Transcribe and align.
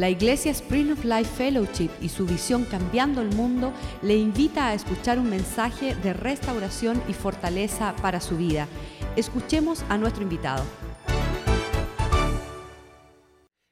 La 0.00 0.08
Iglesia 0.08 0.50
Spring 0.52 0.92
of 0.92 1.04
Life 1.04 1.30
Fellowship 1.36 1.90
y 2.00 2.08
su 2.08 2.24
visión 2.24 2.64
Cambiando 2.64 3.20
el 3.20 3.28
Mundo 3.34 3.74
le 4.00 4.16
invita 4.16 4.68
a 4.68 4.72
escuchar 4.72 5.18
un 5.18 5.28
mensaje 5.28 5.94
de 5.94 6.14
restauración 6.14 7.02
y 7.06 7.12
fortaleza 7.12 7.94
para 8.00 8.22
su 8.22 8.38
vida. 8.38 8.66
Escuchemos 9.14 9.84
a 9.90 9.98
nuestro 9.98 10.22
invitado. 10.22 10.64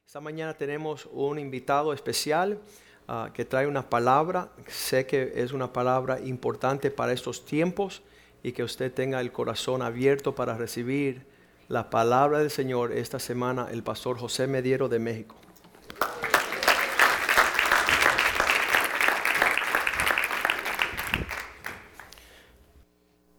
Esta 0.05 0.21
mañana 0.21 0.53
tenemos 0.53 1.09
un 1.11 1.39
invitado 1.39 1.93
especial 1.93 2.59
ah, 3.07 3.31
que 3.33 3.43
trae 3.43 3.65
una 3.65 3.89
palabra. 3.89 4.51
Sé 4.67 5.07
que 5.07 5.33
es 5.33 5.51
una 5.51 5.73
palabra 5.73 6.19
importante 6.19 6.91
para 6.91 7.11
estos 7.11 7.43
tiempos 7.43 8.03
y 8.43 8.51
que 8.51 8.61
usted 8.61 8.93
tenga 8.93 9.19
el 9.19 9.31
corazón 9.31 9.81
abierto 9.81 10.35
para 10.35 10.55
recibir 10.55 11.25
la 11.69 11.89
palabra 11.89 12.37
del 12.37 12.51
Señor 12.51 12.91
esta 12.91 13.17
semana, 13.17 13.67
el 13.71 13.81
pastor 13.81 14.19
José 14.19 14.45
Mediero 14.45 14.89
de 14.89 14.99
México. 14.99 15.38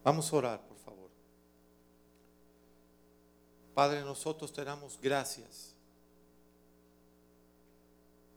Vamos 0.02 0.32
a 0.32 0.36
orar, 0.36 0.60
por 0.66 0.76
favor. 0.78 1.10
Padre, 3.74 4.02
nosotros 4.02 4.52
te 4.52 4.64
damos 4.64 4.98
gracias 5.00 5.74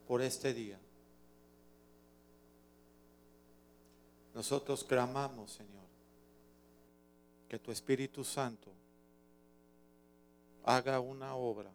por 0.08 0.22
este 0.22 0.54
día. 0.54 0.80
Nosotros 4.34 4.84
clamamos, 4.84 5.52
Señor, 5.52 5.88
que 7.48 7.60
tu 7.60 7.72
Espíritu 7.72 8.24
Santo 8.24 8.72
haga 10.64 11.00
una 11.00 11.36
obra 11.36 11.72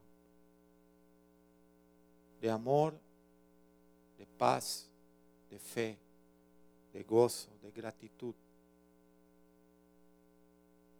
de 2.41 2.51
amor, 2.51 2.99
de 4.19 4.27
paz, 4.27 4.89
de 5.51 5.59
fe, 5.59 5.99
de 6.93 7.03
gozo, 7.05 7.51
de 7.63 7.71
gratitud 7.71 8.35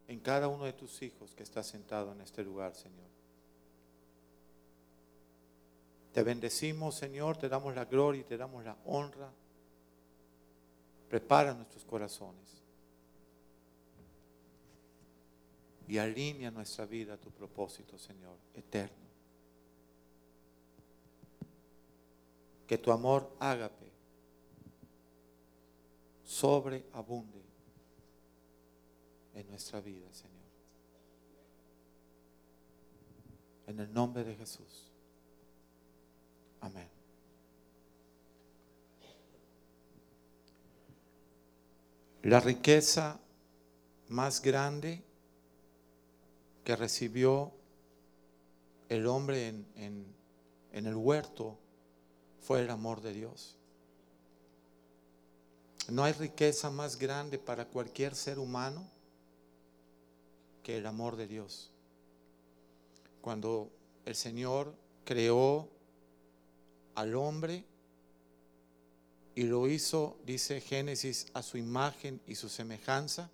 en 0.09 0.21
cada 0.21 0.49
uno 0.49 0.65
de 0.65 0.73
tus 0.73 1.03
hijos 1.03 1.35
que 1.35 1.43
está 1.43 1.63
sentado 1.63 2.13
en 2.13 2.23
este 2.23 2.43
lugar, 2.43 2.75
Señor. 2.75 3.07
Te 6.13 6.23
bendecimos, 6.23 6.95
Señor, 6.97 7.37
te 7.37 7.49
damos 7.49 7.75
la 7.75 7.85
gloria 7.85 8.23
y 8.23 8.25
te 8.25 8.39
damos 8.39 8.65
la 8.65 8.77
honra. 8.87 9.31
Prepara 11.11 11.53
nuestros 11.53 11.85
corazones 11.85 12.49
y 15.87 15.99
alinea 15.99 16.51
nuestra 16.51 16.87
vida 16.87 17.15
a 17.15 17.17
tu 17.19 17.31
propósito, 17.31 17.99
Señor, 17.99 18.37
eterno. 18.55 19.08
Que 22.69 22.79
tu 22.79 22.93
amor 22.93 23.35
ágape 23.41 23.91
sobreabunde 26.23 27.43
en 29.35 29.49
nuestra 29.49 29.81
vida, 29.81 30.07
Señor. 30.13 30.37
En 33.67 33.81
el 33.81 33.93
nombre 33.93 34.23
de 34.23 34.37
Jesús. 34.37 34.93
Amén. 36.61 36.89
La 42.23 42.41
riqueza 42.41 43.19
más 44.09 44.43
grande 44.43 45.03
que 46.65 46.77
recibió 46.77 47.53
el 48.89 49.07
hombre 49.07 49.49
en, 49.49 49.67
en, 50.73 50.87
el 50.87 50.95
huerto 50.95 51.59
fue 52.49 52.63
el 52.63 52.71
amor 52.71 53.03
de 53.03 53.13
Dios. 53.13 53.59
No 55.89 56.03
hay 56.03 56.15
riqueza 56.15 56.71
más 56.71 56.99
grande 56.99 57.39
para 57.39 57.67
cualquier 57.67 58.15
ser 58.15 58.39
humano 58.39 58.89
el 60.77 60.87
amor 60.87 61.17
de 61.17 61.27
Dios. 61.27 61.71
Cuando 63.21 63.71
el 64.05 64.15
Señor 64.15 64.75
creó 65.05 65.69
al 66.95 67.15
hombre 67.15 67.65
y 69.35 69.45
lo 69.45 69.69
hizo, 69.69 70.19
dice 70.25 70.61
Génesis, 70.61 71.27
a 71.35 71.43
su 71.43 71.57
imagen 71.57 72.21
y 72.27 72.35
su 72.35 72.49
semejanza, 72.49 73.31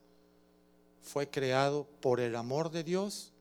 fue 1.02 1.28
creado 1.28 1.86
por 2.00 2.20
el 2.20 2.36
amor 2.36 2.70
de 2.70 2.84
Dios 2.84 3.32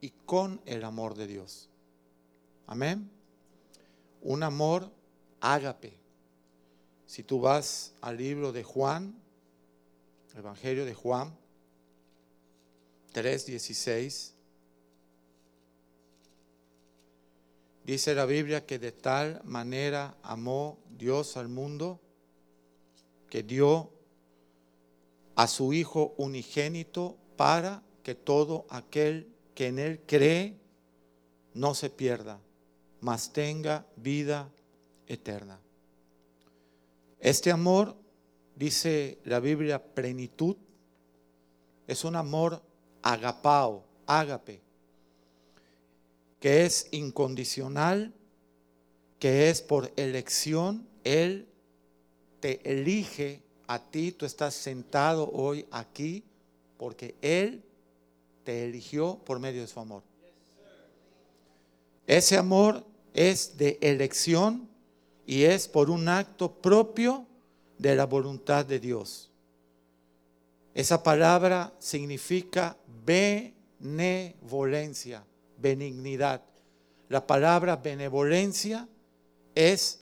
y 0.00 0.10
con 0.10 0.60
el 0.66 0.84
amor 0.84 1.14
de 1.14 1.26
Dios. 1.26 1.68
Amén. 2.66 3.10
Un 4.20 4.42
amor 4.42 4.90
ágape. 5.40 5.98
Si 7.06 7.22
tú 7.22 7.40
vas 7.40 7.94
al 8.00 8.16
libro 8.16 8.52
de 8.52 8.64
Juan, 8.64 9.18
Evangelio 10.38 10.84
de 10.84 10.94
Juan, 10.94 11.36
3:16. 13.12 14.34
Dice 17.84 18.14
la 18.14 18.26
Biblia 18.26 18.64
que 18.64 18.78
de 18.78 18.92
tal 18.92 19.40
manera 19.44 20.16
amó 20.22 20.78
Dios 20.96 21.36
al 21.36 21.48
mundo 21.48 22.00
que 23.30 23.42
dio 23.42 23.90
a 25.34 25.48
su 25.48 25.72
Hijo 25.72 26.14
unigénito 26.18 27.16
para 27.36 27.82
que 28.02 28.14
todo 28.14 28.66
aquel 28.68 29.34
que 29.54 29.68
en 29.68 29.78
Él 29.78 30.00
cree 30.06 30.56
no 31.54 31.74
se 31.74 31.90
pierda, 31.90 32.40
mas 33.00 33.32
tenga 33.32 33.86
vida 33.96 34.52
eterna. 35.08 35.58
Este 37.18 37.50
amor, 37.50 37.96
dice 38.54 39.18
la 39.24 39.40
Biblia, 39.40 39.82
plenitud, 39.82 40.56
es 41.86 42.04
un 42.04 42.14
amor 42.16 42.62
agapao, 43.02 43.84
ágape, 44.06 44.60
que 46.38 46.64
es 46.64 46.88
incondicional, 46.92 48.14
que 49.18 49.50
es 49.50 49.62
por 49.62 49.92
elección, 49.96 50.86
Él 51.02 51.48
te 52.40 52.70
elige 52.70 53.42
a 53.66 53.90
ti, 53.90 54.12
tú 54.12 54.24
estás 54.24 54.54
sentado 54.54 55.28
hoy 55.32 55.66
aquí 55.70 56.24
porque 56.76 57.16
Él 57.20 57.64
te 58.44 58.64
eligió 58.64 59.18
por 59.24 59.40
medio 59.40 59.60
de 59.62 59.66
su 59.66 59.80
amor. 59.80 60.02
Ese 62.06 62.38
amor 62.38 62.84
es 63.12 63.58
de 63.58 63.78
elección 63.82 64.68
y 65.28 65.44
es 65.44 65.68
por 65.68 65.90
un 65.90 66.08
acto 66.08 66.54
propio 66.54 67.26
de 67.76 67.94
la 67.94 68.06
voluntad 68.06 68.64
de 68.64 68.80
Dios. 68.80 69.30
Esa 70.72 71.02
palabra 71.02 71.74
significa 71.78 72.78
benevolencia, 73.04 75.22
benignidad. 75.58 76.40
La 77.10 77.26
palabra 77.26 77.76
benevolencia 77.76 78.88
es 79.54 80.00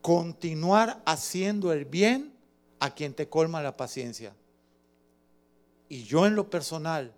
continuar 0.00 1.02
haciendo 1.06 1.72
el 1.72 1.84
bien 1.84 2.32
a 2.78 2.94
quien 2.94 3.14
te 3.14 3.28
colma 3.28 3.60
la 3.62 3.76
paciencia. 3.76 4.32
Y 5.88 6.04
yo 6.04 6.24
en 6.24 6.36
lo 6.36 6.48
personal 6.48 7.12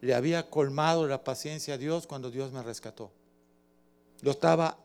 le 0.00 0.12
había 0.12 0.50
colmado 0.50 1.06
la 1.06 1.22
paciencia 1.22 1.74
a 1.74 1.78
Dios 1.78 2.08
cuando 2.08 2.32
Dios 2.32 2.50
me 2.50 2.64
rescató. 2.64 3.12
Yo 4.22 4.32
estaba 4.32 4.76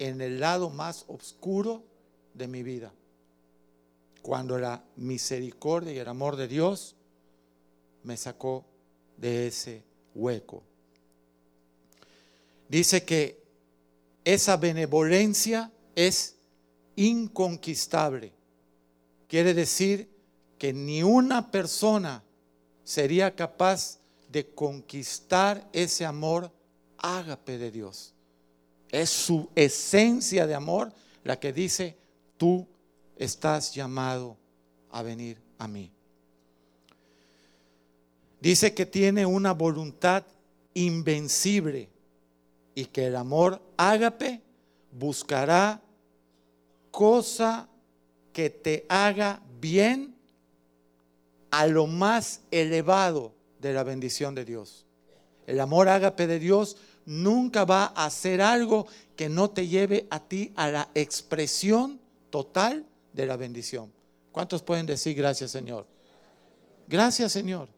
en 0.00 0.22
el 0.22 0.40
lado 0.40 0.70
más 0.70 1.04
oscuro 1.08 1.84
de 2.34 2.48
mi 2.48 2.62
vida. 2.62 2.92
Cuando 4.22 4.58
la 4.58 4.82
misericordia 4.96 5.92
y 5.92 5.98
el 5.98 6.08
amor 6.08 6.36
de 6.36 6.48
Dios 6.48 6.96
me 8.02 8.16
sacó 8.16 8.64
de 9.18 9.46
ese 9.46 9.84
hueco. 10.14 10.62
Dice 12.68 13.04
que 13.04 13.42
esa 14.24 14.56
benevolencia 14.56 15.70
es 15.94 16.36
inconquistable. 16.96 18.32
Quiere 19.28 19.52
decir 19.52 20.08
que 20.58 20.72
ni 20.72 21.02
una 21.02 21.50
persona 21.50 22.22
sería 22.84 23.36
capaz 23.36 23.98
de 24.30 24.48
conquistar 24.54 25.68
ese 25.74 26.06
amor 26.06 26.50
ágape 26.96 27.58
de 27.58 27.70
Dios. 27.70 28.14
Es 28.90 29.10
su 29.10 29.48
esencia 29.54 30.46
de 30.46 30.54
amor 30.54 30.92
la 31.24 31.38
que 31.38 31.52
dice, 31.52 31.96
tú 32.36 32.66
estás 33.16 33.74
llamado 33.74 34.36
a 34.90 35.02
venir 35.02 35.40
a 35.58 35.68
mí. 35.68 35.92
Dice 38.40 38.74
que 38.74 38.86
tiene 38.86 39.26
una 39.26 39.52
voluntad 39.52 40.24
invencible 40.74 41.90
y 42.74 42.86
que 42.86 43.06
el 43.06 43.16
amor 43.16 43.60
ágape 43.76 44.40
buscará 44.92 45.82
cosa 46.90 47.68
que 48.32 48.48
te 48.50 48.86
haga 48.88 49.42
bien 49.60 50.14
a 51.50 51.66
lo 51.66 51.86
más 51.86 52.40
elevado 52.50 53.34
de 53.60 53.72
la 53.74 53.82
bendición 53.82 54.34
de 54.34 54.44
Dios. 54.44 54.86
El 55.46 55.60
amor 55.60 55.88
ágape 55.88 56.26
de 56.26 56.38
Dios 56.38 56.76
nunca 57.10 57.64
va 57.64 57.86
a 57.86 58.06
hacer 58.06 58.40
algo 58.40 58.86
que 59.16 59.28
no 59.28 59.50
te 59.50 59.66
lleve 59.66 60.06
a 60.10 60.20
ti 60.20 60.52
a 60.54 60.70
la 60.70 60.90
expresión 60.94 62.00
total 62.30 62.86
de 63.12 63.26
la 63.26 63.36
bendición. 63.36 63.92
¿Cuántos 64.30 64.62
pueden 64.62 64.86
decir 64.86 65.16
gracias 65.16 65.50
Señor? 65.50 65.86
Gracias 66.86 67.32
Señor. 67.32 67.68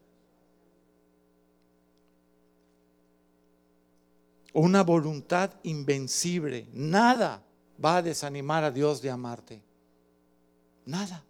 Una 4.52 4.82
voluntad 4.82 5.50
invencible. 5.62 6.69
Nada 6.75 7.43
va 7.82 7.96
a 7.96 8.02
desanimar 8.02 8.64
a 8.64 8.70
Dios 8.70 9.00
de 9.00 9.08
amarte. 9.08 9.62
Nada. 10.84 11.25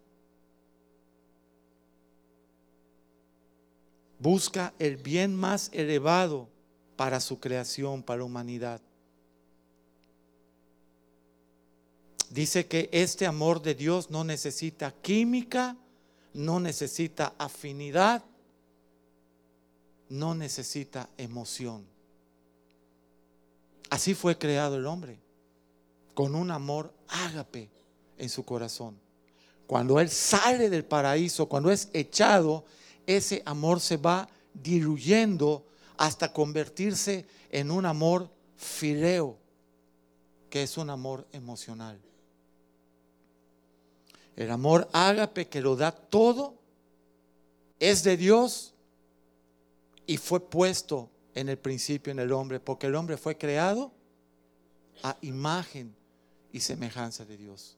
Busca 4.18 4.74
el 4.80 4.96
bien 4.96 5.36
más 5.36 5.70
elevado 5.72 6.51
para 6.96 7.20
su 7.20 7.40
creación, 7.40 8.02
para 8.02 8.24
humanidad. 8.24 8.80
Dice 12.30 12.66
que 12.66 12.88
este 12.92 13.26
amor 13.26 13.60
de 13.60 13.74
Dios 13.74 14.10
no 14.10 14.24
necesita 14.24 14.90
química, 15.02 15.76
no 16.32 16.60
necesita 16.60 17.34
afinidad, 17.36 18.24
no 20.08 20.34
necesita 20.34 21.10
emoción. 21.18 21.84
Así 23.90 24.14
fue 24.14 24.38
creado 24.38 24.76
el 24.76 24.86
hombre, 24.86 25.18
con 26.14 26.34
un 26.34 26.50
amor 26.50 26.94
ágape 27.08 27.68
en 28.16 28.28
su 28.30 28.44
corazón. 28.44 28.98
Cuando 29.66 30.00
él 30.00 30.08
sale 30.08 30.70
del 30.70 30.84
paraíso, 30.84 31.46
cuando 31.46 31.70
es 31.70 31.90
echado, 31.92 32.64
ese 33.06 33.42
amor 33.44 33.80
se 33.80 33.98
va 33.98 34.28
diluyendo 34.54 35.66
hasta 35.96 36.32
convertirse 36.32 37.26
en 37.50 37.70
un 37.70 37.86
amor 37.86 38.30
fileo, 38.56 39.38
que 40.50 40.62
es 40.62 40.76
un 40.76 40.90
amor 40.90 41.26
emocional. 41.32 42.00
El 44.36 44.50
amor 44.50 44.88
ágape 44.92 45.48
que 45.48 45.60
lo 45.60 45.76
da 45.76 45.92
todo 45.92 46.54
es 47.78 48.02
de 48.02 48.16
Dios 48.16 48.74
y 50.06 50.16
fue 50.16 50.40
puesto 50.40 51.10
en 51.34 51.48
el 51.48 51.58
principio 51.58 52.10
en 52.10 52.18
el 52.18 52.32
hombre, 52.32 52.60
porque 52.60 52.86
el 52.86 52.94
hombre 52.94 53.16
fue 53.16 53.36
creado 53.36 53.92
a 55.02 55.16
imagen 55.22 55.94
y 56.52 56.60
semejanza 56.60 57.24
de 57.24 57.36
Dios. 57.36 57.76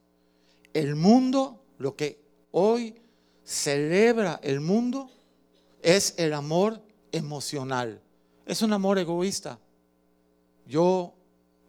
El 0.72 0.96
mundo, 0.96 1.62
lo 1.78 1.96
que 1.96 2.20
hoy 2.50 3.00
celebra 3.44 4.40
el 4.42 4.60
mundo, 4.60 5.10
es 5.82 6.14
el 6.16 6.32
amor 6.32 6.82
emocional. 7.12 8.00
Es 8.46 8.62
un 8.62 8.72
amor 8.72 8.98
egoísta. 8.98 9.58
Yo, 10.66 11.14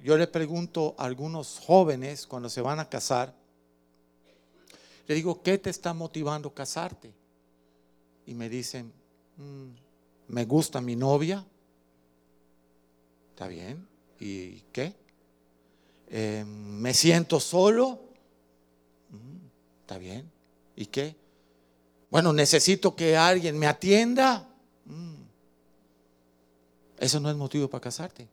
yo 0.01 0.18
le 0.18 0.27
pregunto 0.27 0.95
a 0.98 1.06
algunos 1.06 1.60
jóvenes 1.66 2.27
cuando 2.27 2.50
se 2.50 2.62
van 2.62 2.80
a 2.80 2.89
casar, 2.89 3.33
le 5.07 5.16
digo, 5.16 5.42
¿qué 5.42 5.57
te 5.57 5.69
está 5.69 5.94
motivando 5.94 6.54
casarte? 6.54 7.13
Y 8.25 8.33
me 8.33 8.50
dicen, 8.50 8.92
mm, 9.38 10.33
me 10.33 10.45
gusta 10.45 10.81
mi 10.81 10.95
novia. 10.95 11.45
¿Está 13.30 13.48
bien? 13.48 13.88
¿Y 14.19 14.62
qué? 14.71 14.95
Em, 16.07 16.48
me 16.48 16.94
siento 16.94 17.39
solo. 17.39 18.00
Mm, 19.10 19.48
¿Está 19.81 19.98
bien? 19.98 20.31
¿Y 20.75 20.88
qué? 20.88 21.16
Bueno, 22.10 22.33
necesito 22.33 22.95
que 22.95 23.16
alguien 23.16 23.60
me 23.60 23.68
atienda. 23.68 24.50
Mm. 24.86 25.25
Eso 27.00 27.19
no 27.19 27.30
es 27.30 27.36
motivo 27.36 27.68
para 27.68 27.81
casarte. 27.81 28.27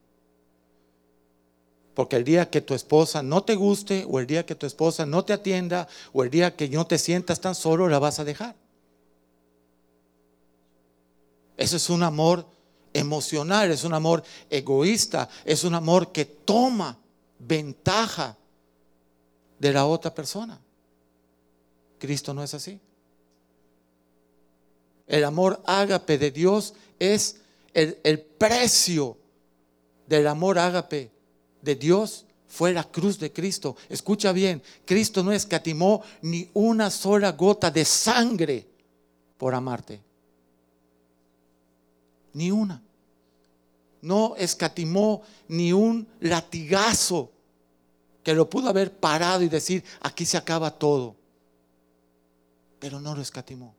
Porque 1.95 2.17
el 2.17 2.25
día 2.25 2.49
que 2.49 2.61
tu 2.61 2.75
esposa 2.75 3.23
no 3.23 3.43
te 3.43 3.55
guste, 3.55 4.07
o 4.09 4.19
el 4.19 4.27
día 4.27 4.47
que 4.47 4.55
tu 4.55 4.67
esposa 4.67 5.05
no 5.05 5.25
te 5.25 5.33
atienda, 5.33 5.89
o 6.13 6.23
el 6.23 6.31
día 6.31 6.57
que 6.57 6.69
no 6.69 6.87
te 6.87 6.99
sientas 6.99 7.41
tan 7.41 7.55
solo, 7.55 7.89
la 7.89 7.99
vas 7.99 8.19
a 8.19 8.25
dejar. 8.25 8.55
Eso 11.57 11.77
es 11.77 11.91
un 11.91 12.03
amor 12.03 12.47
emocional, 12.95 13.71
es 13.71 13.85
un 13.85 13.95
amor 13.95 14.23
egoísta, 14.49 15.29
es 15.45 15.65
un 15.65 15.75
amor 15.75 16.13
que 16.13 16.25
toma 16.25 16.99
ventaja 17.39 18.37
de 19.59 19.73
la 19.73 19.87
otra 19.87 20.15
persona. 20.15 20.59
Cristo 21.99 22.33
no 22.35 22.43
es 22.43 22.55
así. 22.55 22.81
El 25.07 25.25
amor 25.25 25.63
ágape 25.67 26.17
de 26.19 26.31
Dios 26.31 26.75
es 26.99 27.42
el, 27.75 28.21
precio 28.21 29.19
del 30.07 30.27
amor 30.27 30.59
ágape 30.59 31.11
de 31.61 31.75
Dios 31.75 32.27
fue 32.47 32.73
la 32.73 32.85
cruz 32.85 33.19
de 33.19 33.33
Cristo. 33.33 33.77
Escucha 33.89 34.33
bien, 34.33 34.63
Cristo 34.85 35.23
no 35.23 35.33
escatimó 35.33 36.03
ni 36.23 36.51
una 36.55 36.91
sola 36.91 37.33
gota 37.33 37.71
de 37.71 37.85
sangre 37.85 38.67
por 39.39 39.55
amarte. 39.55 40.03
Ni 42.35 42.51
una. 42.51 42.83
No 44.03 44.35
escatimó 44.37 45.23
ni 45.49 45.73
un 45.73 46.07
latigazo 46.21 47.31
que 48.23 48.35
lo 48.35 48.49
pudo 48.49 48.69
haber 48.69 48.93
parado 48.93 49.43
y 49.43 49.49
decir, 49.49 49.85
aquí 50.01 50.27
se 50.27 50.37
acaba 50.37 50.71
todo. 50.71 51.17
Pero 52.79 53.01
no 53.01 53.15
lo 53.15 53.23
escatimó. 53.23 53.75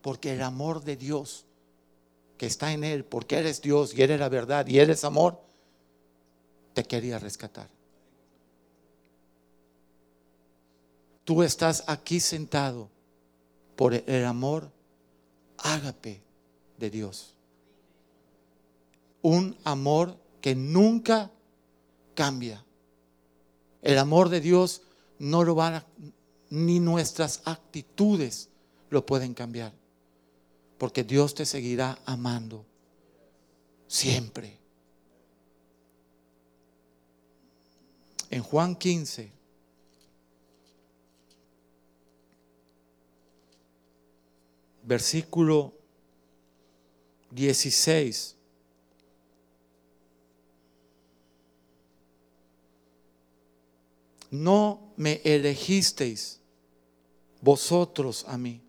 Porque 0.00 0.34
el 0.34 0.42
amor 0.42 0.82
de 0.82 0.96
Dios 0.96 1.46
que 2.36 2.46
está 2.46 2.72
en 2.72 2.84
Él, 2.84 3.04
porque 3.04 3.38
eres 3.38 3.62
Dios 3.62 3.94
y 3.96 4.02
eres 4.02 4.18
la 4.18 4.28
verdad 4.28 4.66
y 4.66 4.78
eres 4.78 5.04
amor, 5.04 5.40
te 6.74 6.84
quería 6.84 7.18
rescatar. 7.18 7.68
Tú 11.24 11.42
estás 11.42 11.84
aquí 11.86 12.18
sentado 12.18 12.90
por 13.76 13.94
el 13.94 14.24
amor 14.24 14.70
ágape 15.58 16.22
de 16.78 16.90
Dios. 16.90 17.34
Un 19.22 19.56
amor 19.64 20.16
que 20.40 20.54
nunca 20.54 21.30
cambia. 22.14 22.64
El 23.82 23.98
amor 23.98 24.28
de 24.28 24.40
Dios 24.40 24.82
no 25.18 25.44
lo 25.44 25.54
van 25.54 25.74
a, 25.74 25.86
ni 26.50 26.80
nuestras 26.80 27.42
actitudes 27.44 28.48
lo 28.90 29.06
pueden 29.06 29.34
cambiar. 29.34 29.72
Porque 30.82 31.04
Dios 31.04 31.32
te 31.32 31.46
seguirá 31.46 31.96
amando 32.04 32.66
siempre. 33.86 34.58
en 38.32 38.42
Juan 38.42 38.74
15, 38.74 39.30
versículo 44.84 45.74
16. 47.30 48.34
No 54.30 54.94
me 54.96 55.20
elegisteis 55.24 56.40
vosotros 57.42 58.24
a 58.26 58.38
mí, 58.38 58.62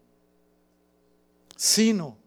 sino 1.63 2.17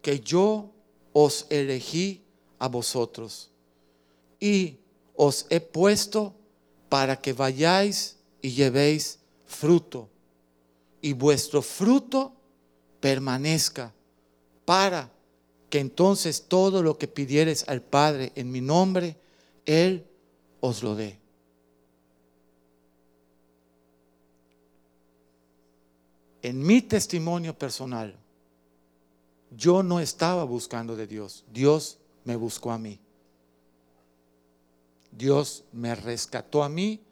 que 0.00 0.20
yo 0.20 0.70
os 1.12 1.44
elegí 1.50 2.22
a 2.60 2.68
vosotros 2.68 3.50
y 4.38 4.78
os 5.16 5.46
he 5.50 5.58
puesto 5.58 6.36
para 6.88 7.20
que 7.20 7.32
vayáis 7.32 8.16
y 8.40 8.50
llevéis 8.50 9.18
fruto, 9.44 10.08
y 11.02 11.14
vuestro 11.14 11.62
fruto 11.62 12.32
permanezca, 13.00 13.92
para 14.64 15.10
que 15.68 15.80
entonces 15.80 16.44
todo 16.46 16.80
lo 16.80 16.96
que 16.96 17.08
pidieres 17.08 17.64
al 17.66 17.82
Padre 17.82 18.30
en 18.36 18.52
mi 18.52 18.60
nombre, 18.60 19.16
Él 19.66 20.06
os 20.60 20.84
lo 20.84 20.94
dé. 20.94 21.18
En 26.42 26.64
mi 26.64 26.82
testimonio 26.82 27.58
personal, 27.58 28.19
yo 29.50 29.82
no 29.82 30.00
estaba 30.00 30.44
buscando 30.44 30.96
de 30.96 31.06
Dios, 31.06 31.44
Dios 31.52 31.98
me 32.24 32.36
buscó 32.36 32.70
a 32.70 32.78
mí. 32.78 33.00
Dios 35.10 35.64
me 35.72 35.94
rescató 35.94 36.62
a 36.62 36.68
mí, 36.68 37.02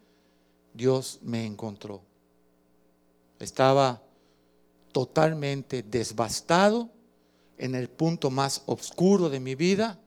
Dios 0.72 1.18
me 1.22 1.44
encontró. 1.44 2.02
Estaba 3.38 4.02
totalmente 4.92 5.82
desbastado 5.82 6.90
en 7.56 7.74
el 7.74 7.88
punto 7.88 8.30
más 8.30 8.62
oscuro 8.66 9.28
de 9.28 9.40
mi 9.40 9.54
vida 9.54 9.98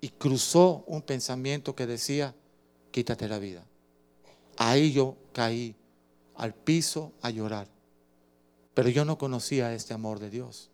y 0.00 0.08
cruzó 0.08 0.84
un 0.88 1.02
pensamiento 1.02 1.76
que 1.76 1.86
decía, 1.86 2.34
quítate 2.90 3.28
la 3.28 3.38
vida. 3.38 3.64
Ahí 4.56 4.92
yo 4.92 5.16
caí 5.32 5.76
al 6.34 6.54
piso 6.54 7.12
a 7.22 7.30
llorar. 7.30 7.68
Pero 8.74 8.88
yo 8.88 9.04
no 9.04 9.16
conocía 9.16 9.72
este 9.74 9.94
amor 9.94 10.18
de 10.18 10.30
Dios. 10.30 10.71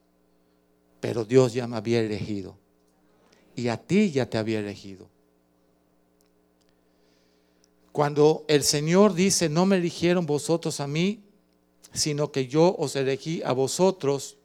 Pero 1.00 1.24
Dios 1.24 1.52
ya 1.52 1.66
me 1.66 1.76
había 1.76 2.00
elegido 2.00 2.56
y 3.58 3.68
a 3.68 3.76
ti 3.76 4.12
ya 4.12 4.30
te 4.30 4.38
había 4.38 4.60
elegido. 4.60 5.08
Cuando 7.90 8.44
el 8.46 8.62
Señor 8.62 9.14
dice, 9.14 9.48
no 9.48 9.66
me 9.66 9.78
eligieron 9.78 10.26
vosotros 10.26 10.78
a 10.78 10.86
mí, 10.86 11.20
sino 11.92 12.30
que 12.30 12.46
yo 12.46 12.76
os 12.78 12.94
elegí 12.94 13.42
a 13.44 13.50
vosotros, 13.50 14.36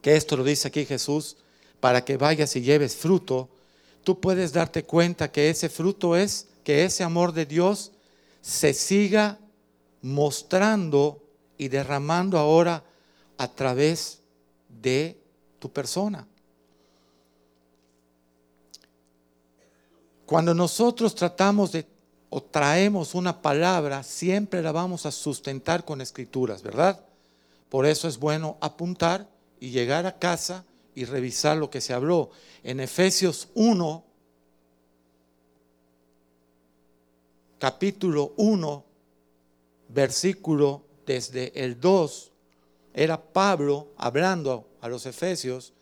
que 0.00 0.14
esto 0.14 0.36
lo 0.36 0.44
dice 0.44 0.68
aquí 0.68 0.84
Jesús, 0.84 1.36
para 1.80 2.04
que 2.04 2.16
vayas 2.16 2.54
y 2.54 2.60
lleves 2.60 2.94
fruto, 2.94 3.48
tú 4.04 4.20
puedes 4.20 4.52
darte 4.52 4.84
cuenta 4.84 5.32
que 5.32 5.50
ese 5.50 5.68
fruto 5.68 6.16
es 6.16 6.46
que 6.62 6.84
ese 6.84 7.02
amor 7.02 7.32
de 7.32 7.46
Dios 7.46 7.90
se 8.40 8.72
siga 8.72 9.40
mostrando 10.00 11.20
y 11.58 11.66
derramando 11.66 12.38
ahora 12.38 12.84
a 13.36 13.52
través 13.52 14.20
de 14.68 15.21
tu 15.62 15.72
persona. 15.72 16.26
Cuando 20.26 20.52
nosotros 20.54 21.14
tratamos 21.14 21.70
de 21.70 21.86
o 22.30 22.42
traemos 22.42 23.14
una 23.14 23.40
palabra, 23.40 24.02
siempre 24.02 24.60
la 24.60 24.72
vamos 24.72 25.06
a 25.06 25.12
sustentar 25.12 25.84
con 25.84 26.00
escrituras, 26.00 26.62
¿verdad? 26.62 27.04
Por 27.68 27.86
eso 27.86 28.08
es 28.08 28.18
bueno 28.18 28.56
apuntar 28.60 29.28
y 29.60 29.70
llegar 29.70 30.04
a 30.06 30.18
casa 30.18 30.64
y 30.96 31.04
revisar 31.04 31.56
lo 31.58 31.70
que 31.70 31.80
se 31.80 31.92
habló. 31.92 32.30
En 32.64 32.80
Efesios 32.80 33.50
1, 33.54 34.04
capítulo 37.60 38.32
1, 38.36 38.84
versículo 39.90 40.82
desde 41.06 41.52
el 41.62 41.78
2, 41.78 42.32
era 42.94 43.22
Pablo 43.22 43.88
hablando 43.96 44.71
a 44.82 44.88
los 44.88 45.06
Efesios 45.06 45.72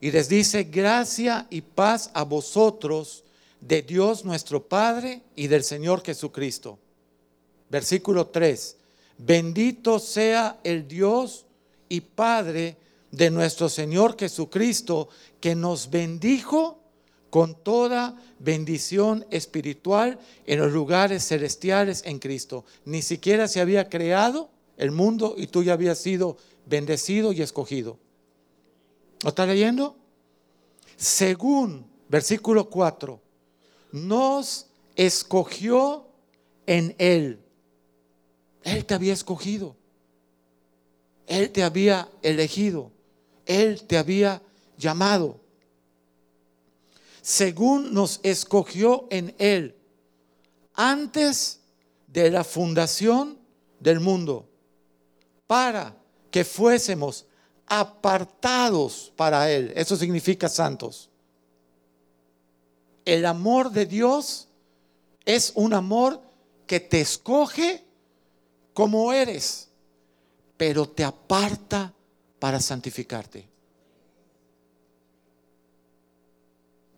y 0.00 0.10
les 0.10 0.28
dice, 0.28 0.64
gracia 0.64 1.46
y 1.48 1.60
paz 1.60 2.10
a 2.12 2.24
vosotros 2.24 3.22
de 3.60 3.82
Dios 3.82 4.24
nuestro 4.24 4.66
Padre 4.66 5.22
y 5.36 5.46
del 5.46 5.62
Señor 5.62 6.02
Jesucristo. 6.04 6.78
Versículo 7.70 8.26
3. 8.26 8.76
Bendito 9.18 9.98
sea 9.98 10.58
el 10.64 10.86
Dios 10.86 11.46
y 11.88 12.00
Padre 12.00 12.76
de 13.10 13.30
nuestro 13.30 13.68
Señor 13.68 14.18
Jesucristo, 14.18 15.08
que 15.40 15.54
nos 15.54 15.90
bendijo 15.90 16.78
con 17.30 17.54
toda 17.54 18.20
bendición 18.38 19.26
espiritual 19.30 20.18
en 20.46 20.58
los 20.58 20.72
lugares 20.72 21.26
celestiales 21.26 22.02
en 22.04 22.18
Cristo. 22.18 22.64
Ni 22.84 23.02
siquiera 23.02 23.48
se 23.48 23.60
había 23.60 23.88
creado 23.88 24.50
el 24.76 24.90
mundo 24.90 25.34
y 25.36 25.46
tú 25.46 25.62
ya 25.62 25.72
habías 25.72 25.98
sido 25.98 26.36
bendecido 26.66 27.32
y 27.32 27.42
escogido. 27.42 27.98
¿Lo 29.22 29.30
está 29.30 29.46
leyendo? 29.46 29.96
Según 30.96 31.86
versículo 32.08 32.68
4, 32.68 33.20
nos 33.92 34.66
escogió 34.94 36.06
en 36.66 36.94
Él. 36.98 37.40
Él 38.62 38.84
te 38.84 38.94
había 38.94 39.12
escogido. 39.12 39.76
Él 41.26 41.50
te 41.50 41.62
había 41.62 42.08
elegido. 42.22 42.92
Él 43.44 43.82
te 43.86 43.96
había 43.96 44.42
llamado. 44.76 45.40
Según 47.22 47.92
nos 47.92 48.20
escogió 48.22 49.06
en 49.10 49.34
Él 49.38 49.74
antes 50.74 51.60
de 52.06 52.30
la 52.30 52.44
fundación 52.44 53.38
del 53.80 54.00
mundo, 54.00 54.48
para 55.46 55.96
que 56.30 56.44
fuésemos 56.44 57.26
apartados 57.66 59.12
para 59.16 59.50
Él. 59.50 59.72
Eso 59.76 59.96
significa 59.96 60.48
santos 60.48 61.10
el 63.06 63.24
amor 63.24 63.70
de 63.70 63.86
Dios 63.86 64.48
es 65.24 65.52
un 65.54 65.72
amor 65.72 66.20
que 66.66 66.80
te 66.80 67.00
escoge 67.00 67.84
como 68.74 69.12
eres, 69.12 69.70
pero 70.56 70.88
te 70.88 71.04
aparta 71.04 71.94
para 72.40 72.60
santificarte. 72.60 73.48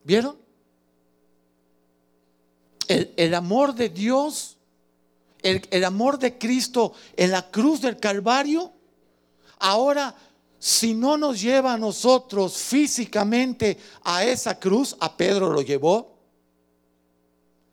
¿Vieron? 0.02 0.36
El, 2.88 3.34
amor 3.34 3.74
de 3.74 3.90
Dios, 3.90 4.56
el, 5.42 5.60
el 5.70 5.84
amor 5.84 6.18
de 6.18 6.38
Cristo 6.38 6.94
en 7.16 7.32
la 7.32 7.50
cruz 7.50 7.82
del 7.82 8.00
Calvario, 8.00 8.72
ahora 9.58 10.14
si 10.58 10.94
no 10.94 11.16
nos 11.16 11.40
lleva 11.40 11.74
a 11.74 11.78
nosotros 11.78 12.56
físicamente 12.56 13.78
a 14.02 14.24
esa 14.24 14.58
cruz, 14.58 14.96
a 14.98 15.16
Pedro 15.16 15.50
lo 15.50 15.62
llevó, 15.62 16.16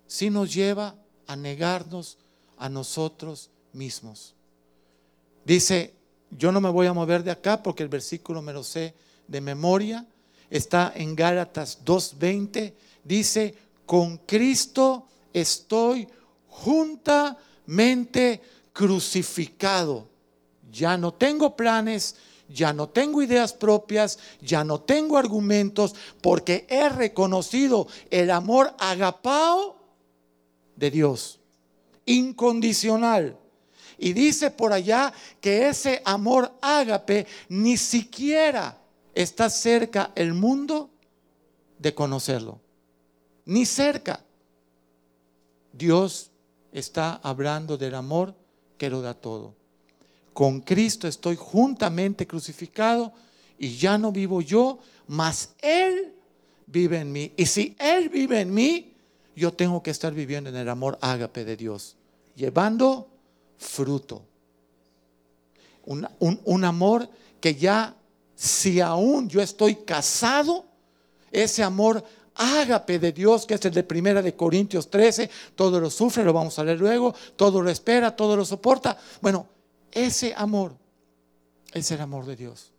si 0.07 0.29
nos 0.29 0.53
lleva 0.53 0.95
a 1.27 1.35
negarnos 1.35 2.17
a 2.57 2.69
nosotros 2.69 3.49
mismos. 3.73 4.35
Dice, 5.43 5.93
yo 6.31 6.51
no 6.51 6.61
me 6.61 6.69
voy 6.69 6.87
a 6.87 6.93
mover 6.93 7.23
de 7.23 7.31
acá 7.31 7.61
porque 7.61 7.83
el 7.83 7.89
versículo 7.89 8.41
me 8.41 8.53
lo 8.53 8.63
sé 8.63 8.93
de 9.27 9.41
memoria, 9.41 10.05
está 10.49 10.93
en 10.95 11.15
Gálatas 11.15 11.83
2.20, 11.83 12.73
dice, 13.03 13.55
con 13.85 14.17
Cristo 14.17 15.07
estoy 15.33 16.07
juntamente 16.49 18.41
crucificado. 18.73 20.07
Ya 20.71 20.97
no 20.97 21.13
tengo 21.13 21.55
planes, 21.55 22.15
ya 22.47 22.73
no 22.73 22.89
tengo 22.89 23.21
ideas 23.21 23.53
propias, 23.53 24.19
ya 24.41 24.63
no 24.63 24.79
tengo 24.81 25.17
argumentos, 25.17 25.95
porque 26.21 26.65
he 26.69 26.89
reconocido 26.89 27.87
el 28.09 28.31
amor 28.31 28.73
agapao 28.77 29.77
de 30.75 30.91
Dios, 30.91 31.39
incondicional. 32.05 33.37
Y 33.97 34.13
dice 34.13 34.51
por 34.51 34.73
allá 34.73 35.13
que 35.39 35.69
ese 35.69 36.01
amor 36.05 36.51
ágape 36.61 37.25
ni 37.49 37.77
siquiera 37.77 38.77
está 39.13 39.49
cerca 39.49 40.11
el 40.15 40.33
mundo 40.33 40.89
de 41.79 41.93
conocerlo. 41.93 42.59
Ni 43.45 43.65
cerca. 43.65 44.21
Dios 45.71 46.31
está 46.73 47.19
hablando 47.23 47.77
del 47.77 47.95
amor 47.95 48.35
que 48.77 48.89
lo 48.89 49.01
da 49.01 49.13
todo 49.13 49.55
con 50.35 50.59
Cristo 50.59 51.07
estoy 51.07 51.37
juntamente 51.37 52.27
crucificado 52.27 53.13
y 53.57 53.77
ya 53.77 53.97
no 53.97 54.11
vivo 54.11 54.41
yo, 54.41 54.79
mas 55.07 55.55
Él 55.61 56.13
vive 56.67 56.99
en 56.99 57.13
mí. 57.13 57.31
Y 57.37 57.45
si 57.45 57.73
Él 57.79 58.09
vive 58.09 58.41
en 58.41 58.53
mí, 58.53 58.93
yo 59.33 59.53
tengo 59.53 59.81
que 59.81 59.91
estar 59.91 60.13
viviendo 60.13 60.49
en 60.49 60.57
el 60.57 60.67
amor 60.67 60.97
ágape 60.99 61.45
de 61.45 61.55
Dios, 61.55 61.95
llevando 62.35 63.07
fruto. 63.57 64.23
Un, 65.85 66.05
un 66.19 66.65
amor 66.65 67.07
que 67.39 67.55
ya, 67.55 67.95
si 68.35 68.81
aún 68.81 69.29
yo 69.29 69.41
estoy 69.41 69.75
casado, 69.75 70.65
ese 71.31 71.63
amor 71.63 72.03
ágape 72.35 72.99
de 72.99 73.13
Dios, 73.13 73.45
que 73.45 73.53
es 73.53 73.63
el 73.63 73.73
de 73.73 73.83
Primera 73.83 74.21
de 74.21 74.35
Corintios 74.35 74.89
13, 74.89 75.29
todo 75.55 75.79
lo 75.79 75.89
sufre, 75.89 76.25
lo 76.25 76.33
vamos 76.33 76.59
a 76.59 76.65
leer 76.65 76.77
luego, 76.77 77.15
todo 77.37 77.61
lo 77.61 77.69
espera, 77.69 78.13
todo 78.13 78.35
lo 78.35 78.43
soporta. 78.43 78.97
Bueno, 79.21 79.54
ese 79.95 80.33
amor 80.35 80.77
es 81.73 81.89
el 81.89 82.01
amor 82.01 82.25
de 82.25 82.35
Dios. 82.35 82.71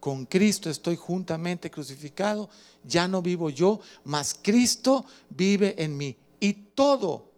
Con 0.00 0.26
Cristo 0.26 0.68
estoy 0.68 0.96
juntamente 0.96 1.70
crucificado, 1.70 2.50
ya 2.82 3.06
no 3.06 3.22
vivo 3.22 3.48
yo, 3.48 3.80
mas 4.04 4.36
Cristo 4.42 5.06
vive 5.30 5.76
en 5.78 5.96
mí. 5.96 6.16
Y 6.40 6.52
todo 6.74 7.30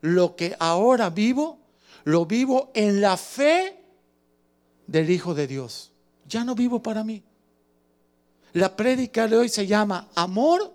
lo 0.00 0.34
que 0.34 0.56
ahora 0.58 1.10
vivo, 1.10 1.58
lo 2.04 2.24
vivo 2.24 2.70
en 2.74 3.02
la 3.02 3.18
fe 3.18 3.78
del 4.86 5.10
Hijo 5.10 5.34
de 5.34 5.46
Dios. 5.46 5.92
Ya 6.26 6.44
no 6.44 6.54
vivo 6.54 6.82
para 6.82 7.04
mí. 7.04 7.22
La 8.54 8.74
prédica 8.74 9.28
de 9.28 9.36
hoy 9.36 9.50
se 9.50 9.66
llama 9.66 10.08
amor 10.14 10.72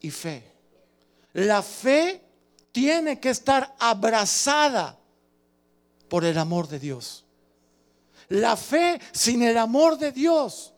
y 0.00 0.10
fe. 0.10 0.42
La 1.34 1.60
fe 1.60 2.29
tiene 2.72 3.18
que 3.20 3.30
estar 3.30 3.74
abrazada 3.78 4.98
por 6.08 6.24
el 6.24 6.38
amor 6.38 6.68
de 6.68 6.78
Dios. 6.78 7.24
La 8.28 8.56
fe 8.56 9.00
sin 9.12 9.42
el 9.42 9.58
amor 9.58 9.98
de 9.98 10.12
Dios 10.12 10.72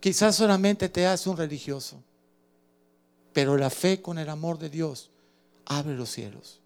quizás 0.00 0.36
solamente 0.36 0.88
te 0.88 1.06
hace 1.06 1.28
un 1.28 1.36
religioso, 1.36 2.02
pero 3.32 3.56
la 3.56 3.70
fe 3.70 4.00
con 4.00 4.18
el 4.18 4.28
amor 4.28 4.58
de 4.58 4.70
Dios 4.70 5.10
abre 5.66 5.94
los 5.94 6.10
cielos 6.10 6.60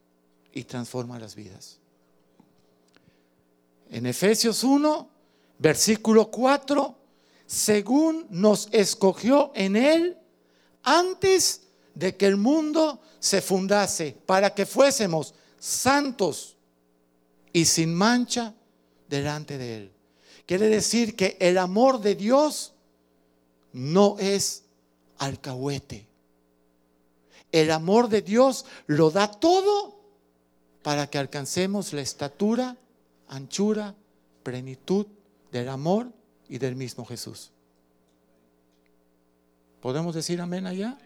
y 0.52 0.64
transforma 0.64 1.18
las 1.18 1.34
vidas. 1.34 1.78
En 3.90 4.06
Efesios 4.06 4.64
1, 4.64 5.08
versículo 5.58 6.30
4, 6.30 6.94
según 7.46 8.26
nos 8.30 8.68
escogió 8.72 9.52
en 9.54 9.76
Él 9.76 10.16
antes 10.82 11.62
de 11.94 12.16
que 12.16 12.26
el 12.26 12.36
mundo 12.36 13.00
se 13.22 13.40
fundase 13.40 14.16
para 14.26 14.52
que 14.52 14.66
fuésemos 14.66 15.32
santos 15.56 16.56
y 17.52 17.66
sin 17.66 17.94
mancha 17.94 18.52
delante 19.08 19.58
de 19.58 19.76
Él. 19.76 19.92
Quiere 20.44 20.66
decir 20.66 21.14
que 21.14 21.36
el 21.38 21.56
amor 21.56 22.00
de 22.00 22.16
Dios 22.16 22.74
no 23.72 24.16
es 24.18 24.64
alcahuete. 25.18 26.08
El 27.52 27.70
amor 27.70 28.08
de 28.08 28.22
Dios 28.22 28.66
lo 28.88 29.12
da 29.12 29.30
todo 29.30 30.00
para 30.82 31.06
que 31.06 31.18
alcancemos 31.18 31.92
la 31.92 32.00
estatura, 32.00 32.76
anchura, 33.28 33.94
plenitud 34.42 35.06
del 35.52 35.68
amor 35.68 36.10
y 36.48 36.58
del 36.58 36.74
mismo 36.74 37.04
Jesús. 37.04 37.52
¿Podemos 39.80 40.12
decir 40.12 40.40
amén 40.40 40.66
allá? 40.66 40.98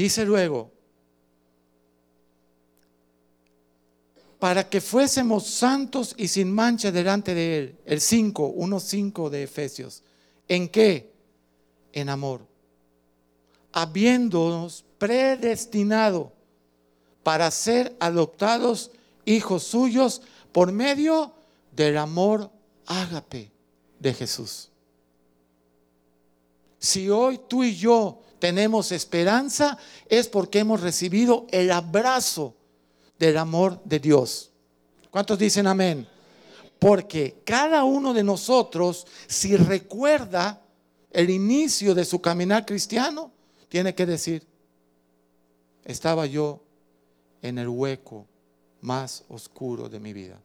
Dice 0.00 0.24
luego, 0.24 0.70
para 4.38 4.66
que 4.66 4.80
fuésemos 4.80 5.46
santos 5.46 6.14
y 6.16 6.26
sin 6.26 6.50
mancha 6.50 6.90
delante 6.90 7.34
de 7.34 7.58
Él. 7.58 7.78
El 7.84 8.00
5, 8.00 8.54
1.5 8.56 9.28
de 9.28 9.42
Efesios. 9.42 10.02
¿En 10.48 10.70
qué? 10.70 11.12
En 11.92 12.08
amor. 12.08 12.46
Habiéndonos 13.72 14.86
predestinado 14.96 16.32
para 17.22 17.50
ser 17.50 17.94
adoptados 18.00 18.92
hijos 19.26 19.64
suyos 19.64 20.22
por 20.50 20.72
medio 20.72 21.34
del 21.72 21.98
amor 21.98 22.50
ágape 22.86 23.52
de 23.98 24.14
Jesús. 24.14 24.70
Si 26.78 27.10
hoy 27.10 27.38
tú 27.46 27.62
y 27.62 27.76
yo 27.76 28.22
tenemos 28.40 28.90
esperanza, 28.90 29.78
es 30.08 30.26
porque 30.26 30.60
hemos 30.60 30.80
recibido 30.80 31.46
el 31.50 31.70
abrazo 31.70 32.56
del 33.18 33.38
amor 33.38 33.80
de 33.84 34.00
Dios. 34.00 34.50
¿Cuántos 35.10 35.38
dicen 35.38 35.66
amén? 35.66 36.08
Porque 36.78 37.42
cada 37.44 37.84
uno 37.84 38.14
de 38.14 38.24
nosotros, 38.24 39.06
si 39.26 39.56
recuerda 39.56 40.60
el 41.12 41.30
inicio 41.30 41.94
de 41.94 42.04
su 42.04 42.20
caminar 42.20 42.64
cristiano, 42.64 43.30
tiene 43.68 43.94
que 43.94 44.06
decir, 44.06 44.46
estaba 45.84 46.26
yo 46.26 46.60
en 47.42 47.58
el 47.58 47.68
hueco 47.68 48.26
más 48.80 49.24
oscuro 49.28 49.88
de 49.88 50.00
mi 50.00 50.12
vida. 50.12 50.40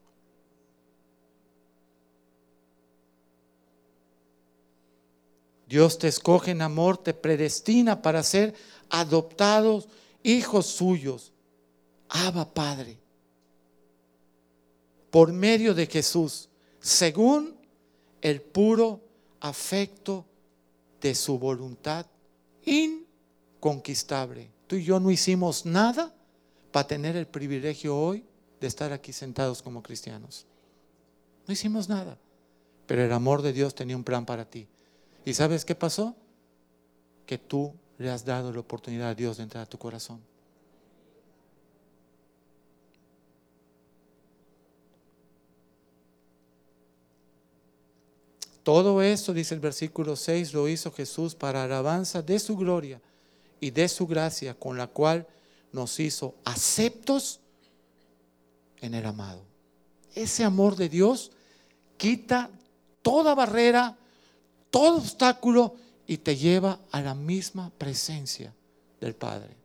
Dios 5.68 5.98
te 5.98 6.08
escoge 6.08 6.52
en 6.52 6.62
amor, 6.62 6.98
te 6.98 7.14
predestina 7.14 8.02
para 8.02 8.22
ser 8.24 8.54
adoptados 8.90 9.88
hijos 10.24 10.68
suyos. 10.68 11.32
Abba 12.10 12.54
Padre. 12.54 13.00
Por 15.10 15.32
medio 15.34 15.74
de 15.74 15.88
Jesús, 15.88 16.50
según 16.80 17.56
el 18.22 18.42
puro 18.42 19.02
afecto 19.40 20.26
de 21.02 21.16
su 21.16 21.40
voluntad 21.40 22.06
inconquistable. 22.66 24.52
Tú 24.68 24.76
y 24.76 24.84
yo 24.84 25.00
no 25.00 25.12
hicimos 25.12 25.66
nada 25.66 26.14
para 26.72 26.88
tener 26.88 27.16
el 27.16 27.28
privilegio 27.28 27.98
hoy 27.98 28.26
de 28.60 28.68
estar 28.68 28.92
aquí 28.92 29.14
sentados 29.14 29.62
como 29.62 29.84
cristianos. 29.84 30.46
No 31.48 31.54
hicimos 31.54 31.88
nada. 31.88 32.18
Pero 32.88 33.04
el 33.04 33.12
amor 33.12 33.42
de 33.42 33.54
Dios 33.54 33.74
tenía 33.74 33.96
un 33.96 34.04
plan 34.04 34.26
para 34.26 34.46
ti. 34.46 34.68
¿Y 35.26 35.34
sabes 35.34 35.66
qué 35.66 35.76
pasó? 35.76 36.16
Que 37.26 37.38
tú 37.38 37.74
le 37.98 38.12
has 38.12 38.24
dado 38.24 38.54
la 38.54 38.60
oportunidad 38.60 39.10
a 39.10 39.16
Dios 39.16 39.38
de 39.38 39.44
entrar 39.44 39.64
a 39.64 39.70
tu 39.70 39.78
corazón. 39.78 40.22
Todo 48.66 49.04
eso, 49.04 49.32
dice 49.32 49.54
el 49.54 49.60
versículo 49.60 50.16
6, 50.16 50.54
lo 50.54 50.68
hizo 50.68 50.92
Jesús 50.92 51.36
para 51.36 51.64
alabanza 51.64 52.24
de 52.24 52.40
su 52.40 52.58
gloria 52.58 53.00
y 53.60 53.70
de 53.70 53.88
su 53.88 54.08
gracia, 54.08 54.56
con 54.56 54.76
la 54.76 54.88
cual 54.88 55.28
nos 55.72 56.00
hizo 56.00 56.34
aceptos 56.46 57.40
en 58.82 58.96
el 58.96 59.06
amado. 59.06 59.44
Ese 60.16 60.44
amor 60.44 60.76
de 60.76 60.90
Dios 60.90 61.32
quita 61.98 62.50
toda 63.04 63.36
barrera, 63.36 63.98
todo 64.76 64.98
obstáculo 64.98 65.74
y 66.06 66.18
te 66.18 66.36
lleva 66.36 66.82
a 66.92 67.00
la 67.00 67.16
misma 67.16 67.72
presencia 67.78 68.54
del 69.00 69.16
Padre. 69.16 69.56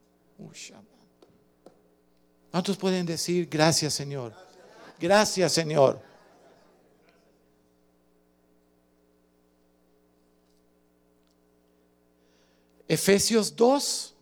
¿Cuántos 2.53 2.77
pueden 2.77 3.07
decir 3.07 3.49
gracias 3.51 3.93
Señor? 3.93 4.33
Gracias 5.01 5.51
Señor. 5.51 6.01
Efesios 12.87 13.57
2, 13.57 14.15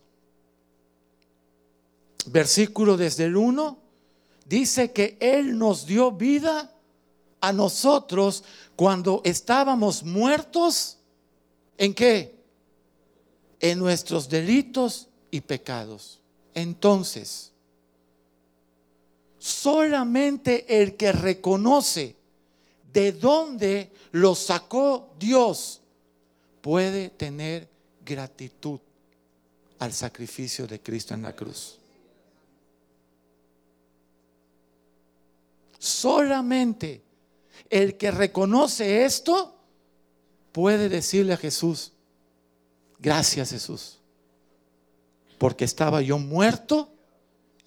versículo 2.31 2.97
desde 2.97 3.25
el 3.25 3.37
1, 3.37 3.77
dice 4.43 4.91
que 4.91 5.19
Él 5.19 5.55
nos 5.55 5.85
dio 5.85 6.11
vida 6.11 6.73
a 7.41 7.53
nosotros 7.53 8.43
cuando 8.75 9.21
estábamos 9.23 10.03
muertos. 10.03 10.97
¿En 11.77 11.93
qué? 11.93 12.35
En 13.59 13.79
nuestros 13.79 14.29
delitos 14.29 15.07
y 15.31 15.41
pecados. 15.41 16.19
Entonces, 16.53 17.51
solamente 19.37 20.81
el 20.81 20.95
que 20.95 21.11
reconoce 21.11 22.15
de 22.91 23.11
dónde 23.11 23.91
lo 24.11 24.35
sacó 24.35 25.13
Dios 25.19 25.81
puede 26.61 27.09
tener 27.09 27.69
gratitud 28.03 28.79
al 29.79 29.93
sacrificio 29.93 30.67
de 30.67 30.81
Cristo 30.81 31.13
en 31.13 31.21
la 31.21 31.35
cruz. 31.35 31.77
Solamente 35.77 37.01
el 37.69 37.97
que 37.97 38.11
reconoce 38.11 39.05
esto 39.05 39.55
puede 40.51 40.89
decirle 40.89 41.33
a 41.33 41.37
Jesús, 41.37 41.93
gracias 42.99 43.51
Jesús, 43.51 43.99
porque 45.37 45.65
estaba 45.65 46.01
yo 46.01 46.17
muerto 46.17 46.89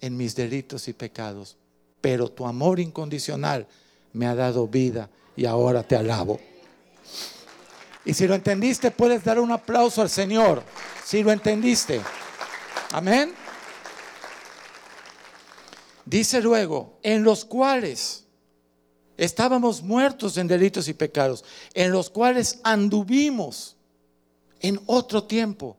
en 0.01 0.17
mis 0.17 0.35
delitos 0.35 0.87
y 0.87 0.93
pecados, 0.93 1.57
pero 2.01 2.29
tu 2.29 2.45
amor 2.45 2.79
incondicional 2.79 3.67
me 4.11 4.27
ha 4.27 4.35
dado 4.35 4.67
vida 4.67 5.09
y 5.35 5.45
ahora 5.45 5.83
te 5.83 5.95
alabo. 5.95 6.39
Y 8.05 8.13
si 8.13 8.27
lo 8.27 8.35
entendiste, 8.35 8.91
puedes 8.91 9.23
dar 9.23 9.39
un 9.39 9.51
aplauso 9.51 10.01
al 10.01 10.09
Señor. 10.09 10.61
Si 11.05 11.23
lo 11.23 11.31
entendiste. 11.31 12.01
Amén. 12.91 13.33
Dice 16.05 16.41
luego, 16.41 16.99
en 17.01 17.23
los 17.23 17.45
cuales 17.45 18.22
estábamos 19.17 19.81
muertos 19.81 20.37
en 20.37 20.47
delitos 20.47 20.87
y 20.87 20.93
pecados, 20.93 21.43
en 21.73 21.91
los 21.91 22.09
cuales 22.09 22.59
anduvimos 22.63 23.75
en 24.59 24.79
otro 24.85 25.23
tiempo. 25.23 25.77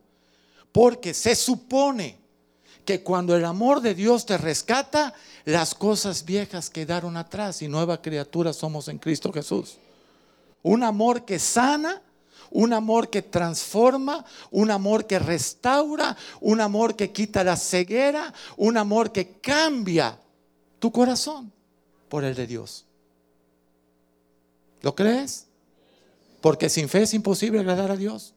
Porque 0.71 1.13
se 1.13 1.35
supone 1.35 2.17
que 2.83 3.01
cuando 3.01 3.35
el 3.35 3.45
amor 3.45 3.81
de 3.81 3.95
Dios 3.95 4.25
te 4.25 4.37
rescata, 4.37 5.13
las 5.45 5.73
cosas 5.73 6.25
viejas 6.25 6.69
quedaron 6.69 7.17
atrás 7.17 7.61
y 7.61 7.67
nueva 7.67 8.01
criatura 8.01 8.53
somos 8.53 8.87
en 8.87 8.99
Cristo 8.99 9.31
Jesús. 9.31 9.77
Un 10.61 10.83
amor 10.83 11.25
que 11.25 11.39
sana 11.39 12.01
un 12.51 12.71
amor 12.71 13.09
que 13.09 13.21
transforma, 13.21 14.23
un 14.51 14.71
amor 14.71 15.05
que 15.05 15.19
restaura, 15.19 16.15
un 16.39 16.61
amor 16.61 16.95
que 16.95 17.11
quita 17.11 17.43
la 17.43 17.57
ceguera, 17.57 18.33
un 18.55 18.77
amor 18.77 19.11
que 19.11 19.39
cambia 19.39 20.17
tu 20.79 20.91
corazón 20.91 21.51
por 22.07 22.23
el 22.23 22.33
de 22.33 22.47
Dios. 22.47 22.85
¿Lo 24.85 24.93
crees? 24.93 25.47
Porque 26.41 26.69
sin 26.69 26.87
fe 26.87 27.01
es 27.01 27.15
imposible 27.15 27.59
agradar 27.59 27.89
a 27.89 27.97
Dios. 27.97 28.35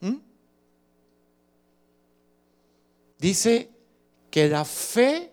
¿Mm? 0.00 0.16
Dice 3.18 3.68
que 4.30 4.48
la 4.48 4.64
fe 4.64 5.30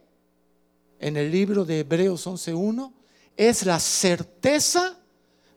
en 0.99 1.15
el 1.15 1.31
libro 1.31 1.63
de 1.63 1.79
Hebreos 1.79 2.27
11.1 2.27 2.91
es 3.37 3.65
la 3.65 3.79
certeza 3.79 4.99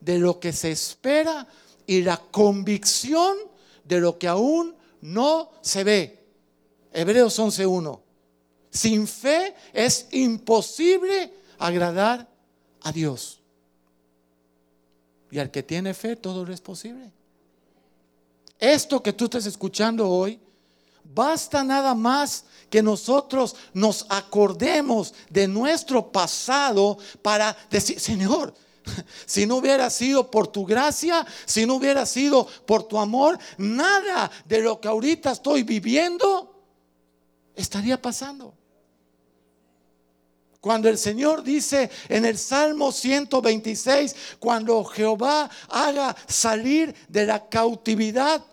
de 0.01 0.21
lo 0.21 0.39
que 0.39 0.53
se 0.53 0.71
espera 0.71 1.49
y 1.89 2.03
la 2.03 2.19
convicción 2.19 3.37
de 3.83 3.99
lo 3.99 4.17
que 4.17 4.29
aún 4.29 4.77
no 5.01 5.51
se 5.61 5.83
ve. 5.83 6.25
Hebreos 6.93 7.37
11.1. 7.37 8.01
Sin 8.71 9.09
fe 9.09 9.57
es 9.73 10.07
imposible 10.13 11.35
agradar 11.59 12.32
a 12.83 12.93
Dios. 12.93 13.41
Y 15.31 15.39
al 15.39 15.51
que 15.51 15.63
tiene 15.63 15.95
fe 15.95 16.17
todo 16.17 16.47
es 16.53 16.61
posible. 16.61 17.11
Esto 18.59 19.03
que 19.03 19.13
tú 19.13 19.25
estás 19.25 19.47
escuchando 19.47 20.09
hoy 20.09 20.41
Basta 21.05 21.63
nada 21.65 21.95
más 21.95 22.45
que 22.71 22.83
nosotros 22.83 23.57
nos 23.75 24.07
acordemos 24.09 25.13
de 25.29 25.47
nuestro 25.47 26.11
pasado 26.11 26.97
para 27.21 27.57
decir, 27.71 28.01
Señor, 28.01 28.55
si 29.27 29.45
no 29.45 29.57
hubiera 29.57 29.91
sido 29.91 30.31
por 30.31 30.49
tu 30.49 30.65
gracia, 30.65 31.27
si 31.45 31.67
no 31.67 31.75
hubiera 31.75 32.07
sido 32.07 32.47
por 32.67 32.85
tu 32.85 32.99
amor, 32.99 33.39
nada 33.59 34.31
de 34.47 34.61
lo 34.61 34.81
que 34.81 34.89
ahorita 34.89 35.33
estoy 35.33 35.65
viviendo 35.65 36.55
estaría 37.55 38.01
pasando. 38.01 38.55
Cuando 40.63 40.89
el 40.89 40.97
Señor 40.97 41.43
dice 41.43 41.91
en 42.09 42.25
el 42.25 42.39
Salmo 42.39 42.93
126, 42.93 44.15
cuando 44.39 44.85
Jehová 44.85 45.51
haga 45.69 46.15
salir 46.29 46.95
de 47.09 47.27
la 47.27 47.49
cautividad 47.49 48.45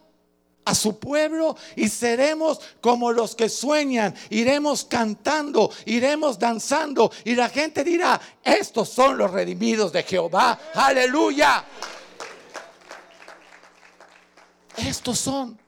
a 0.66 0.74
su 0.74 0.98
pueblo 0.98 1.56
y 1.76 1.88
seremos 1.88 2.62
como 2.82 3.12
los 3.12 3.36
que 3.36 3.48
sueñan, 3.48 4.16
iremos 4.32 4.86
cantando, 4.86 5.72
iremos 5.86 6.40
danzando 6.40 7.12
y 7.26 7.36
la 7.36 7.48
gente 7.48 7.84
dirá, 7.84 8.20
estos 8.44 8.90
son 8.90 9.16
los 9.16 9.30
redimidos 9.30 9.94
de 9.94 10.02
Jehová, 10.02 10.60
aleluya. 10.74 11.64
Estos 14.78 15.20
son. 15.20 15.60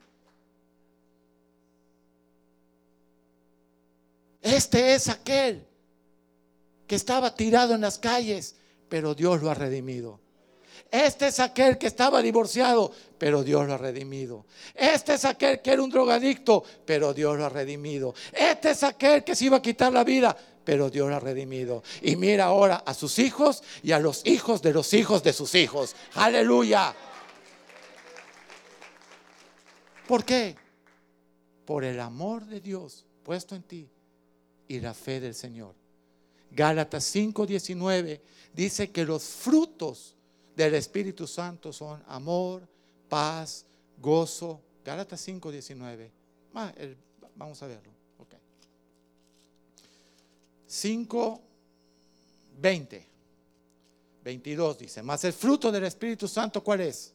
Este 4.42 4.96
es 4.96 5.08
aquel 5.08 5.68
que 6.92 6.98
estaba 6.98 7.34
tirado 7.34 7.74
en 7.74 7.80
las 7.80 8.00
calles, 8.00 8.54
pero 8.90 9.16
Dios 9.16 9.42
lo 9.42 9.50
ha 9.50 9.54
redimido. 9.54 10.20
Este 10.92 11.28
es 11.28 11.40
aquel 11.40 11.78
que 11.78 11.88
estaba 11.88 12.22
divorciado, 12.22 12.92
pero 13.18 13.46
Dios 13.46 13.66
lo 13.66 13.76
ha 13.76 13.78
redimido. 13.78 14.46
Este 14.76 15.14
es 15.14 15.24
aquel 15.24 15.62
que 15.62 15.72
era 15.72 15.82
un 15.82 15.90
drogadicto, 15.90 16.66
pero 16.86 17.14
Dios 17.14 17.38
lo 17.38 17.46
ha 17.46 17.50
redimido. 17.50 18.14
Este 18.34 18.72
es 18.72 18.84
aquel 18.84 19.24
que 19.24 19.38
se 19.38 19.46
iba 19.46 19.56
a 19.56 19.62
quitar 19.62 19.94
la 19.94 20.04
vida, 20.04 20.36
pero 20.66 20.90
Dios 20.90 21.10
lo 21.10 21.16
ha 21.16 21.22
redimido. 21.22 21.82
Y 22.02 22.18
mira 22.18 22.44
ahora 22.44 22.84
a 22.86 22.94
sus 22.94 23.20
hijos 23.20 23.64
y 23.82 23.94
a 23.94 24.00
los 24.00 24.28
hijos 24.28 24.62
de 24.62 24.74
los 24.74 24.94
hijos 24.94 25.24
de 25.24 25.32
sus 25.32 25.56
hijos. 25.56 25.96
Aleluya. 26.16 26.94
¿Por 30.10 30.26
qué? 30.26 30.58
Por 31.64 31.86
el 31.86 32.02
amor 32.02 32.46
de 32.48 32.60
Dios 32.60 33.06
puesto 33.24 33.56
en 33.56 33.64
ti 33.64 33.90
y 34.68 34.82
la 34.82 34.94
fe 34.94 35.22
del 35.22 35.34
Señor. 35.34 35.81
Gálatas 36.52 37.04
5:19 37.16 38.22
dice 38.54 38.92
que 38.92 39.06
los 39.06 39.24
frutos 39.24 40.16
del 40.56 40.76
Espíritu 40.76 41.26
Santo 41.26 41.72
son 41.72 42.04
amor, 42.08 42.68
paz, 43.08 43.66
gozo. 43.98 44.62
Gálatas 44.84 45.22
5:19. 45.28 46.12
Vamos 47.36 47.64
a 47.64 47.68
verlo. 47.68 47.92
Okay. 48.20 48.40
5, 50.68 51.42
22 54.24 54.78
dice, 54.78 55.02
más 55.02 55.24
el 55.24 55.34
fruto 55.34 55.72
del 55.72 55.86
Espíritu 55.86 56.28
Santo, 56.28 56.64
¿cuál 56.64 56.82
es? 56.82 57.14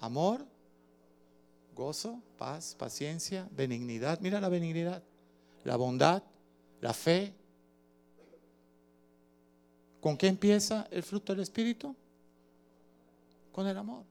Amor, 0.00 0.46
gozo, 1.74 2.22
paz, 2.38 2.74
paciencia, 2.78 3.46
benignidad. 3.50 4.20
Mira 4.20 4.40
la 4.40 4.48
benignidad, 4.48 5.02
la 5.64 5.76
bondad, 5.76 6.22
la 6.80 6.94
fe, 6.94 7.34
¿Con 10.00 10.16
qué 10.16 10.28
empieza 10.28 10.88
el 10.90 11.02
fruto 11.02 11.32
del 11.32 11.42
Espíritu? 11.42 11.94
Con 13.52 13.66
el 13.66 13.76
amor 13.76 14.04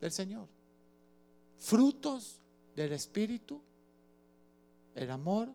del 0.00 0.10
Señor. 0.10 0.48
Frutos 1.58 2.40
del 2.74 2.92
Espíritu, 2.92 3.60
el 4.94 5.10
amor, 5.10 5.48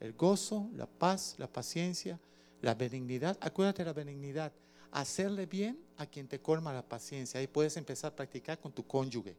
el 0.00 0.12
gozo, 0.12 0.68
la 0.74 0.86
paz, 0.86 1.36
la 1.38 1.46
paciencia, 1.46 2.18
la 2.60 2.74
benignidad. 2.74 3.36
Acuérdate 3.40 3.82
de 3.82 3.86
la 3.86 3.92
benignidad. 3.92 4.52
Hacerle 4.90 5.46
bien 5.46 5.78
a 5.96 6.06
quien 6.06 6.26
te 6.28 6.40
colma 6.40 6.72
la 6.72 6.82
paciencia. 6.82 7.40
Ahí 7.40 7.46
puedes 7.46 7.76
empezar 7.76 8.12
a 8.12 8.16
practicar 8.16 8.58
con 8.58 8.72
tu 8.72 8.86
cónyuge. 8.86 9.36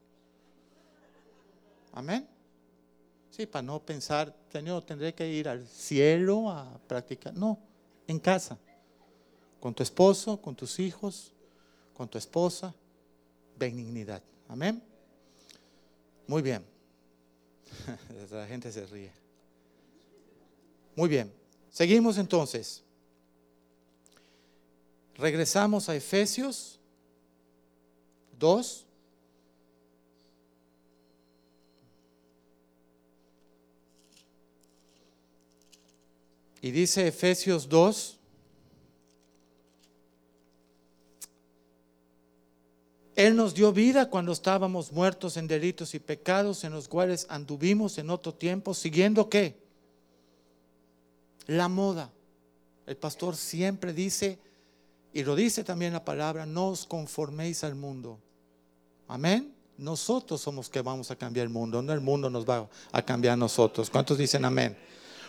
Amén. 1.91 2.27
Sí, 3.31 3.45
para 3.45 3.63
no 3.63 3.79
pensar, 3.79 4.35
Señor, 4.51 4.83
tendré 4.83 5.13
que 5.13 5.27
ir 5.27 5.47
al 5.47 5.67
cielo 5.67 6.49
a 6.49 6.79
practicar. 6.87 7.33
No, 7.35 7.59
en 8.11 8.19
casa, 8.19 8.57
con 9.59 9.73
tu 9.73 9.83
esposo, 9.83 10.41
con 10.41 10.55
tus 10.55 10.79
hijos, 10.79 11.31
con 11.93 12.09
tu 12.09 12.17
esposa, 12.17 12.73
benignidad. 13.55 14.23
Amén. 14.47 14.81
Muy 16.25 16.41
bien. 16.41 16.65
La 18.31 18.47
gente 18.47 18.71
se 18.71 18.85
ríe. 18.87 19.11
Muy 20.95 21.07
bien. 21.07 21.31
Seguimos 21.69 22.17
entonces. 22.17 22.83
Regresamos 25.15 25.87
a 25.87 25.95
Efesios 25.95 26.79
2. 28.39 28.85
Y 36.61 36.71
dice 36.71 37.07
Efesios 37.07 37.69
2, 37.69 38.19
Él 43.19 43.35
nos 43.35 43.53
dio 43.53 43.73
vida 43.73 44.09
cuando 44.09 44.31
estábamos 44.31 44.93
muertos 44.93 45.35
en 45.35 45.45
delitos 45.45 45.93
y 45.93 45.99
pecados 45.99 46.63
en 46.63 46.71
los 46.71 46.87
cuales 46.87 47.27
anduvimos 47.29 47.97
en 47.97 48.09
otro 48.09 48.33
tiempo, 48.33 48.73
siguiendo 48.73 49.29
qué? 49.29 49.57
La 51.45 51.67
moda. 51.67 52.13
El 52.87 52.95
pastor 52.95 53.35
siempre 53.35 53.91
dice, 53.91 54.39
y 55.11 55.23
lo 55.23 55.35
dice 55.35 55.65
también 55.65 55.91
la 55.91 56.05
palabra, 56.05 56.45
no 56.45 56.69
os 56.69 56.85
conforméis 56.85 57.65
al 57.65 57.75
mundo. 57.75 58.19
Amén. 59.05 59.53
Nosotros 59.77 60.39
somos 60.39 60.69
que 60.69 60.81
vamos 60.81 61.11
a 61.11 61.17
cambiar 61.17 61.45
el 61.45 61.51
mundo, 61.51 61.81
no 61.81 61.91
el 61.91 61.99
mundo 61.99 62.29
nos 62.29 62.47
va 62.47 62.69
a 62.93 63.01
cambiar 63.01 63.33
a 63.33 63.37
nosotros. 63.37 63.89
¿Cuántos 63.89 64.17
dicen 64.17 64.45
amén? 64.45 64.77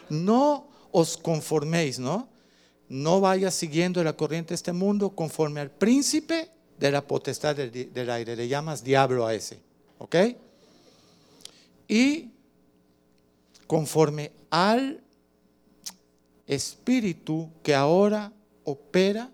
No 0.08 0.68
os 0.92 1.16
conforméis, 1.16 1.98
¿no? 1.98 2.28
No 2.88 3.20
vayas 3.20 3.54
siguiendo 3.54 4.02
la 4.02 4.14
corriente 4.14 4.50
de 4.50 4.56
este 4.56 4.72
mundo 4.72 5.10
conforme 5.10 5.60
al 5.60 5.70
príncipe 5.70 6.50
de 6.78 6.90
la 6.90 7.06
potestad 7.06 7.54
del, 7.54 7.92
del 7.92 8.10
aire. 8.10 8.36
Le 8.36 8.48
llamas 8.48 8.82
diablo 8.82 9.26
a 9.26 9.34
ese, 9.34 9.60
¿ok? 9.98 10.16
Y 11.86 12.30
conforme 13.66 14.32
al 14.50 15.00
espíritu 16.46 17.50
que 17.62 17.74
ahora 17.74 18.32
opera 18.64 19.30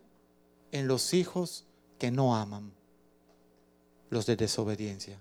en 0.73 0.87
los 0.87 1.14
hijos 1.14 1.64
que 1.99 2.11
no 2.11 2.37
aman, 2.37 2.73
los 4.11 4.27
de 4.27 4.37
desobediencia. 4.37 5.19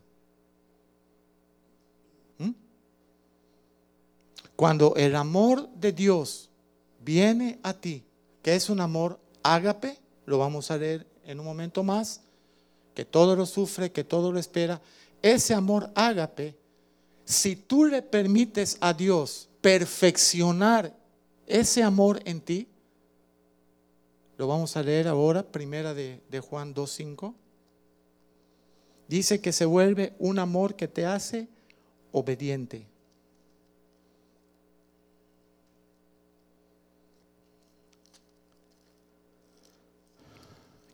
Cuando 4.56 4.96
el 4.96 5.16
amor 5.16 5.70
de 5.76 5.92
Dios 5.92 6.50
viene 7.00 7.60
a 7.64 7.74
ti, 7.74 8.06
que 8.42 8.56
es 8.56 8.70
un 8.70 8.80
amor 8.80 9.20
ágape, 9.44 10.00
lo 10.26 10.38
vamos 10.38 10.72
a 10.72 10.78
leer 10.78 11.06
en 11.26 11.40
un 11.40 11.46
momento 11.46 11.84
más, 11.84 12.22
que 12.94 13.06
todo 13.06 13.36
lo 13.36 13.46
sufre, 13.46 13.92
que 13.92 14.04
todo 14.04 14.32
lo 14.32 14.40
espera, 14.40 14.82
ese 15.22 15.54
amor 15.54 15.92
ágape, 15.96 16.56
si 17.26 17.56
tú 17.56 17.86
le 17.86 18.02
permites 18.02 18.78
a 18.80 18.94
Dios 18.94 19.50
perfeccionar 19.62 20.96
ese 21.48 21.84
amor 21.84 22.22
en 22.26 22.40
ti, 22.40 22.68
lo 24.38 24.48
vamos 24.48 24.78
a 24.78 24.84
leer 24.84 25.08
ahora, 25.08 25.44
primera 25.44 25.94
de, 25.94 26.22
de 26.30 26.40
Juan 26.40 26.74
2.5, 26.74 27.34
dice 29.08 29.42
que 29.42 29.52
se 29.52 29.66
vuelve 29.66 30.14
un 30.20 30.40
amor 30.40 30.76
que 30.76 30.88
te 30.88 31.06
hace 31.06 31.48
obediente. 32.12 32.88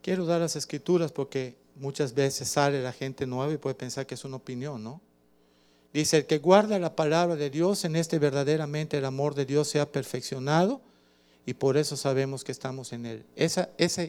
Quiero 0.01 0.25
dar 0.25 0.41
las 0.41 0.55
escrituras 0.55 1.11
porque 1.11 1.55
muchas 1.75 2.13
veces 2.13 2.47
sale 2.49 2.81
la 2.81 2.91
gente 2.91 3.27
nueva 3.27 3.53
y 3.53 3.57
puede 3.57 3.75
pensar 3.75 4.05
que 4.05 4.15
es 4.15 4.25
una 4.25 4.37
opinión, 4.37 4.83
¿no? 4.83 5.01
Dice, 5.93 6.17
el 6.17 6.25
que 6.25 6.37
guarda 6.37 6.79
la 6.79 6.95
palabra 6.95 7.35
de 7.35 7.49
Dios, 7.49 7.83
en 7.83 7.95
este 7.95 8.17
verdaderamente 8.17 8.97
el 8.97 9.05
amor 9.05 9.35
de 9.35 9.45
Dios 9.45 9.67
se 9.67 9.79
ha 9.79 9.91
perfeccionado 9.91 10.81
y 11.45 11.53
por 11.53 11.75
eso 11.75 11.97
sabemos 11.97 12.43
que 12.43 12.53
estamos 12.53 12.93
en 12.93 13.05
él. 13.05 13.25
Esa, 13.35 13.69
esa, 13.77 14.07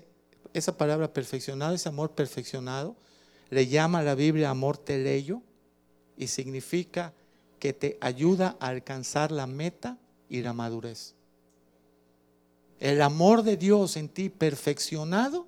esa 0.55 0.76
palabra 0.76 1.12
perfeccionado, 1.12 1.74
ese 1.74 1.88
amor 1.88 2.12
perfeccionado, 2.12 2.94
le 3.50 3.66
llama 3.66 4.02
la 4.02 4.14
Biblia 4.14 4.50
amor 4.50 4.78
teleyo 4.78 5.42
y 6.16 6.28
significa 6.28 7.12
que 7.59 7.72
te 7.72 7.98
ayuda 8.00 8.57
a 8.61 8.68
alcanzar 8.68 9.33
la 9.33 9.46
meta 9.46 9.98
y 10.28 10.42
la 10.42 10.52
madurez. 10.52 11.14
El 12.78 13.02
amor 13.02 13.42
de 13.42 13.57
Dios 13.57 13.96
en 13.96 14.09
ti 14.09 14.28
perfeccionado 14.28 15.46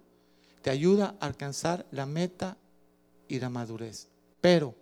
te 0.64 0.70
ayuda 0.70 1.14
a 1.20 1.26
alcanzar 1.26 1.84
la 1.90 2.06
meta 2.06 2.56
y 3.28 3.38
la 3.38 3.50
madurez. 3.50 4.08
Pero 4.40 4.74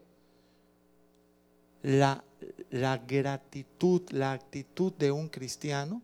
la, 1.82 2.22
la 2.70 2.98
gratitud, 2.98 4.02
la 4.10 4.30
actitud 4.30 4.92
de 4.92 5.10
un 5.10 5.28
cristiano 5.28 6.00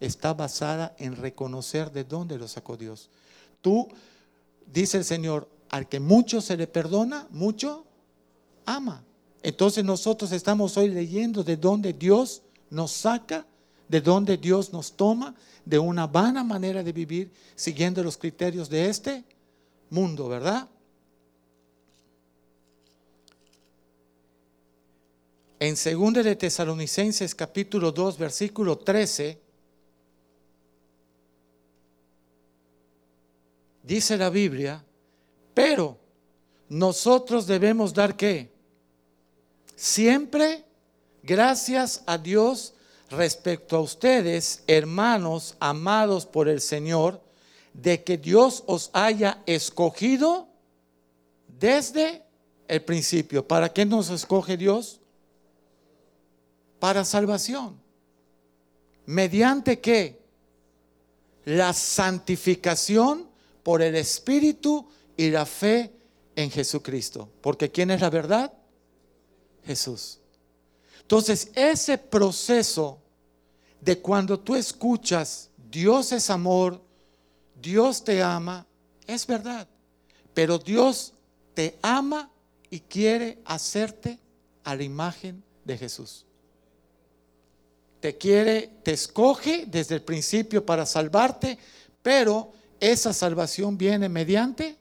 está 0.00 0.32
basada 0.32 0.96
en 0.98 1.14
reconocer 1.14 1.92
de 1.92 2.04
dónde 2.04 2.38
lo 2.38 2.48
sacó 2.48 2.78
Dios. 2.78 3.10
Tú, 3.60 3.86
dice 4.66 4.96
el 4.96 5.04
Señor, 5.04 5.46
al 5.68 5.90
que 5.90 6.00
mucho 6.00 6.40
se 6.40 6.56
le 6.56 6.66
perdona, 6.66 7.26
mucho 7.28 7.84
ama. 8.64 9.04
Entonces 9.42 9.84
nosotros 9.84 10.32
estamos 10.32 10.74
hoy 10.78 10.88
leyendo 10.88 11.44
de 11.44 11.58
dónde 11.58 11.92
Dios 11.92 12.40
nos 12.70 12.92
saca, 12.92 13.46
de 13.88 14.00
dónde 14.00 14.36
Dios 14.36 14.72
nos 14.72 14.92
toma, 14.92 15.34
de 15.64 15.78
una 15.78 16.06
vana 16.06 16.44
manera 16.44 16.82
de 16.82 16.92
vivir, 16.92 17.30
siguiendo 17.54 18.02
los 18.02 18.16
criterios 18.16 18.68
de 18.68 18.88
este 18.88 19.24
mundo, 19.90 20.28
¿verdad? 20.28 20.68
En 25.58 25.74
2 25.74 26.12
de 26.24 26.36
Tesalonicenses 26.36 27.34
capítulo 27.34 27.90
2 27.90 28.18
versículo 28.18 28.76
13 28.76 29.40
dice 33.82 34.16
la 34.18 34.28
Biblia, 34.28 34.84
pero 35.54 35.96
nosotros 36.68 37.46
debemos 37.46 37.94
dar 37.94 38.16
qué? 38.16 38.52
Siempre 39.74 40.64
gracias 41.22 42.02
a 42.04 42.18
Dios 42.18 42.74
respecto 43.16 43.76
a 43.76 43.80
ustedes, 43.80 44.62
hermanos 44.66 45.56
amados 45.58 46.26
por 46.26 46.48
el 46.48 46.60
Señor, 46.60 47.20
de 47.72 48.02
que 48.04 48.16
Dios 48.16 48.62
os 48.66 48.90
haya 48.92 49.42
escogido 49.46 50.48
desde 51.58 52.22
el 52.68 52.82
principio. 52.82 53.46
¿Para 53.46 53.72
qué 53.72 53.84
nos 53.84 54.10
escoge 54.10 54.56
Dios? 54.56 55.00
Para 56.78 57.04
salvación. 57.04 57.80
¿Mediante 59.06 59.80
qué? 59.80 60.20
La 61.44 61.72
santificación 61.72 63.28
por 63.62 63.82
el 63.82 63.96
Espíritu 63.96 64.88
y 65.16 65.30
la 65.30 65.46
fe 65.46 65.92
en 66.34 66.50
Jesucristo. 66.50 67.28
Porque 67.40 67.70
¿quién 67.70 67.90
es 67.90 68.00
la 68.00 68.10
verdad? 68.10 68.52
Jesús. 69.64 70.20
Entonces, 71.00 71.50
ese 71.54 71.98
proceso 71.98 73.00
de 73.80 73.98
cuando 73.98 74.38
tú 74.38 74.54
escuchas, 74.54 75.50
Dios 75.70 76.12
es 76.12 76.30
amor, 76.30 76.80
Dios 77.60 78.04
te 78.04 78.22
ama, 78.22 78.66
es 79.06 79.26
verdad. 79.26 79.68
Pero 80.34 80.58
Dios 80.58 81.14
te 81.54 81.78
ama 81.82 82.30
y 82.70 82.80
quiere 82.80 83.38
hacerte 83.44 84.18
a 84.64 84.74
la 84.74 84.82
imagen 84.82 85.42
de 85.64 85.78
Jesús. 85.78 86.26
Te 88.00 88.16
quiere, 88.16 88.70
te 88.82 88.92
escoge 88.92 89.66
desde 89.66 89.96
el 89.96 90.02
principio 90.02 90.64
para 90.64 90.84
salvarte, 90.84 91.58
pero 92.02 92.52
esa 92.78 93.12
salvación 93.12 93.78
viene 93.78 94.08
mediante 94.08 94.76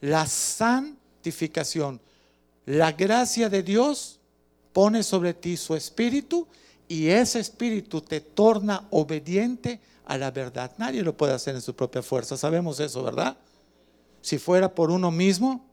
la 0.00 0.26
santificación. 0.26 2.00
La 2.66 2.92
gracia 2.92 3.48
de 3.48 3.62
Dios 3.62 4.20
pone 4.72 5.02
sobre 5.02 5.34
ti 5.34 5.56
su 5.56 5.74
espíritu 5.74 6.46
y 6.88 7.08
ese 7.08 7.40
espíritu 7.40 8.00
te 8.00 8.20
torna 8.20 8.88
obediente 8.90 9.80
a 10.06 10.16
la 10.16 10.30
verdad. 10.30 10.72
Nadie 10.78 11.02
lo 11.02 11.16
puede 11.16 11.34
hacer 11.34 11.54
en 11.54 11.60
su 11.60 11.76
propia 11.76 12.02
fuerza. 12.02 12.36
Sabemos 12.36 12.80
eso, 12.80 13.02
¿verdad? 13.02 13.36
Si 14.22 14.38
fuera 14.38 14.74
por 14.74 14.90
uno 14.90 15.10
mismo, 15.10 15.64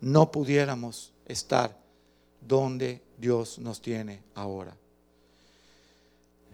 no 0.00 0.30
pudiéramos 0.30 1.12
estar 1.26 1.76
donde 2.40 3.02
Dios 3.18 3.58
nos 3.58 3.82
tiene 3.82 4.22
ahora. 4.34 4.76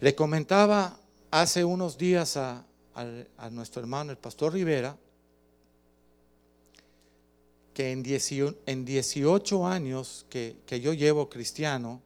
Le 0.00 0.14
comentaba 0.14 0.98
hace 1.30 1.64
unos 1.64 1.98
días 1.98 2.36
a, 2.36 2.64
nuestro 3.50 3.82
hermano, 3.82 4.10
el 4.10 4.18
pastor 4.18 4.52
Rivera, 4.52 4.96
que 7.72 7.90
en 7.90 8.02
18, 8.84 9.66
años 9.66 10.26
que, 10.30 10.80
yo 10.80 10.92
llevo 10.92 11.28
cristiano, 11.28 12.00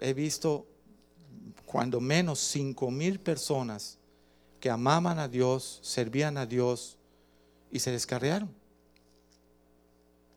he 0.00 0.14
visto 0.14 0.66
cuando 1.66 2.00
menos 2.00 2.38
5 2.38 2.90
mil 2.90 3.20
personas 3.20 3.98
que 4.60 4.70
amaban 4.70 5.18
a 5.18 5.28
Dios, 5.28 5.80
servían 5.82 6.36
a 6.38 6.46
Dios 6.46 6.96
y 7.70 7.80
se 7.80 7.90
descarriaron. 7.90 8.50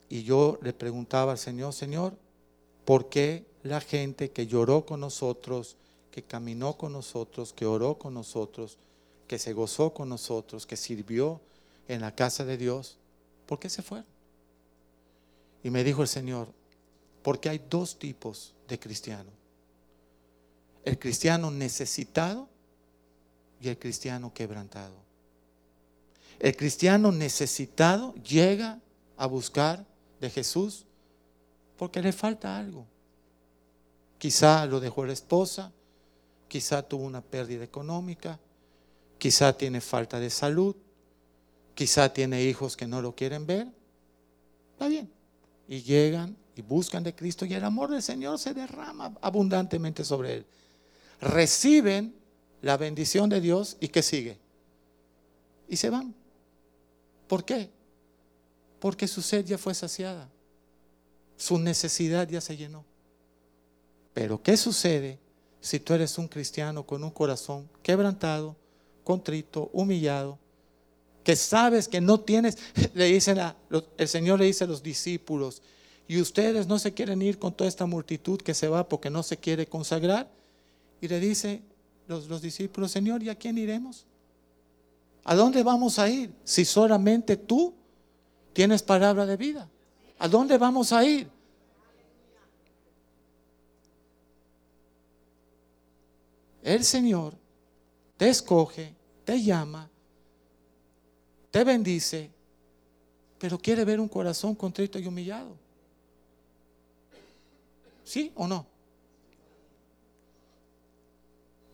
Y 0.09 0.23
yo 0.23 0.59
le 0.61 0.73
preguntaba 0.73 1.31
al 1.31 1.37
Señor, 1.37 1.73
Señor, 1.73 2.17
¿por 2.85 3.09
qué 3.09 3.45
la 3.63 3.79
gente 3.79 4.31
que 4.31 4.47
lloró 4.47 4.85
con 4.85 4.99
nosotros, 4.99 5.77
que 6.11 6.23
caminó 6.23 6.77
con 6.77 6.91
nosotros, 6.91 7.53
que 7.53 7.65
oró 7.65 7.97
con 7.97 8.13
nosotros, 8.13 8.77
que 9.27 9.39
se 9.39 9.53
gozó 9.53 9.93
con 9.93 10.09
nosotros, 10.09 10.65
que 10.65 10.75
sirvió 10.75 11.39
en 11.87 12.01
la 12.01 12.13
casa 12.13 12.43
de 12.43 12.57
Dios, 12.57 12.97
¿por 13.45 13.59
qué 13.59 13.69
se 13.69 13.81
fueron? 13.81 14.07
Y 15.63 15.69
me 15.69 15.83
dijo 15.83 16.01
el 16.01 16.07
Señor, 16.07 16.49
porque 17.23 17.49
hay 17.49 17.61
dos 17.69 17.97
tipos 17.97 18.53
de 18.67 18.79
cristiano. 18.79 19.40
El 20.83 20.97
cristiano 20.97 21.51
necesitado 21.51 22.49
y 23.59 23.69
el 23.69 23.77
cristiano 23.77 24.33
quebrantado. 24.33 24.95
El 26.39 26.55
cristiano 26.55 27.11
necesitado 27.11 28.15
llega 28.15 28.79
a 29.17 29.25
buscar 29.27 29.85
de 30.19 30.29
Jesús 30.29 30.85
porque 31.77 32.01
le 32.01 32.11
falta 32.11 32.57
algo. 32.57 32.85
Quizá 34.17 34.65
lo 34.65 34.79
dejó 34.79 35.05
la 35.05 35.13
esposa, 35.13 35.71
quizá 36.47 36.81
tuvo 36.81 37.05
una 37.05 37.21
pérdida 37.21 37.63
económica, 37.63 38.39
Quizá 39.21 39.55
tiene 39.55 39.81
falta 39.81 40.19
de 40.19 40.31
salud, 40.31 40.75
quizá 41.75 42.11
tiene 42.11 42.43
hijos 42.43 42.75
que 42.75 42.87
no 42.87 43.03
lo 43.03 43.13
quieren 43.13 43.45
ver. 43.45 43.67
Está 44.71 44.87
bien. 44.87 45.11
Y 45.67 45.83
llegan 45.83 46.35
y 46.55 46.63
buscan 46.63 47.03
de 47.03 47.13
Cristo 47.13 47.45
y 47.45 47.53
el 47.53 47.63
amor 47.63 47.91
del 47.91 48.01
Señor 48.01 48.39
se 48.39 48.55
derrama 48.55 49.13
abundantemente 49.21 50.03
sobre 50.03 50.37
él. 50.37 50.45
Reciben 51.21 52.15
la 52.61 52.77
bendición 52.77 53.29
de 53.29 53.39
Dios 53.39 53.77
y 53.79 53.87
¿qué 53.87 54.01
sigue? 54.01 54.37
Y 55.69 55.77
se 55.77 55.89
van. 55.89 56.13
¿Por 57.27 57.45
qué? 57.45 57.69
Porque 58.79 59.07
su 59.07 59.21
sed 59.21 59.45
ya 59.45 59.57
fue 59.57 59.73
saciada. 59.73 60.27
Su 61.37 61.59
necesidad 61.59 62.27
ya 62.27 62.41
se 62.41 62.57
llenó. 62.57 62.83
Pero 64.13 64.41
¿qué 64.41 64.57
sucede 64.57 65.19
si 65.61 65.79
tú 65.79 65.93
eres 65.93 66.17
un 66.17 66.27
cristiano 66.27 66.85
con 66.85 67.03
un 67.03 67.11
corazón 67.11 67.69
quebrantado, 67.83 68.55
contrito, 69.03 69.69
humillado, 69.73 70.39
que 71.23 71.35
sabes 71.35 71.87
que 71.87 72.01
no 72.01 72.19
tienes, 72.19 72.57
le 72.95 73.05
dicen 73.05 73.37
el 73.97 74.07
Señor 74.07 74.39
le 74.39 74.45
dice 74.45 74.63
a 74.63 74.67
los 74.67 74.81
discípulos, 74.81 75.61
y 76.07 76.19
ustedes 76.19 76.67
no 76.67 76.79
se 76.79 76.93
quieren 76.93 77.21
ir 77.21 77.39
con 77.39 77.53
toda 77.53 77.67
esta 77.67 77.85
multitud 77.85 78.41
que 78.41 78.53
se 78.53 78.67
va 78.67 78.89
porque 78.89 79.09
no 79.09 79.23
se 79.23 79.37
quiere 79.37 79.67
consagrar. 79.67 80.29
Y 81.01 81.07
le 81.07 81.19
dice 81.19 81.61
los, 82.07 82.27
los 82.27 82.41
discípulos, 82.41 82.91
Señor, 82.91 83.21
¿y 83.23 83.29
a 83.29 83.35
quién 83.35 83.57
iremos? 83.57 84.05
¿A 85.23 85.35
dónde 85.35 85.63
vamos 85.63 85.99
a 85.99 86.09
ir 86.09 86.33
si 86.43 86.63
solamente 86.63 87.35
tú 87.35 87.73
tienes 88.53 88.81
palabra 88.81 89.25
de 89.25 89.37
vida? 89.37 89.67
¿A 90.19 90.27
dónde 90.27 90.57
vamos 90.57 90.93
a 90.93 91.03
ir? 91.03 91.27
El 96.63 96.83
Señor 96.83 97.33
te 98.17 98.29
escoge, 98.29 98.93
te 99.25 99.41
llama, 99.41 99.89
te 101.49 101.63
bendice, 101.63 102.29
pero 103.39 103.57
quiere 103.57 103.83
ver 103.83 103.99
un 103.99 104.07
corazón 104.07 104.53
contrito 104.53 104.99
y 104.99 105.07
humillado. 105.07 105.55
¿Sí 108.03 108.31
o 108.35 108.47
no? 108.47 108.70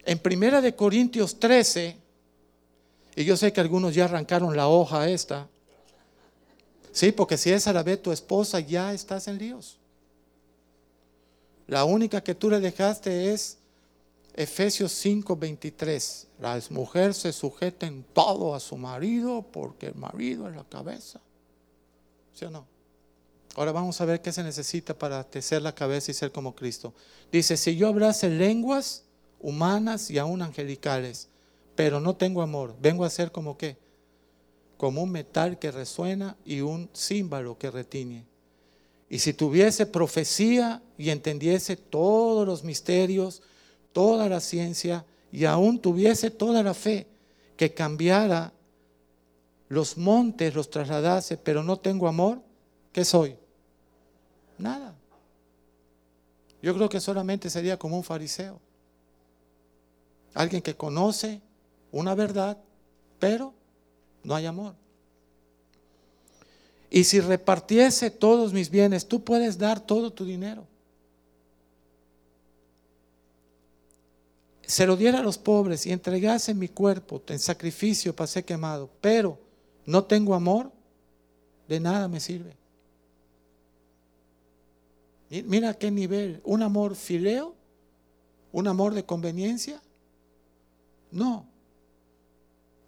En 0.08 0.20
Primera 0.20 0.62
de 0.62 0.74
Corintios 0.74 1.38
13, 1.38 1.98
y 3.17 3.26
yo 3.26 3.36
sé 3.36 3.52
que 3.52 3.60
algunos 3.60 3.93
ya 3.93 4.06
arrancaron 4.06 4.56
la 4.56 4.70
hoja 4.70 5.10
esta, 5.10 5.50
sí, 6.93 7.12
porque 7.12 7.36
si 7.36 7.52
esa 7.52 7.74
la 7.74 7.84
ve 7.84 7.98
tu 7.98 8.13
esposa, 8.13 8.62
ya 8.62 8.93
estás 8.93 9.28
en 9.28 9.38
líos. 9.38 9.78
La 11.67 11.84
única 11.84 12.24
que 12.24 12.34
tú 12.34 12.50
le 12.50 12.62
dejaste 12.62 13.34
es 13.34 13.58
Efesios 14.34 14.93
5:23, 14.93 16.28
la 16.39 16.58
mujer 16.70 17.13
se 17.13 17.34
sujeta 17.34 17.86
en 17.86 18.06
todo 18.13 18.56
a 18.56 18.62
su 18.62 18.78
marido 18.78 19.41
porque 19.52 19.88
el 19.88 19.96
marido 19.96 20.48
es 20.48 20.56
la 20.56 20.63
cabeza. 20.63 21.20
¿Sí 22.34 22.46
o 22.46 22.50
no? 22.50 22.65
Ahora 23.58 23.74
vamos 23.74 24.00
a 24.00 24.06
ver 24.06 24.22
qué 24.22 24.32
se 24.32 24.41
necesita 24.41 24.98
para 24.98 25.28
ser 25.41 25.63
la 25.63 25.76
cabeza 25.76 26.12
y 26.12 26.13
ser 26.13 26.32
como 26.32 26.56
Cristo. 26.56 26.93
Dice, 27.30 27.58
si 27.58 27.76
yo 27.76 27.89
hablase 27.89 28.30
lenguas 28.30 29.04
humanas 29.39 30.10
y 30.10 30.17
aún 30.17 30.41
angelicales, 30.41 31.30
pero 31.76 32.00
no 32.00 32.15
tengo 32.15 32.41
amor, 32.41 32.76
vengo 32.82 33.06
a 33.06 33.10
ser 33.10 33.32
como 33.32 33.58
qué? 33.58 33.78
Como 34.78 35.04
un 35.04 35.12
metal 35.12 35.60
que 35.60 35.71
resuena 35.71 36.38
y 36.45 36.62
un 36.62 36.89
címbalo 36.95 37.58
que 37.58 37.71
retiñe. 37.71 38.26
Y 39.10 39.19
si 39.19 39.34
tuviese 39.34 39.86
profecía 39.86 40.82
y 40.97 41.10
entendiese 41.10 41.78
todos 41.78 42.45
los 42.45 42.63
misterios, 42.63 43.41
toda 43.93 44.28
la 44.28 44.39
ciencia, 44.39 45.06
y 45.32 45.45
aún 45.45 45.80
tuviese 45.80 46.30
toda 46.30 46.63
la 46.63 46.73
fe, 46.73 47.08
que 47.56 47.73
cambiara 47.73 48.54
los 49.69 49.97
montes, 49.97 50.54
los 50.54 50.69
trasladase, 50.69 51.38
pero 51.38 51.63
no 51.63 51.80
tengo 51.80 52.08
amor, 52.08 52.41
¿qué 52.91 53.04
soy? 53.04 53.36
Nada. 54.58 54.95
Yo 56.62 56.73
creo 56.76 56.89
que 56.89 57.00
solamente 57.00 57.50
sería 57.50 57.78
como 57.78 57.97
un 57.97 58.04
fariseo. 58.04 58.60
Alguien 60.38 60.62
que 60.62 60.76
conoce 60.76 61.41
una 61.91 62.13
verdad, 62.13 62.60
pero 63.17 63.56
no 64.23 64.36
hay 64.36 64.45
amor. 64.45 64.76
Y 66.91 67.06
si 67.06 67.19
repartiese 67.19 68.12
todos 68.12 68.54
mis 68.54 68.69
bienes, 68.69 69.08
tú 69.08 69.23
puedes 69.23 69.58
dar 69.58 69.80
todo 69.80 70.13
tu 70.13 70.26
dinero. 70.26 70.63
Se 74.62 74.86
lo 74.86 74.95
diera 74.95 75.21
a 75.21 75.23
los 75.23 75.39
pobres 75.39 75.88
y 75.88 75.91
entregase 75.91 76.54
mi 76.54 76.67
cuerpo 76.67 77.19
en 77.30 77.39
sacrificio 77.39 78.15
para 78.15 78.28
ser 78.28 78.45
quemado, 78.45 78.91
pero 79.02 79.39
no 79.88 80.04
tengo 80.04 80.36
amor, 80.36 80.71
de 81.67 81.80
nada 81.80 82.08
me 82.08 82.19
sirve. 82.19 82.56
Mira 85.32 85.73
qué 85.73 85.89
nivel, 85.89 86.41
un 86.43 86.62
amor 86.62 86.95
fileo, 86.95 87.56
un 88.52 88.67
amor 88.67 88.93
de 88.93 89.04
conveniencia. 89.04 89.82
No, 91.12 91.46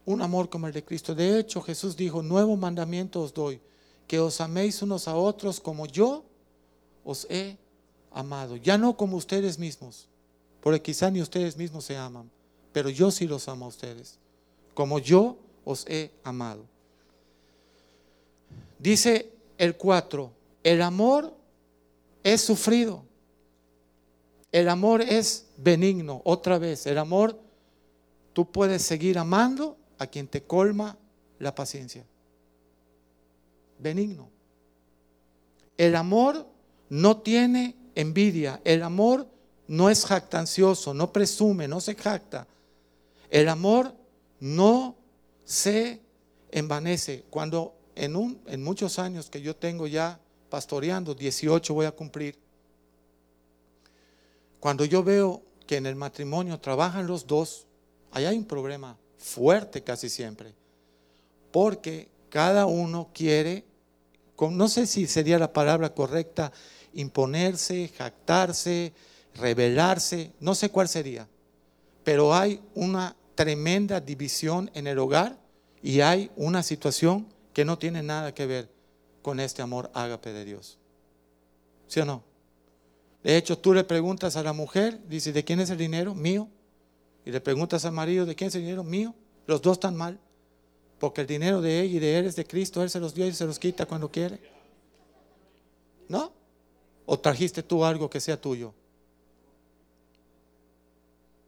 un 0.06 0.22
amor 0.22 0.50
como 0.50 0.68
el 0.68 0.74
de 0.74 0.84
Cristo. 0.84 1.14
De 1.14 1.40
hecho, 1.40 1.62
Jesús 1.62 1.96
dijo, 1.96 2.22
nuevo 2.22 2.58
mandamiento 2.58 3.22
os 3.22 3.34
doy, 3.34 3.62
que 4.08 4.20
os 4.20 4.42
améis 4.42 4.82
unos 4.82 5.08
a 5.08 5.16
otros 5.16 5.60
como 5.60 5.86
yo 5.86 6.24
os 7.04 7.28
he 7.30 7.58
amado. 8.12 8.56
Ya 8.56 8.78
no 8.78 8.98
como 8.98 9.18
ustedes 9.18 9.60
mismos, 9.60 10.08
porque 10.62 10.82
quizá 10.82 11.12
ni 11.12 11.22
ustedes 11.22 11.56
mismos 11.56 11.86
se 11.86 11.96
aman, 11.96 12.30
pero 12.74 12.90
yo 12.90 13.12
sí 13.12 13.28
los 13.28 13.48
amo 13.48 13.66
a 13.66 13.70
ustedes, 13.70 14.18
como 14.74 15.00
yo 15.00 15.38
os 15.64 15.86
he 15.88 16.12
amado. 16.24 16.64
Dice 18.80 19.32
el 19.58 19.76
4, 19.76 20.32
el 20.64 20.82
amor 20.82 21.34
es 22.24 22.42
sufrido. 22.42 23.04
El 24.52 24.70
amor 24.70 25.02
es 25.02 25.46
benigno. 25.58 26.22
Otra 26.26 26.58
vez, 26.58 26.88
el 26.88 26.98
amor, 26.98 27.40
tú 28.34 28.52
puedes 28.52 28.82
seguir 28.82 29.18
amando 29.18 29.78
a 29.98 30.08
quien 30.08 30.28
te 30.28 30.44
colma 30.44 30.98
la 31.40 31.54
paciencia. 31.56 32.06
Benigno. 33.80 34.30
El 35.78 35.96
amor 35.96 36.46
no 36.90 37.18
tiene 37.18 37.76
envidia. 37.96 38.62
El 38.64 38.84
amor 38.84 39.28
no 39.68 39.90
es 39.90 40.06
jactancioso, 40.06 40.94
no 40.94 41.14
presume, 41.14 41.68
no 41.68 41.80
se 41.80 41.96
jacta. 41.96 42.48
El 43.30 43.48
amor 43.50 43.94
no 44.40 44.96
se 45.44 46.02
envanece. 46.52 47.24
Cuando 47.30 47.76
en, 47.96 48.16
un, 48.16 48.42
en 48.48 48.64
muchos 48.64 49.00
años 49.00 49.30
que 49.30 49.42
yo 49.42 49.56
tengo 49.56 49.88
ya 49.88 50.20
pastoreando, 50.50 51.14
18 51.14 51.74
voy 51.74 51.86
a 51.86 51.92
cumplir, 51.92 52.38
cuando 54.60 54.84
yo 54.86 55.04
veo 55.04 55.44
que 55.68 55.78
en 55.78 55.86
el 55.86 55.96
matrimonio 55.96 56.60
trabajan 56.60 57.08
los 57.08 57.28
dos, 57.28 57.68
ahí 58.12 58.26
hay 58.26 58.38
un 58.38 58.46
problema 58.46 58.98
fuerte 59.18 59.84
casi 59.84 60.10
siempre, 60.10 60.54
porque 61.52 62.10
cada 62.30 62.66
uno 62.66 63.10
quiere, 63.14 63.66
no 64.40 64.70
sé 64.70 64.88
si 64.88 65.08
sería 65.08 65.40
la 65.40 65.52
palabra 65.52 65.94
correcta, 65.94 66.52
imponerse, 66.94 67.90
jactarse, 67.90 68.94
rebelarse, 69.36 70.32
no 70.40 70.56
sé 70.56 70.70
cuál 70.70 70.88
sería, 70.88 71.28
pero 72.04 72.34
hay 72.34 72.62
una 72.76 73.16
tremenda 73.36 74.00
división 74.00 74.72
en 74.74 74.88
el 74.88 75.00
hogar 75.00 75.38
y 75.82 76.02
hay 76.02 76.32
una 76.36 76.64
situación 76.64 77.28
que 77.54 77.66
no 77.66 77.78
tiene 77.78 78.04
nada 78.04 78.34
que 78.34 78.46
ver 78.46 78.70
con 79.22 79.40
este 79.40 79.62
amor 79.62 79.92
ágape 79.94 80.34
de 80.34 80.46
Dios. 80.46 80.78
¿Sí 81.88 82.00
o 82.00 82.06
no? 82.06 82.24
De 83.24 83.36
hecho, 83.36 83.58
tú 83.58 83.74
le 83.74 83.84
preguntas 83.84 84.36
a 84.36 84.44
la 84.44 84.54
mujer, 84.54 85.00
dice, 85.08 85.34
¿de 85.34 85.44
quién 85.44 85.60
es 85.60 85.70
el 85.70 85.78
dinero? 85.78 86.16
Mío. 86.16 86.48
Y 87.30 87.32
le 87.32 87.42
preguntas 87.42 87.86
al 87.86 87.92
marido, 87.92 88.26
¿de 88.26 88.34
quién 88.34 88.48
es 88.48 88.56
el 88.56 88.62
dinero? 88.62 88.84
Mío. 88.84 89.14
Los 89.46 89.62
dos 89.62 89.74
están 89.74 89.96
mal. 89.96 90.20
Porque 90.98 91.22
el 91.22 91.28
dinero 91.28 91.62
de 91.62 91.80
ella 91.80 91.98
y 91.98 92.00
de 92.00 92.18
él 92.18 92.26
es 92.26 92.36
de 92.36 92.44
Cristo. 92.44 92.82
Él 92.82 92.90
se 92.90 93.00
los 93.00 93.14
dio 93.14 93.28
y 93.28 93.34
se 93.34 93.46
los 93.46 93.60
quita 93.60 93.86
cuando 93.86 94.10
quiere. 94.10 94.40
¿No? 96.08 96.34
¿O 97.06 97.20
trajiste 97.20 97.62
tú 97.62 97.86
algo 97.86 98.10
que 98.10 98.20
sea 98.20 98.42
tuyo? 98.42 98.74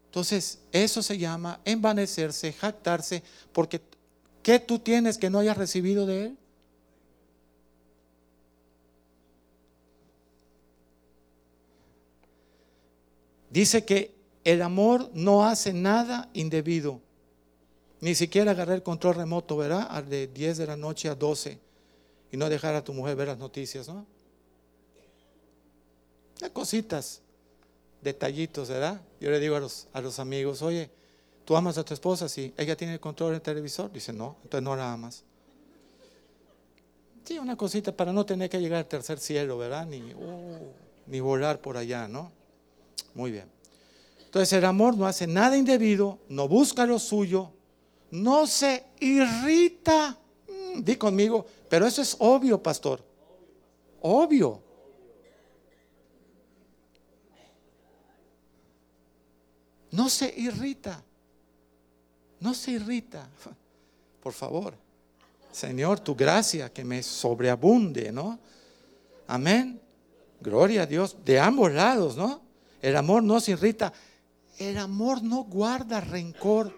Entonces, 0.06 0.60
eso 0.70 1.02
se 1.02 1.18
llama 1.18 1.58
envanecerse, 1.64 2.52
jactarse, 2.52 3.24
porque 3.52 3.80
¿qué 4.40 4.60
tú 4.60 4.78
tienes 4.78 5.18
que 5.18 5.30
no 5.30 5.40
hayas 5.40 5.58
recibido 5.58 6.06
de 6.06 6.26
Él? 6.26 6.38
Dice 13.50 13.84
que 13.84 14.21
el 14.44 14.62
amor 14.62 15.10
no 15.14 15.44
hace 15.46 15.72
nada 15.72 16.28
indebido. 16.32 17.00
Ni 18.00 18.14
siquiera 18.14 18.50
agarrar 18.50 18.76
el 18.76 18.82
control 18.82 19.14
remoto, 19.14 19.56
¿verdad? 19.56 20.02
De 20.04 20.26
10 20.26 20.58
de 20.58 20.66
la 20.66 20.76
noche 20.76 21.08
a 21.08 21.14
12 21.14 21.58
y 22.32 22.36
no 22.36 22.48
dejar 22.48 22.74
a 22.74 22.82
tu 22.82 22.92
mujer 22.92 23.14
ver 23.14 23.28
las 23.28 23.38
noticias, 23.38 23.86
¿no? 23.86 24.04
Ya 26.38 26.52
cositas, 26.52 27.20
detallitos, 28.00 28.68
¿verdad? 28.68 29.00
Yo 29.20 29.30
le 29.30 29.38
digo 29.38 29.54
a 29.54 29.60
los, 29.60 29.86
a 29.92 30.00
los 30.00 30.18
amigos, 30.18 30.62
oye, 30.62 30.90
¿tú 31.44 31.56
amas 31.56 31.78
a 31.78 31.84
tu 31.84 31.94
esposa? 31.94 32.28
Sí. 32.28 32.52
¿Ella 32.56 32.76
tiene 32.76 32.94
el 32.94 33.00
control 33.00 33.32
del 33.32 33.42
televisor? 33.42 33.92
Dice, 33.92 34.12
no, 34.12 34.36
entonces 34.42 34.64
no 34.64 34.74
la 34.74 34.92
amas. 34.92 35.22
Sí, 37.24 37.38
una 37.38 37.56
cosita 37.56 37.96
para 37.96 38.12
no 38.12 38.26
tener 38.26 38.50
que 38.50 38.58
llegar 38.58 38.78
al 38.78 38.86
tercer 38.86 39.20
cielo, 39.20 39.56
¿verdad? 39.58 39.86
Ni, 39.86 40.00
uh, 40.12 40.72
ni 41.06 41.20
volar 41.20 41.60
por 41.60 41.76
allá, 41.76 42.08
¿no? 42.08 42.32
Muy 43.14 43.30
bien. 43.30 43.51
Entonces 44.32 44.54
el 44.54 44.64
amor 44.64 44.96
no 44.96 45.06
hace 45.06 45.26
nada 45.26 45.58
indebido, 45.58 46.18
no 46.30 46.48
busca 46.48 46.86
lo 46.86 46.98
suyo, 46.98 47.50
no 48.12 48.46
se 48.46 48.82
irrita. 48.98 50.18
Mm, 50.48 50.80
di 50.80 50.96
conmigo, 50.96 51.44
pero 51.68 51.86
eso 51.86 52.00
es 52.00 52.16
obvio, 52.18 52.62
pastor. 52.62 53.04
Obvio. 54.00 54.62
No 59.90 60.08
se 60.08 60.32
irrita. 60.34 61.04
No 62.40 62.54
se 62.54 62.70
irrita. 62.70 63.28
Por 64.22 64.32
favor. 64.32 64.72
Señor, 65.50 66.00
tu 66.00 66.16
gracia 66.16 66.72
que 66.72 66.84
me 66.84 67.02
sobreabunde, 67.02 68.10
¿no? 68.10 68.38
Amén. 69.26 69.78
Gloria 70.40 70.84
a 70.84 70.86
Dios. 70.86 71.18
De 71.22 71.38
ambos 71.38 71.70
lados, 71.70 72.16
¿no? 72.16 72.40
El 72.80 72.96
amor 72.96 73.22
no 73.22 73.38
se 73.38 73.52
irrita. 73.52 73.92
El 74.62 74.78
amor 74.78 75.24
no 75.24 75.42
guarda 75.42 76.00
rencor. 76.00 76.72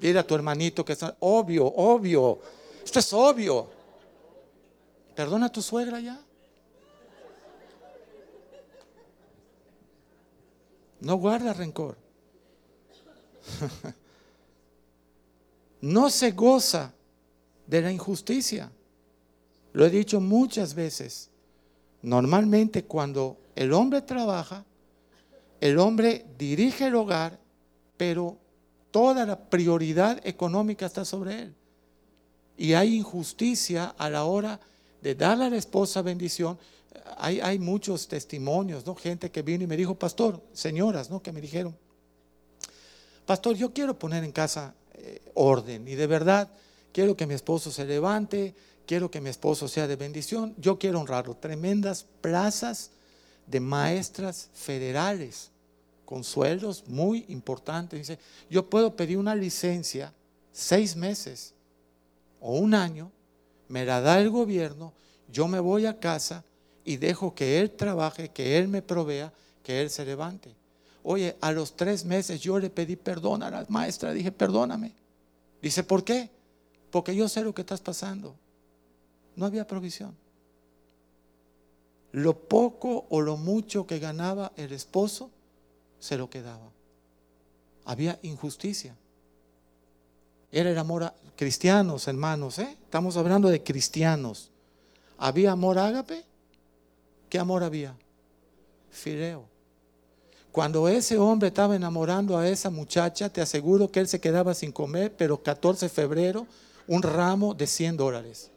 Dile 0.00 0.18
a 0.18 0.26
tu 0.26 0.34
hermanito 0.34 0.82
que 0.82 0.94
está 0.94 1.14
obvio, 1.20 1.66
obvio. 1.66 2.40
Esto 2.82 3.00
es 3.00 3.12
obvio. 3.12 3.68
Perdona 5.14 5.46
a 5.46 5.52
tu 5.52 5.60
suegra 5.60 6.00
ya. 6.00 6.18
No 11.00 11.16
guarda 11.16 11.52
rencor. 11.52 11.98
no 15.82 16.08
se 16.08 16.30
goza 16.30 16.94
de 17.66 17.82
la 17.82 17.92
injusticia. 17.92 18.72
Lo 19.74 19.84
he 19.84 19.90
dicho 19.90 20.18
muchas 20.18 20.74
veces. 20.74 21.28
Normalmente 22.00 22.84
cuando 22.84 23.36
el 23.54 23.74
hombre 23.74 24.00
trabaja, 24.00 24.64
el 25.60 25.78
hombre 25.78 26.26
dirige 26.38 26.86
el 26.86 26.94
hogar, 26.94 27.38
pero 27.96 28.38
toda 28.90 29.26
la 29.26 29.38
prioridad 29.38 30.20
económica 30.26 30.86
está 30.86 31.04
sobre 31.04 31.42
él. 31.42 31.54
Y 32.56 32.72
hay 32.74 32.96
injusticia 32.96 33.94
a 33.98 34.10
la 34.10 34.24
hora 34.24 34.60
de 35.02 35.14
darle 35.14 35.46
a 35.46 35.50
la 35.50 35.56
esposa 35.56 36.02
bendición. 36.02 36.58
Hay, 37.18 37.58
muchos 37.58 38.08
testimonios, 38.08 38.84
¿no? 38.86 38.94
Gente 38.94 39.30
que 39.30 39.42
vino 39.42 39.64
y 39.64 39.66
me 39.66 39.76
dijo, 39.76 39.94
pastor, 39.94 40.42
señoras, 40.52 41.10
¿no? 41.10 41.22
Que 41.22 41.32
me 41.32 41.40
dijeron, 41.40 41.76
pastor, 43.26 43.56
yo 43.56 43.72
quiero 43.72 43.98
poner 43.98 44.24
en 44.24 44.32
casa 44.32 44.74
eh, 44.94 45.20
orden 45.34 45.86
y 45.86 45.94
de 45.94 46.06
verdad 46.06 46.50
quiero 46.92 47.16
que 47.16 47.26
mi 47.26 47.34
esposo 47.34 47.70
se 47.70 47.84
levante, 47.84 48.54
quiero 48.86 49.10
que 49.10 49.20
mi 49.20 49.30
esposo 49.30 49.68
sea 49.68 49.86
de 49.86 49.96
bendición, 49.96 50.54
yo 50.58 50.78
quiero 50.78 51.00
honrarlo. 51.00 51.36
Tremendas 51.36 52.06
plazas 52.20 52.90
de 53.50 53.60
maestras 53.60 54.48
federales 54.54 55.50
con 56.04 56.24
sueldos 56.24 56.84
muy 56.86 57.24
importantes. 57.28 57.98
Dice, 57.98 58.18
yo 58.48 58.68
puedo 58.68 58.94
pedir 58.94 59.18
una 59.18 59.34
licencia 59.34 60.12
seis 60.52 60.96
meses 60.96 61.54
o 62.40 62.58
un 62.58 62.74
año, 62.74 63.10
me 63.68 63.84
la 63.84 64.00
da 64.00 64.20
el 64.20 64.30
gobierno, 64.30 64.92
yo 65.30 65.46
me 65.46 65.60
voy 65.60 65.86
a 65.86 65.98
casa 65.98 66.44
y 66.84 66.96
dejo 66.96 67.34
que 67.34 67.60
Él 67.60 67.70
trabaje, 67.70 68.30
que 68.30 68.58
Él 68.58 68.68
me 68.68 68.82
provea, 68.82 69.32
que 69.62 69.80
Él 69.80 69.90
se 69.90 70.04
levante. 70.04 70.54
Oye, 71.02 71.36
a 71.40 71.52
los 71.52 71.76
tres 71.76 72.04
meses 72.04 72.40
yo 72.40 72.58
le 72.58 72.70
pedí 72.70 72.96
perdón 72.96 73.42
a 73.42 73.50
la 73.50 73.64
maestra, 73.68 74.12
dije, 74.12 74.32
perdóname. 74.32 74.92
Dice, 75.62 75.82
¿por 75.82 76.04
qué? 76.04 76.30
Porque 76.90 77.14
yo 77.14 77.28
sé 77.28 77.42
lo 77.42 77.54
que 77.54 77.62
estás 77.62 77.80
pasando. 77.80 78.34
No 79.36 79.46
había 79.46 79.66
provisión. 79.66 80.14
Lo 82.12 82.36
poco 82.36 83.06
o 83.10 83.20
lo 83.20 83.36
mucho 83.36 83.86
que 83.86 83.98
ganaba 83.98 84.52
el 84.56 84.72
esposo, 84.72 85.30
se 85.98 86.16
lo 86.16 86.28
quedaba. 86.28 86.70
Había 87.84 88.18
injusticia. 88.22 88.96
Era 90.52 90.70
el 90.70 90.78
amor 90.78 91.04
a 91.04 91.14
cristianos, 91.36 92.08
hermanos, 92.08 92.58
¿eh? 92.58 92.76
Estamos 92.84 93.16
hablando 93.16 93.48
de 93.48 93.62
cristianos. 93.62 94.50
¿Había 95.18 95.52
amor 95.52 95.78
ágape? 95.78 96.24
¿Qué 97.28 97.38
amor 97.38 97.62
había? 97.62 97.94
Fileo. 98.90 99.44
Cuando 100.50 100.88
ese 100.88 101.16
hombre 101.16 101.48
estaba 101.48 101.76
enamorando 101.76 102.36
a 102.36 102.48
esa 102.48 102.70
muchacha, 102.70 103.28
te 103.28 103.40
aseguro 103.40 103.92
que 103.92 104.00
él 104.00 104.08
se 104.08 104.20
quedaba 104.20 104.52
sin 104.52 104.72
comer, 104.72 105.14
pero 105.16 105.40
14 105.40 105.86
de 105.86 105.90
febrero, 105.90 106.46
un 106.88 107.02
ramo 107.02 107.54
de 107.54 107.68
100 107.68 107.96
dólares. 107.96 108.50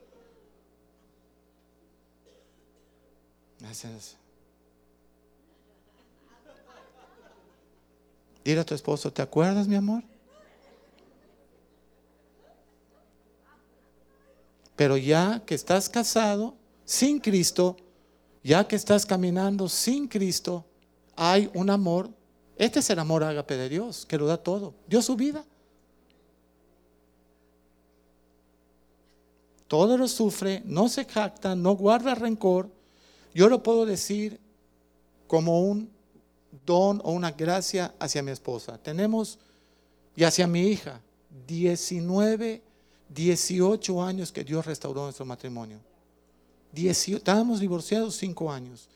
Dile 8.43 8.59
a 8.59 8.65
tu 8.65 8.75
esposo, 8.75 9.11
¿te 9.11 9.21
acuerdas, 9.21 9.67
mi 9.67 9.75
amor? 9.75 10.03
Pero 14.75 14.97
ya 14.97 15.41
que 15.45 15.55
estás 15.55 15.87
casado 15.87 16.55
sin 16.83 17.19
Cristo, 17.19 17.77
ya 18.43 18.67
que 18.67 18.75
estás 18.75 19.05
caminando 19.05 19.69
sin 19.69 20.07
Cristo, 20.07 20.65
hay 21.15 21.49
un 21.53 21.69
amor. 21.69 22.09
Este 22.57 22.79
es 22.79 22.89
el 22.89 22.99
amor 22.99 23.23
ágape 23.23 23.55
de 23.55 23.69
Dios, 23.69 24.05
que 24.05 24.17
lo 24.17 24.25
da 24.25 24.37
todo. 24.37 24.73
Dio 24.87 25.01
su 25.01 25.15
vida. 25.15 25.45
Todo 29.67 29.97
lo 29.97 30.07
sufre, 30.07 30.61
no 30.65 30.89
se 30.89 31.05
jacta, 31.05 31.55
no 31.55 31.75
guarda 31.75 32.13
rencor. 32.13 32.69
Yo 33.33 33.49
lo 33.49 33.63
puedo 33.63 33.85
decir 33.85 34.39
como 35.27 35.61
un 35.61 35.89
don 36.65 37.01
o 37.03 37.11
una 37.11 37.31
gracia 37.31 37.93
hacia 37.99 38.21
mi 38.21 38.31
esposa. 38.31 38.77
Tenemos, 38.77 39.39
y 40.15 40.23
hacia 40.23 40.47
mi 40.47 40.67
hija, 40.67 41.01
19 41.47 42.61
18 43.13 44.03
años 44.03 44.31
que 44.31 44.43
Dios 44.43 44.65
restauró 44.65 45.03
nuestro 45.03 45.25
matrimonio. 45.25 45.79
estábamos 46.75 47.59
divorciados 47.59 48.15
5 48.15 48.51
años. 48.51 48.87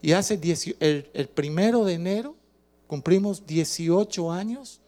Y 0.00 0.12
hace 0.12 0.38
el, 0.80 1.28
primero 1.34 1.84
de 1.84 1.94
enero 1.94 2.36
cumplimos 2.86 3.46
18 3.46 4.30
años. 4.30 4.80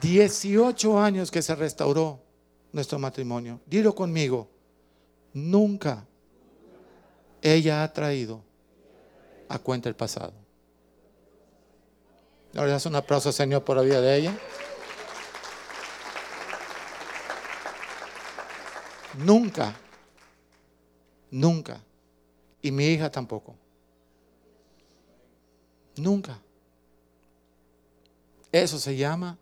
Dieciocho 0.00 1.00
años 1.00 1.30
que 1.30 1.42
se 1.42 1.54
restauró 1.54 2.20
nuestro 2.72 2.98
matrimonio. 2.98 3.60
Dilo 3.66 3.94
conmigo, 3.94 4.48
nunca 5.32 6.06
ella 7.42 7.82
ha 7.82 7.92
traído 7.92 8.42
a 9.48 9.58
cuenta 9.58 9.88
el 9.88 9.96
pasado. 9.96 10.32
Ahora 12.54 12.72
das 12.72 12.86
un 12.86 12.96
aplauso, 12.96 13.30
Señor, 13.32 13.64
por 13.64 13.76
la 13.76 13.82
vida 13.82 14.00
de 14.00 14.16
ella. 14.16 14.38
Nunca, 19.18 19.74
nunca. 21.30 21.80
Y 22.62 22.70
mi 22.70 22.86
hija 22.86 23.10
tampoco. 23.10 23.54
Nunca. 25.96 26.38
Eso 28.50 28.78
se 28.78 28.96
llama 28.96 29.36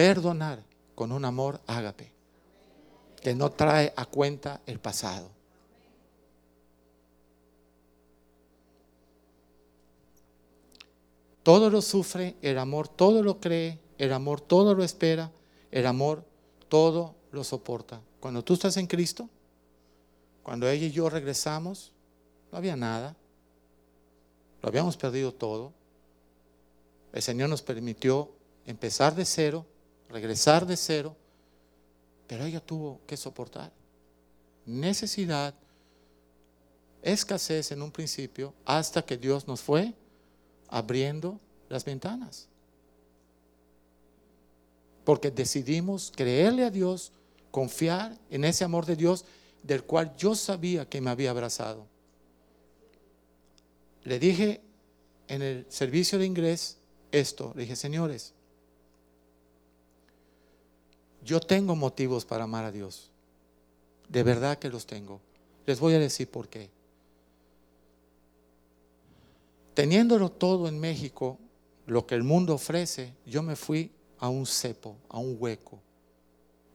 perdonar 0.00 0.64
con 0.94 1.12
un 1.12 1.26
amor 1.26 1.60
ágape, 1.66 2.10
que 3.20 3.34
no 3.34 3.50
trae 3.50 3.92
a 3.94 4.06
cuenta 4.06 4.62
el 4.64 4.78
pasado. 4.78 5.30
todo 11.42 11.68
lo 11.68 11.82
sufre, 11.82 12.36
el 12.40 12.58
amor 12.58 12.88
todo 12.88 13.22
lo 13.22 13.40
cree, 13.40 13.78
el 13.98 14.12
amor 14.14 14.40
todo 14.40 14.74
lo 14.74 14.84
espera, 14.84 15.30
el 15.70 15.86
amor 15.86 16.24
todo 16.70 17.14
lo 17.30 17.44
soporta. 17.44 18.00
Cuando 18.20 18.42
tú 18.42 18.54
estás 18.54 18.78
en 18.78 18.86
Cristo, 18.86 19.28
cuando 20.42 20.66
ella 20.66 20.86
y 20.86 20.92
yo 20.92 21.10
regresamos, 21.10 21.92
no 22.50 22.56
había 22.56 22.74
nada, 22.74 23.16
lo 24.62 24.68
habíamos 24.70 24.96
perdido 24.96 25.32
todo. 25.34 25.72
El 27.12 27.20
Señor 27.20 27.50
nos 27.50 27.60
permitió 27.60 28.30
empezar 28.64 29.14
de 29.14 29.26
cero, 29.26 29.66
regresar 30.10 30.66
de 30.66 30.76
cero, 30.76 31.16
pero 32.26 32.44
ella 32.44 32.60
tuvo 32.60 33.00
que 33.06 33.16
soportar 33.16 33.72
necesidad, 34.66 35.54
escasez 37.02 37.72
en 37.72 37.82
un 37.82 37.90
principio, 37.90 38.54
hasta 38.64 39.02
que 39.02 39.16
Dios 39.16 39.46
nos 39.46 39.60
fue 39.60 39.94
abriendo 40.68 41.40
las 41.68 41.84
ventanas. 41.84 42.48
Porque 45.04 45.30
decidimos 45.30 46.12
creerle 46.14 46.64
a 46.64 46.70
Dios, 46.70 47.12
confiar 47.50 48.16
en 48.30 48.44
ese 48.44 48.64
amor 48.64 48.86
de 48.86 48.96
Dios 48.96 49.24
del 49.62 49.82
cual 49.82 50.14
yo 50.16 50.34
sabía 50.34 50.88
que 50.88 51.00
me 51.00 51.10
había 51.10 51.30
abrazado. 51.30 51.86
Le 54.04 54.18
dije 54.18 54.60
en 55.28 55.42
el 55.42 55.66
servicio 55.68 56.18
de 56.18 56.26
ingreso 56.26 56.76
esto, 57.12 57.52
le 57.56 57.62
dije, 57.62 57.76
señores, 57.76 58.34
yo 61.24 61.40
tengo 61.40 61.76
motivos 61.76 62.24
para 62.24 62.44
amar 62.44 62.64
a 62.64 62.72
Dios. 62.72 63.10
De 64.08 64.22
verdad 64.22 64.58
que 64.58 64.68
los 64.68 64.86
tengo. 64.86 65.20
Les 65.66 65.78
voy 65.78 65.94
a 65.94 65.98
decir 65.98 66.28
por 66.30 66.48
qué. 66.48 66.70
Teniéndolo 69.74 70.30
todo 70.30 70.68
en 70.68 70.78
México, 70.78 71.38
lo 71.86 72.06
que 72.06 72.14
el 72.14 72.22
mundo 72.22 72.54
ofrece, 72.54 73.14
yo 73.24 73.42
me 73.42 73.56
fui 73.56 73.92
a 74.18 74.28
un 74.28 74.46
cepo, 74.46 74.96
a 75.08 75.18
un 75.18 75.36
hueco, 75.38 75.80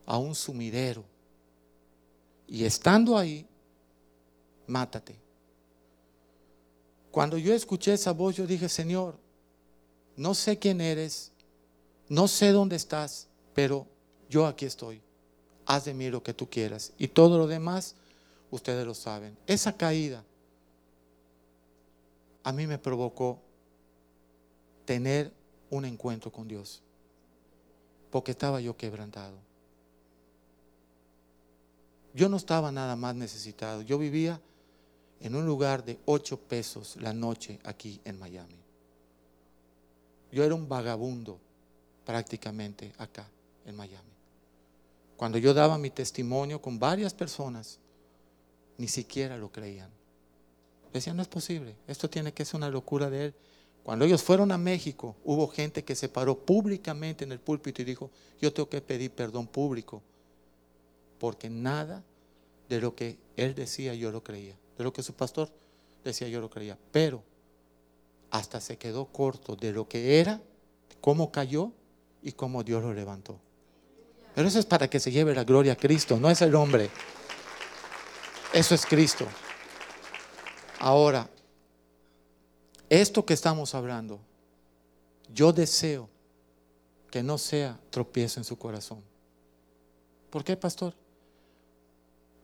a 0.06 0.18
un 0.18 0.34
sumidero. 0.34 1.04
Y 2.48 2.64
estando 2.64 3.18
ahí, 3.18 3.48
mátate. 4.68 5.16
Cuando 7.12 7.38
yo 7.38 7.54
escuché 7.54 7.94
esa 7.94 8.12
voz, 8.12 8.36
yo 8.36 8.46
dije, 8.46 8.70
Señor, 8.70 9.18
no 10.16 10.34
sé 10.34 10.58
quién 10.58 10.82
eres, 10.82 11.32
no 12.08 12.28
sé 12.28 12.52
dónde 12.52 12.76
estás, 12.76 13.28
pero 13.54 13.88
yo 14.30 14.46
aquí 14.46 14.66
estoy. 14.66 15.02
Haz 15.66 15.86
de 15.86 15.94
mí 15.94 16.10
lo 16.10 16.22
que 16.22 16.34
tú 16.34 16.50
quieras. 16.50 16.94
Y 16.98 17.08
todo 17.08 17.38
lo 17.38 17.48
demás, 17.48 17.96
ustedes 18.52 18.86
lo 18.86 18.94
saben. 18.94 19.38
Esa 19.48 19.76
caída 19.76 20.24
a 22.44 22.52
mí 22.52 22.68
me 22.68 22.78
provocó 22.78 23.40
tener 24.86 25.34
un 25.72 25.84
encuentro 25.84 26.32
con 26.32 26.48
Dios, 26.48 26.84
porque 28.12 28.32
estaba 28.32 28.62
yo 28.62 28.78
quebrantado. 28.78 29.36
Yo 32.14 32.30
no 32.30 32.38
estaba 32.38 32.72
nada 32.72 32.96
más 32.96 33.16
necesitado, 33.16 33.82
yo 33.82 33.98
vivía 33.98 34.40
en 35.20 35.36
un 35.36 35.48
lugar 35.48 35.84
de 35.84 36.00
ocho 36.06 36.40
pesos 36.40 36.96
la 36.98 37.14
noche 37.14 37.60
aquí 37.64 38.00
en 38.06 38.20
Miami. 38.20 38.60
Yo 40.32 40.44
era 40.44 40.54
un 40.54 40.70
vagabundo 40.70 41.40
prácticamente 42.06 42.94
acá 43.00 43.28
en 43.66 43.76
Miami. 43.76 44.15
Cuando 45.18 45.38
yo 45.38 45.54
daba 45.54 45.78
mi 45.78 45.90
testimonio 45.90 46.62
con 46.62 46.80
varias 46.80 47.14
personas, 47.14 47.80
ni 48.78 48.88
siquiera 48.88 49.38
lo 49.38 49.52
creían. 49.52 49.90
Decían, 50.92 51.16
no 51.16 51.22
es 51.22 51.28
posible, 51.28 51.76
esto 51.88 52.10
tiene 52.10 52.34
que 52.34 52.46
ser 52.46 52.58
una 52.58 52.70
locura 52.70 53.10
de 53.10 53.26
él. 53.26 53.36
Cuando 53.84 54.06
ellos 54.06 54.24
fueron 54.24 54.52
a 54.52 54.58
México, 54.58 55.16
hubo 55.24 55.48
gente 55.48 55.84
que 55.84 55.96
se 55.96 56.10
paró 56.10 56.40
públicamente 56.40 57.24
en 57.24 57.32
el 57.32 57.40
púlpito 57.40 57.82
y 57.82 57.86
dijo, 57.86 58.10
yo 58.42 58.52
tengo 58.52 58.70
que 58.70 58.82
pedir 58.82 59.12
perdón 59.12 59.48
público, 59.48 60.02
porque 61.20 61.50
nada 61.50 62.04
de 62.68 62.82
lo 62.82 62.96
que 62.96 63.18
él 63.36 63.54
decía 63.54 63.94
yo 63.94 64.12
lo 64.12 64.24
creía, 64.24 64.58
de 64.78 64.84
lo 64.84 64.92
que 64.92 65.04
su 65.04 65.14
pastor 65.14 65.52
decía 66.04 66.28
yo 66.28 66.42
lo 66.42 66.50
creía, 66.50 66.78
pero 66.92 67.24
hasta 68.32 68.60
se 68.60 68.78
quedó 68.78 69.06
corto 69.06 69.56
de 69.56 69.72
lo 69.72 69.88
que 69.88 70.20
era, 70.20 70.42
cómo 71.00 71.32
cayó 71.32 71.72
y 72.24 72.32
cómo 72.32 72.64
Dios 72.64 72.82
lo 72.82 72.94
levantó. 72.94 73.40
Pero 74.36 74.50
eso 74.50 74.60
es 74.60 74.66
para 74.66 74.90
que 74.90 75.00
se 75.00 75.12
lleve 75.12 75.34
la 75.34 75.46
gloria 75.46 75.74
a 75.74 75.78
Cristo, 75.78 76.20
no 76.20 76.30
es 76.30 76.42
el 76.42 76.54
hombre. 76.56 76.90
Eso 78.54 78.76
es 78.76 78.86
Cristo. 78.86 79.26
Ahora, 80.80 81.30
esto 82.90 83.26
que 83.26 83.34
estamos 83.34 83.74
hablando, 83.74 84.20
yo 85.34 85.54
deseo 85.54 86.10
que 87.10 87.24
no 87.24 87.38
sea 87.38 87.80
tropiezo 87.90 88.42
en 88.42 88.44
su 88.44 88.58
corazón. 88.58 89.02
¿Por 90.30 90.44
qué, 90.44 90.58
pastor? 90.58 90.94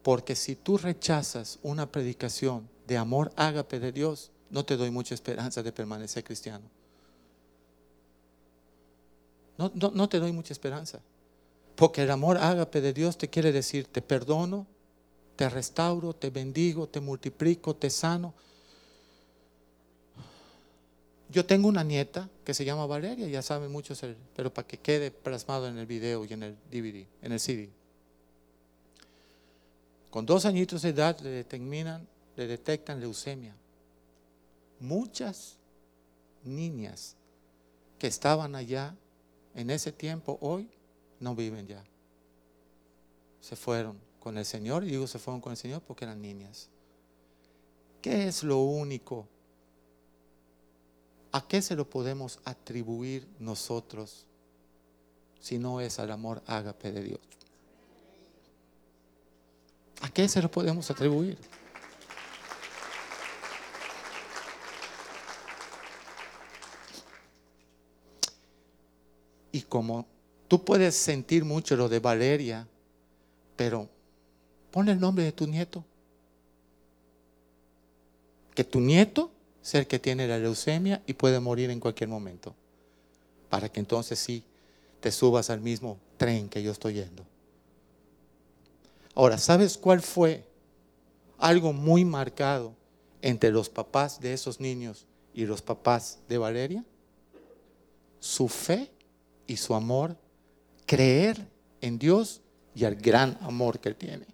Porque 0.02 0.36
si 0.36 0.56
tú 0.56 0.78
rechazas 0.78 1.60
una 1.62 1.92
predicación 1.92 2.70
de 2.88 2.98
amor 2.98 3.34
ágape 3.36 3.80
de 3.80 3.92
Dios, 3.92 4.32
no 4.50 4.64
te 4.64 4.78
doy 4.78 4.92
mucha 4.92 5.14
esperanza 5.14 5.62
de 5.62 5.72
permanecer 5.72 6.24
cristiano. 6.24 6.66
No, 9.58 9.72
no, 9.76 9.92
no 9.92 10.10
te 10.10 10.20
doy 10.20 10.32
mucha 10.32 10.54
esperanza. 10.54 11.02
Porque 11.76 12.04
el 12.04 12.12
amor 12.12 12.38
ágape 12.38 12.82
de 12.82 12.94
Dios 12.94 13.18
te 13.18 13.30
quiere 13.30 13.52
decir, 13.52 13.88
te 13.88 14.02
perdono, 14.02 14.68
te 15.36 15.50
restauro, 15.50 16.14
te 16.14 16.30
bendigo, 16.30 16.88
te 16.88 17.00
multiplico, 17.00 17.76
te 17.76 17.90
sano. 17.90 18.34
Yo 21.30 21.46
tengo 21.46 21.70
una 21.70 21.84
nieta 21.84 22.30
que 22.44 22.54
se 22.54 22.66
llama 22.66 22.86
Valeria, 22.86 23.28
ya 23.28 23.42
saben 23.42 23.72
muchos, 23.72 24.02
pero 24.36 24.54
para 24.54 24.68
que 24.68 24.78
quede 24.78 25.12
plasmado 25.12 25.68
en 25.68 25.78
el 25.78 25.86
video 25.86 26.26
y 26.26 26.34
en 26.34 26.44
el 26.44 26.56
DVD, 26.70 27.08
en 27.22 27.32
el 27.32 27.40
CD. 27.40 27.70
Con 30.10 30.26
dos 30.26 30.46
añitos 30.46 30.82
de 30.82 30.90
edad 30.90 31.18
le 31.22 31.30
determinan, 31.30 32.06
le 32.36 32.48
detectan 32.48 33.00
leucemia. 33.00 33.56
Muchas 34.82 35.56
niñas 36.44 37.16
que 37.98 38.08
estaban 38.08 38.56
allá 38.56 38.94
en 39.56 39.70
ese 39.70 39.94
tiempo, 39.94 40.38
hoy 40.42 40.70
no 41.22 41.36
viven 41.36 41.68
ya. 41.68 41.84
Se 43.40 43.56
fueron 43.56 43.98
con 44.20 44.38
el 44.38 44.46
Señor, 44.46 44.84
y 44.84 44.88
digo 44.88 45.08
se 45.08 45.20
fueron 45.20 45.40
con 45.40 45.52
el 45.52 45.58
Señor 45.58 45.82
porque 45.82 46.06
eran 46.06 46.22
niñas. 46.22 46.70
¿Qué 48.02 48.28
es 48.28 48.44
lo 48.44 48.60
único? 48.60 49.28
¿A 51.32 51.48
qué 51.48 51.62
se 51.62 51.76
lo 51.76 51.90
podemos 51.90 52.40
atribuir 52.44 53.28
nosotros 53.40 54.26
si 55.40 55.58
no 55.58 55.80
es 55.80 55.98
al 56.00 56.12
amor 56.12 56.44
ágape 56.46 56.92
de 56.92 57.04
Dios? 57.04 57.22
¿A 60.02 60.10
qué 60.10 60.28
se 60.28 60.42
lo 60.42 60.50
podemos 60.50 60.90
atribuir? 60.90 61.38
Y 69.52 69.62
como 69.64 70.08
tú 70.52 70.66
puedes 70.66 70.98
sentir 70.98 71.46
mucho 71.46 71.78
lo 71.78 71.88
de 71.88 72.00
Valeria, 72.00 72.68
pero 73.56 73.88
pon 74.70 74.90
el 74.90 75.00
nombre 75.00 75.24
de 75.24 75.32
tu 75.32 75.48
nieto. 75.48 75.86
Que 78.54 78.66
tu 78.66 78.82
nieto 78.82 79.32
sea 79.62 79.80
el 79.80 79.88
que 79.88 79.98
tiene 79.98 80.28
la 80.28 80.38
leucemia 80.38 81.02
y 81.08 81.14
puede 81.14 81.40
morir 81.40 81.70
en 81.70 81.80
cualquier 81.80 82.10
momento. 82.10 82.54
Para 83.50 83.70
que 83.70 83.80
entonces 83.80 84.20
sí 84.20 84.44
te 85.00 85.10
subas 85.10 85.50
al 85.50 85.62
mismo 85.62 85.98
tren 86.18 86.50
que 86.50 86.62
yo 86.62 86.74
estoy 86.74 86.96
yendo. 86.96 87.26
Ahora, 89.16 89.38
¿sabes 89.38 89.78
cuál 89.78 90.02
fue 90.02 90.44
algo 91.38 91.72
muy 91.72 92.04
marcado 92.04 92.76
entre 93.22 93.52
los 93.52 93.70
papás 93.70 94.20
de 94.20 94.34
esos 94.34 94.60
niños 94.60 95.06
y 95.34 95.46
los 95.46 95.62
papás 95.62 96.20
de 96.28 96.38
Valeria? 96.38 96.84
Su 98.20 98.50
fe 98.50 98.92
y 99.48 99.56
su 99.56 99.74
amor, 99.74 100.18
creer 100.92 101.48
en 101.80 101.98
Dios 101.98 102.42
y 102.76 102.84
el 102.84 102.98
gran 102.98 103.38
amor 103.40 103.80
que 103.80 103.94
tiene. 103.94 104.26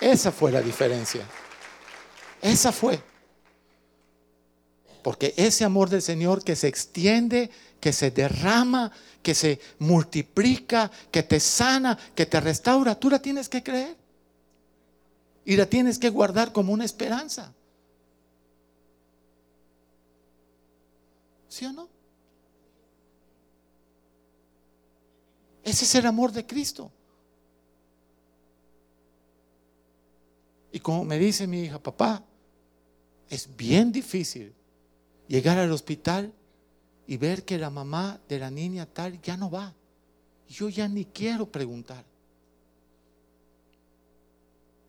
Esa 0.00 0.32
fue 0.32 0.50
la 0.50 0.62
diferencia. 0.62 1.20
Esa 2.40 2.72
fue. 2.72 2.98
Porque 5.02 5.34
ese 5.36 5.66
amor 5.66 5.90
del 5.90 6.00
Señor 6.00 6.42
que 6.42 6.56
se 6.56 6.66
extiende, 6.66 7.50
que 7.78 7.92
se 7.92 8.10
derrama, 8.10 8.90
que 9.22 9.34
se 9.34 9.60
multiplica, 9.80 10.90
que 11.10 11.22
te 11.22 11.40
sana, 11.40 11.98
que 12.14 12.24
te 12.24 12.40
restaura, 12.40 12.94
tú 12.94 13.10
la 13.10 13.20
tienes 13.20 13.50
que 13.50 13.62
creer. 13.62 13.98
Y 15.44 15.56
la 15.56 15.66
tienes 15.66 15.98
que 15.98 16.08
guardar 16.08 16.54
como 16.54 16.72
una 16.72 16.86
esperanza. 16.86 17.52
¿Sí 21.50 21.66
o 21.66 21.72
no? 21.74 21.93
Ese 25.64 25.86
es 25.86 25.94
el 25.94 26.06
amor 26.06 26.30
de 26.30 26.46
Cristo. 26.46 26.92
Y 30.70 30.80
como 30.80 31.04
me 31.04 31.18
dice 31.18 31.46
mi 31.46 31.62
hija, 31.62 31.82
papá, 31.82 32.22
es 33.30 33.48
bien 33.56 33.90
difícil 33.90 34.52
llegar 35.26 35.58
al 35.58 35.72
hospital 35.72 36.32
y 37.06 37.16
ver 37.16 37.44
que 37.44 37.58
la 37.58 37.70
mamá 37.70 38.20
de 38.28 38.38
la 38.38 38.50
niña 38.50 38.84
tal 38.84 39.20
ya 39.22 39.36
no 39.36 39.50
va. 39.50 39.72
Yo 40.48 40.68
ya 40.68 40.86
ni 40.86 41.06
quiero 41.06 41.50
preguntar. 41.50 42.04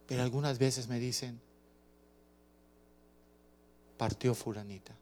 Pero 0.08 0.24
algunas 0.24 0.60
veces 0.60 0.88
me 0.88 1.00
dicen, 1.00 1.40
partió 3.98 4.36
fulanita. 4.36 4.94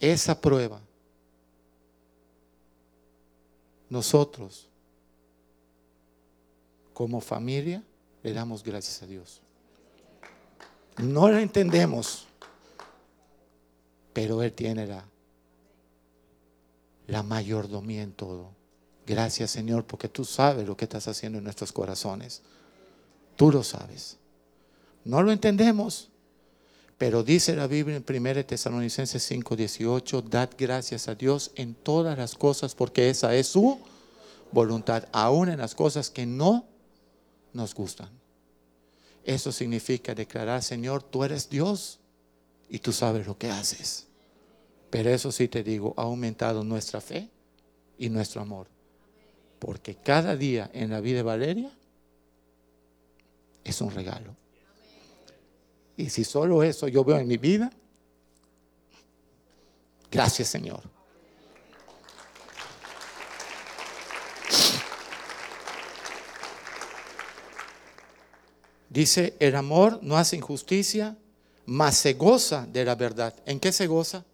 Esa 0.00 0.40
prueba, 0.40 0.80
nosotros 3.90 4.68
como 6.92 7.20
familia 7.20 7.82
le 8.22 8.32
damos 8.32 8.62
gracias 8.62 9.02
a 9.02 9.06
Dios. 9.06 9.40
No 10.98 11.28
lo 11.28 11.38
entendemos, 11.38 12.26
pero 14.12 14.42
Él 14.42 14.52
tiene 14.52 14.86
la, 14.86 15.04
la 17.06 17.22
mayordomía 17.22 18.02
en 18.02 18.12
todo. 18.12 18.50
Gracias 19.06 19.52
Señor, 19.52 19.84
porque 19.84 20.08
tú 20.08 20.24
sabes 20.24 20.66
lo 20.66 20.76
que 20.76 20.84
estás 20.84 21.08
haciendo 21.08 21.38
en 21.38 21.44
nuestros 21.44 21.72
corazones. 21.72 22.42
Tú 23.36 23.50
lo 23.50 23.62
sabes. 23.62 24.18
No 25.04 25.22
lo 25.22 25.32
entendemos, 25.32 26.10
pero 26.98 27.22
dice 27.22 27.54
la 27.54 27.68
Biblia 27.68 27.96
en 27.96 28.04
1 28.04 28.44
Tesalonicenses 28.44 29.22
5:18, 29.30 30.22
dad 30.22 30.50
gracias 30.58 31.06
a 31.06 31.14
Dios 31.14 31.52
en 31.54 31.74
todas 31.74 32.18
las 32.18 32.34
cosas 32.34 32.74
porque 32.74 33.08
esa 33.08 33.34
es 33.36 33.46
su 33.46 33.78
voluntad, 34.50 35.08
aún 35.12 35.48
en 35.48 35.58
las 35.58 35.76
cosas 35.76 36.10
que 36.10 36.26
no 36.26 36.66
nos 37.52 37.72
gustan. 37.74 38.10
Eso 39.24 39.52
significa 39.52 40.14
declarar, 40.14 40.62
Señor, 40.62 41.02
tú 41.04 41.22
eres 41.22 41.48
Dios 41.48 42.00
y 42.68 42.80
tú 42.80 42.92
sabes 42.92 43.26
lo 43.26 43.38
que 43.38 43.50
haces. 43.50 44.06
Pero 44.90 45.10
eso 45.10 45.30
sí 45.30 45.48
te 45.48 45.62
digo, 45.62 45.94
ha 45.96 46.02
aumentado 46.02 46.64
nuestra 46.64 47.00
fe 47.00 47.28
y 47.98 48.08
nuestro 48.08 48.40
amor. 48.40 48.66
Porque 49.58 49.94
cada 49.96 50.34
día 50.34 50.70
en 50.72 50.90
la 50.90 51.00
vida 51.00 51.18
de 51.18 51.22
Valeria 51.22 51.70
es 53.64 53.80
un 53.80 53.90
regalo. 53.90 54.34
Y 55.98 56.10
si 56.10 56.22
solo 56.22 56.62
eso 56.62 56.86
yo 56.86 57.02
veo 57.02 57.18
en 57.18 57.26
mi 57.26 57.38
vida, 57.38 57.72
gracias 60.12 60.46
Señor. 60.46 60.80
Dice, 68.88 69.34
el 69.40 69.56
amor 69.56 69.98
no 70.02 70.16
hace 70.16 70.36
injusticia, 70.36 71.18
mas 71.66 71.96
se 71.96 72.14
goza 72.14 72.64
de 72.72 72.84
la 72.84 72.94
verdad. 72.94 73.34
¿En 73.44 73.58
qué 73.58 73.72
se 73.72 73.88
goza? 73.88 74.24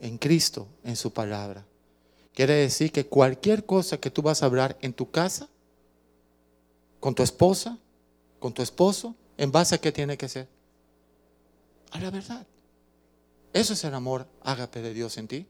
En 0.00 0.16
Cristo, 0.16 0.66
en 0.84 0.96
su 0.96 1.12
palabra. 1.12 1.66
Quiere 2.32 2.54
decir 2.54 2.90
que 2.90 3.06
cualquier 3.06 3.66
cosa 3.66 3.98
que 3.98 4.10
tú 4.10 4.22
vas 4.22 4.42
a 4.42 4.46
hablar 4.46 4.78
en 4.80 4.94
tu 4.94 5.10
casa, 5.10 5.50
con 6.98 7.14
tu 7.14 7.22
esposa, 7.22 7.78
con 8.42 8.52
tu 8.52 8.60
esposo, 8.60 9.14
¿en 9.38 9.52
base 9.52 9.76
a 9.76 9.80
qué 9.80 9.92
tiene 9.92 10.18
que 10.18 10.28
ser? 10.28 10.48
A 11.92 12.00
la 12.00 12.10
verdad. 12.10 12.44
Eso 13.52 13.72
es 13.72 13.84
el 13.84 13.94
amor 13.94 14.26
ágape 14.42 14.82
de 14.82 14.92
Dios 14.92 15.16
en 15.16 15.28
ti. 15.28 15.46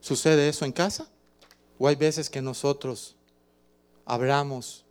¿Sucede 0.00 0.50
eso 0.50 0.66
en 0.66 0.72
casa? 0.72 1.08
¿O 1.78 1.88
hay 1.88 1.96
veces 1.96 2.28
que 2.28 2.42
nosotros 2.42 3.16
hablamos? 4.04 4.84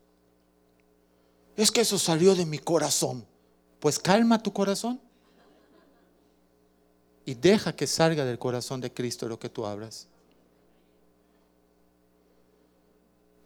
Es 1.56 1.70
que 1.70 1.82
eso 1.82 2.00
salió 2.00 2.34
de 2.34 2.48
mi 2.48 2.58
corazón. 2.58 3.24
Pues 3.80 4.00
calma 4.00 4.42
tu 4.42 4.52
corazón 4.52 5.00
y 7.24 7.36
deja 7.36 7.76
que 7.76 7.86
salga 7.86 8.26
del 8.26 8.40
corazón 8.40 8.82
de 8.82 8.92
Cristo 8.92 9.28
lo 9.28 9.38
que 9.38 9.50
tú 9.50 9.68
hablas. 9.68 10.08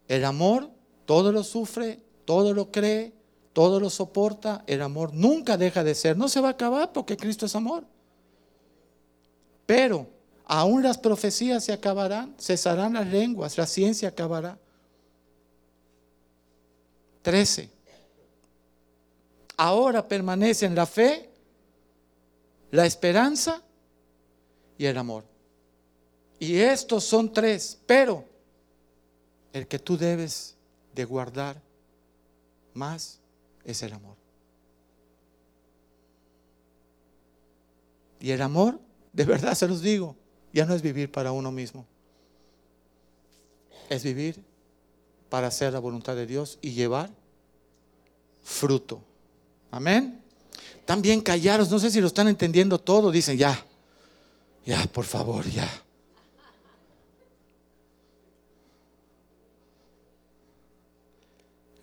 El 0.08 0.26
amor 0.26 0.70
todo 1.06 1.32
lo 1.32 1.44
sufre, 1.44 2.00
todo 2.26 2.54
lo 2.54 2.72
cree, 2.72 3.14
todo 3.52 3.80
lo 3.80 3.90
soporta. 3.90 4.64
El 4.68 4.82
amor 4.82 5.14
nunca 5.14 5.58
deja 5.58 5.84
de 5.84 5.96
ser. 5.96 6.18
No 6.18 6.28
se 6.28 6.42
va 6.42 6.50
a 6.50 6.52
acabar 6.52 6.92
porque 6.94 7.18
Cristo 7.18 7.46
es 7.46 7.56
amor. 7.56 7.84
Pero 9.66 10.08
aún 10.46 10.84
las 10.84 10.98
profecías 10.98 11.64
se 11.64 11.74
acabarán, 11.74 12.36
cesarán 12.40 12.94
las 12.94 13.08
lenguas, 13.08 13.58
la 13.58 13.66
ciencia 13.66 14.10
acabará. 14.10 14.58
13. 17.22 17.70
Ahora 19.56 20.08
permanecen 20.08 20.76
la 20.76 20.86
fe, 20.86 21.30
la 22.72 22.86
esperanza 22.86 23.62
y 24.78 24.86
el 24.86 24.98
amor. 24.98 25.24
Y 26.40 26.60
estos 26.60 27.06
son 27.06 27.32
tres, 27.32 27.80
pero 27.86 28.33
el 29.54 29.68
que 29.68 29.80
tú 29.80 29.98
debes 29.98 30.56
de 30.94 31.06
guardar 31.06 31.62
más 32.74 33.20
es 33.64 33.84
el 33.84 33.94
amor. 33.94 34.18
Y 38.20 38.32
el 38.32 38.42
amor, 38.42 38.80
de 39.12 39.26
verdad 39.26 39.54
se 39.54 39.68
los 39.68 39.82
digo, 39.82 40.16
ya 40.54 40.66
no 40.66 40.74
es 40.74 40.82
vivir 40.82 41.12
para 41.12 41.32
uno 41.32 41.52
mismo. 41.52 41.86
Es 43.90 44.04
vivir 44.04 44.44
para 45.30 45.48
hacer 45.48 45.74
la 45.74 45.80
voluntad 45.80 46.16
de 46.16 46.26
Dios 46.26 46.58
y 46.62 46.72
llevar 46.72 47.10
fruto. 48.42 49.04
Amén. 49.72 50.22
También 50.86 51.22
callaros, 51.22 51.70
no 51.70 51.80
sé 51.80 51.92
si 51.92 52.02
lo 52.02 52.08
están 52.08 52.28
entendiendo 52.28 52.80
todo, 52.80 53.12
dicen 53.12 53.38
ya, 53.38 53.66
ya, 54.66 54.86
por 54.88 55.06
favor, 55.06 55.46
ya. 55.50 55.70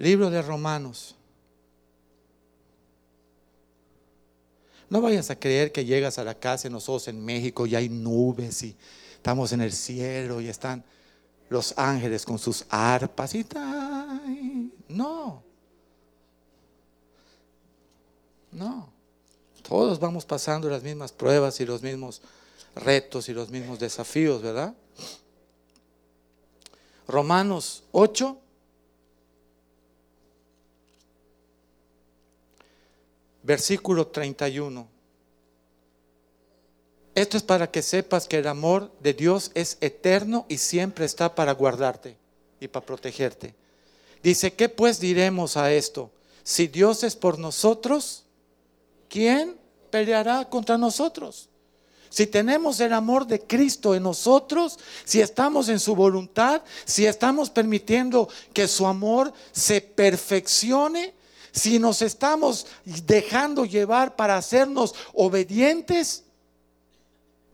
Libro 0.00 0.30
de 0.30 0.40
Romanos. 0.40 1.14
No 4.88 5.02
vayas 5.02 5.28
a 5.28 5.38
creer 5.38 5.72
que 5.72 5.84
llegas 5.84 6.18
a 6.18 6.24
la 6.24 6.34
casa 6.34 6.68
en 6.68 6.72
nosotros 6.72 7.06
en 7.08 7.22
México 7.22 7.66
y 7.66 7.74
hay 7.74 7.90
nubes 7.90 8.62
y 8.62 8.74
estamos 9.12 9.52
en 9.52 9.60
el 9.60 9.72
cielo 9.72 10.40
y 10.40 10.48
están 10.48 10.82
los 11.50 11.76
ángeles 11.76 12.24
con 12.24 12.38
sus 12.38 12.64
arpas 12.70 13.34
y 13.34 13.44
tal. 13.44 14.72
No. 14.88 15.42
No. 18.52 18.88
Todos 19.68 20.00
vamos 20.00 20.24
pasando 20.24 20.70
las 20.70 20.82
mismas 20.82 21.12
pruebas 21.12 21.60
y 21.60 21.66
los 21.66 21.82
mismos 21.82 22.22
retos 22.74 23.28
y 23.28 23.34
los 23.34 23.50
mismos 23.50 23.78
desafíos, 23.78 24.40
¿verdad? 24.40 24.74
Romanos 27.06 27.84
8. 27.92 28.40
Versículo 33.42 34.06
31. 34.06 34.86
Esto 37.14 37.36
es 37.36 37.42
para 37.42 37.70
que 37.70 37.82
sepas 37.82 38.28
que 38.28 38.38
el 38.38 38.46
amor 38.46 38.92
de 39.00 39.14
Dios 39.14 39.50
es 39.54 39.78
eterno 39.80 40.46
y 40.48 40.58
siempre 40.58 41.04
está 41.04 41.34
para 41.34 41.52
guardarte 41.52 42.16
y 42.60 42.68
para 42.68 42.86
protegerte. 42.86 43.54
Dice, 44.22 44.52
¿qué 44.52 44.68
pues 44.68 45.00
diremos 45.00 45.56
a 45.56 45.72
esto? 45.72 46.10
Si 46.42 46.68
Dios 46.68 47.02
es 47.04 47.16
por 47.16 47.38
nosotros, 47.38 48.24
¿quién 49.08 49.56
peleará 49.90 50.48
contra 50.48 50.78
nosotros? 50.78 51.48
Si 52.10 52.26
tenemos 52.26 52.80
el 52.80 52.92
amor 52.92 53.26
de 53.26 53.40
Cristo 53.40 53.94
en 53.94 54.02
nosotros, 54.02 54.78
si 55.04 55.20
estamos 55.20 55.68
en 55.68 55.78
su 55.78 55.94
voluntad, 55.94 56.62
si 56.84 57.06
estamos 57.06 57.50
permitiendo 57.50 58.28
que 58.52 58.66
su 58.66 58.86
amor 58.86 59.32
se 59.52 59.80
perfeccione, 59.80 61.14
si 61.52 61.78
nos 61.78 62.02
estamos 62.02 62.66
dejando 62.84 63.64
llevar 63.64 64.16
para 64.16 64.36
hacernos 64.36 64.94
obedientes, 65.12 66.24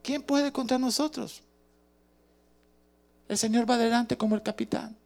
¿quién 0.03 0.23
puede 0.23 0.53
contra 0.53 0.79
nosotros? 0.79 1.43
El 3.29 3.39
Señor 3.39 3.69
va 3.69 3.75
adelante 3.75 4.17
como 4.17 4.35
el 4.35 4.43
capitán. 4.43 4.97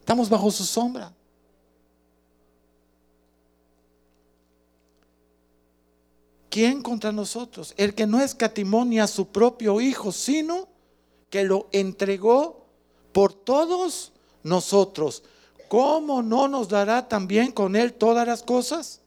Estamos 0.00 0.28
bajo 0.28 0.50
su 0.50 0.64
sombra. 0.64 1.12
¿Quién 6.50 6.82
contra 6.82 7.10
nosotros? 7.10 7.74
El 7.76 7.94
que 7.94 8.06
no 8.06 8.20
escatimó 8.20 8.84
ni 8.84 9.00
a 9.00 9.06
su 9.06 9.26
propio 9.26 9.80
Hijo, 9.80 10.12
sino 10.12 10.68
que 11.28 11.42
lo 11.42 11.68
entregó 11.72 12.66
por 13.12 13.32
todos 13.32 14.12
nosotros. 14.44 15.24
¿Cómo 15.74 16.22
no 16.22 16.46
nos 16.46 16.68
dará 16.68 17.08
también 17.08 17.50
con 17.50 17.74
Él 17.74 17.94
todas 17.94 18.24
las 18.24 18.44
cosas? 18.44 19.00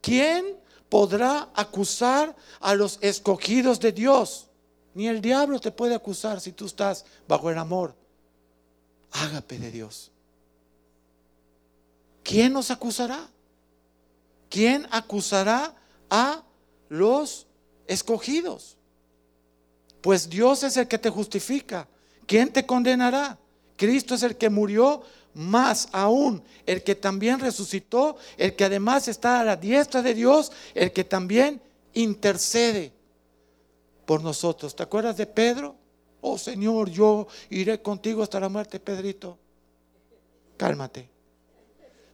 ¿Quién 0.00 0.56
podrá 0.88 1.50
acusar 1.54 2.34
a 2.60 2.74
los 2.74 2.96
escogidos 3.02 3.80
de 3.80 3.92
Dios? 3.92 4.46
Ni 4.94 5.08
el 5.08 5.20
diablo 5.20 5.60
te 5.60 5.70
puede 5.70 5.94
acusar 5.94 6.40
si 6.40 6.52
tú 6.52 6.64
estás 6.64 7.04
bajo 7.28 7.50
el 7.50 7.58
amor. 7.58 7.94
Ágape 9.12 9.58
de 9.58 9.70
Dios. 9.70 10.10
¿Quién 12.22 12.54
nos 12.54 12.70
acusará? 12.70 13.28
¿Quién 14.48 14.88
acusará 14.90 15.74
a 16.08 16.42
los 16.88 17.46
escogidos. 17.86 18.78
Pues 20.00 20.30
Dios 20.30 20.62
es 20.62 20.78
el 20.78 20.88
que 20.88 20.96
te 20.96 21.10
justifica. 21.10 21.86
¿Quién 22.26 22.50
te 22.50 22.64
condenará? 22.64 23.38
Cristo 23.76 24.14
es 24.14 24.22
el 24.22 24.38
que 24.38 24.48
murió, 24.48 25.02
más 25.34 25.88
aún 25.92 26.42
el 26.66 26.82
que 26.82 26.94
también 26.94 27.40
resucitó, 27.40 28.16
el 28.36 28.54
que 28.56 28.64
además 28.64 29.08
está 29.08 29.40
a 29.40 29.44
la 29.44 29.56
diestra 29.56 30.02
de 30.02 30.14
Dios, 30.14 30.52
el 30.74 30.92
que 30.92 31.04
también 31.04 31.60
intercede 31.92 32.92
por 34.06 34.22
nosotros. 34.22 34.74
¿Te 34.74 34.82
acuerdas 34.82 35.16
de 35.16 35.26
Pedro? 35.26 35.76
Oh 36.20 36.38
Señor, 36.38 36.90
yo 36.90 37.26
iré 37.50 37.82
contigo 37.82 38.22
hasta 38.22 38.40
la 38.40 38.48
muerte, 38.48 38.80
Pedrito. 38.80 39.38
Cálmate. 40.56 41.08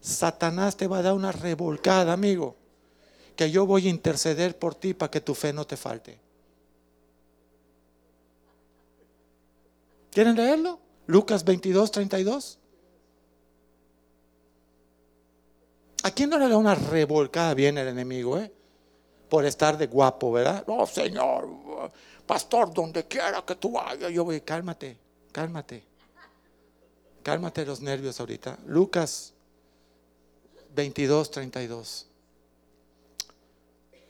Satanás 0.01 0.77
te 0.77 0.87
va 0.87 0.99
a 0.99 1.03
dar 1.03 1.15
una 1.15 1.31
revolcada, 1.31 2.13
amigo 2.13 2.57
que 3.41 3.51
yo 3.51 3.65
voy 3.65 3.87
a 3.87 3.89
interceder 3.89 4.59
por 4.59 4.75
ti 4.75 4.93
para 4.93 5.11
que 5.11 5.23
tu 5.23 5.35
fe 5.35 5.51
no 5.51 5.67
te 5.67 5.79
falte. 5.79 6.19
¿Quieren 10.11 10.37
leerlo? 10.37 10.79
Lucas 11.07 11.43
22, 11.43 11.91
32. 11.91 12.59
¿A 16.03 16.11
quién 16.11 16.31
no 16.31 16.39
le 16.39 16.49
da 16.49 16.57
una 16.57 16.75
revolcada 16.75 17.55
bien 17.55 17.77
el 17.79 17.89
enemigo, 17.89 18.39
eh? 18.39 18.53
Por 19.29 19.45
estar 19.45 19.77
de 19.77 19.87
guapo, 19.87 20.33
¿verdad? 20.33 20.65
No, 20.67 20.87
Señor, 20.87 21.49
pastor, 22.27 22.73
donde 22.73 23.07
quiera 23.07 23.43
que 23.47 23.55
tú 23.55 23.73
vayas, 23.73 24.11
yo 24.11 24.25
voy, 24.25 24.41
cálmate, 24.41 24.99
cálmate. 25.31 25.85
Cálmate 27.23 27.67
los 27.67 27.83
nervios 27.83 28.19
ahorita. 28.19 28.59
Lucas 28.67 29.35
22, 30.75 31.31
32. 31.31 32.07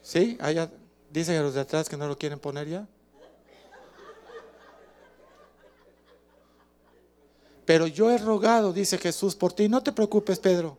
¿Sí? 0.01 0.38
Dicen 1.11 1.36
a 1.36 1.43
los 1.43 1.55
de 1.55 1.61
atrás 1.61 1.88
que 1.88 1.97
no 1.97 2.07
lo 2.07 2.16
quieren 2.16 2.38
poner 2.38 2.68
ya. 2.68 2.86
Pero 7.64 7.88
yo 7.88 8.11
he 8.11 8.18
rogado, 8.18 8.72
dice 8.72 8.97
Jesús, 8.97 9.34
por 9.34 9.53
ti. 9.53 9.68
No 9.68 9.82
te 9.82 9.91
preocupes, 9.91 10.38
Pedro, 10.38 10.78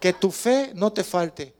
que 0.00 0.12
tu 0.12 0.30
fe 0.30 0.72
no 0.74 0.92
te 0.92 1.04
falte. 1.04 1.54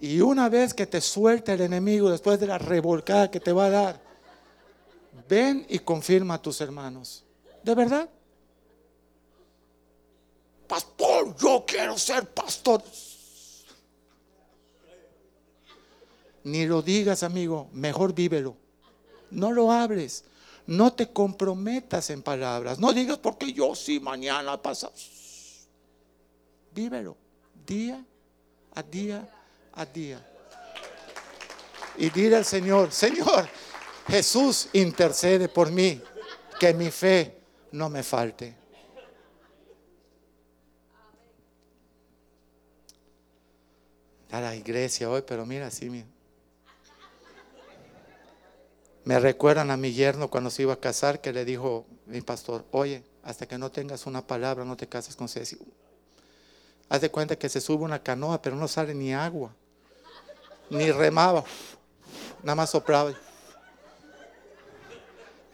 Y 0.00 0.20
una 0.20 0.48
vez 0.48 0.74
que 0.74 0.86
te 0.86 1.00
suelte 1.00 1.52
el 1.52 1.60
enemigo, 1.60 2.10
después 2.10 2.40
de 2.40 2.46
la 2.46 2.58
revolcada 2.58 3.30
que 3.30 3.40
te 3.40 3.52
va 3.52 3.66
a 3.66 3.70
dar, 3.70 4.02
ven 5.28 5.64
y 5.68 5.78
confirma 5.78 6.34
a 6.34 6.42
tus 6.42 6.60
hermanos. 6.60 7.24
¿De 7.62 7.74
verdad? 7.74 8.08
Pastor, 10.66 11.36
yo 11.36 11.64
quiero 11.66 11.96
ser 11.98 12.28
pastor. 12.30 12.82
Ni 16.44 16.66
lo 16.66 16.82
digas, 16.82 17.22
amigo, 17.22 17.68
mejor 17.72 18.12
vívelo. 18.12 18.56
No 19.30 19.52
lo 19.52 19.70
hables. 19.70 20.24
No 20.66 20.92
te 20.92 21.12
comprometas 21.12 22.10
en 22.10 22.22
palabras. 22.22 22.80
No 22.80 22.92
digas 22.92 23.18
porque 23.18 23.52
yo 23.52 23.74
sí 23.76 24.00
mañana 24.00 24.60
pasa. 24.60 24.90
Vívelo 26.74 27.16
día 27.66 28.04
a 28.74 28.82
día 28.82 29.28
a 29.72 29.84
día. 29.84 30.26
Y 31.96 32.10
dile 32.10 32.36
al 32.36 32.44
Señor, 32.44 32.92
Señor, 32.92 33.48
Jesús 34.08 34.68
intercede 34.72 35.48
por 35.48 35.70
mí, 35.70 36.00
que 36.58 36.72
mi 36.72 36.90
fe 36.90 37.38
no 37.72 37.88
me 37.88 38.02
falte. 38.02 38.56
A 44.30 44.40
la 44.40 44.56
iglesia 44.56 45.10
hoy, 45.10 45.22
pero 45.26 45.44
mira, 45.44 45.66
así, 45.66 45.90
mira. 45.90 46.06
Me 49.04 49.18
recuerdan 49.18 49.70
a 49.70 49.76
mi 49.76 49.92
yerno 49.92 50.30
cuando 50.30 50.48
se 50.48 50.62
iba 50.62 50.74
a 50.74 50.80
casar 50.80 51.20
que 51.20 51.32
le 51.32 51.44
dijo 51.44 51.86
mi 52.06 52.20
pastor, 52.20 52.64
oye, 52.70 53.02
hasta 53.24 53.46
que 53.46 53.58
no 53.58 53.70
tengas 53.70 54.06
una 54.06 54.26
palabra 54.26 54.64
no 54.64 54.76
te 54.76 54.88
cases 54.88 55.16
con 55.16 55.28
Ceci. 55.28 55.58
Haz 56.92 57.00
de 57.00 57.10
cuenta 57.10 57.36
que 57.36 57.48
se 57.48 57.58
sube 57.58 57.84
una 57.84 58.02
canoa, 58.02 58.42
pero 58.42 58.54
no 58.54 58.68
sale 58.68 58.92
ni 58.92 59.14
agua, 59.14 59.50
ni 60.68 60.92
remaba, 60.92 61.42
nada 62.42 62.54
más 62.54 62.68
soplaba. 62.68 63.12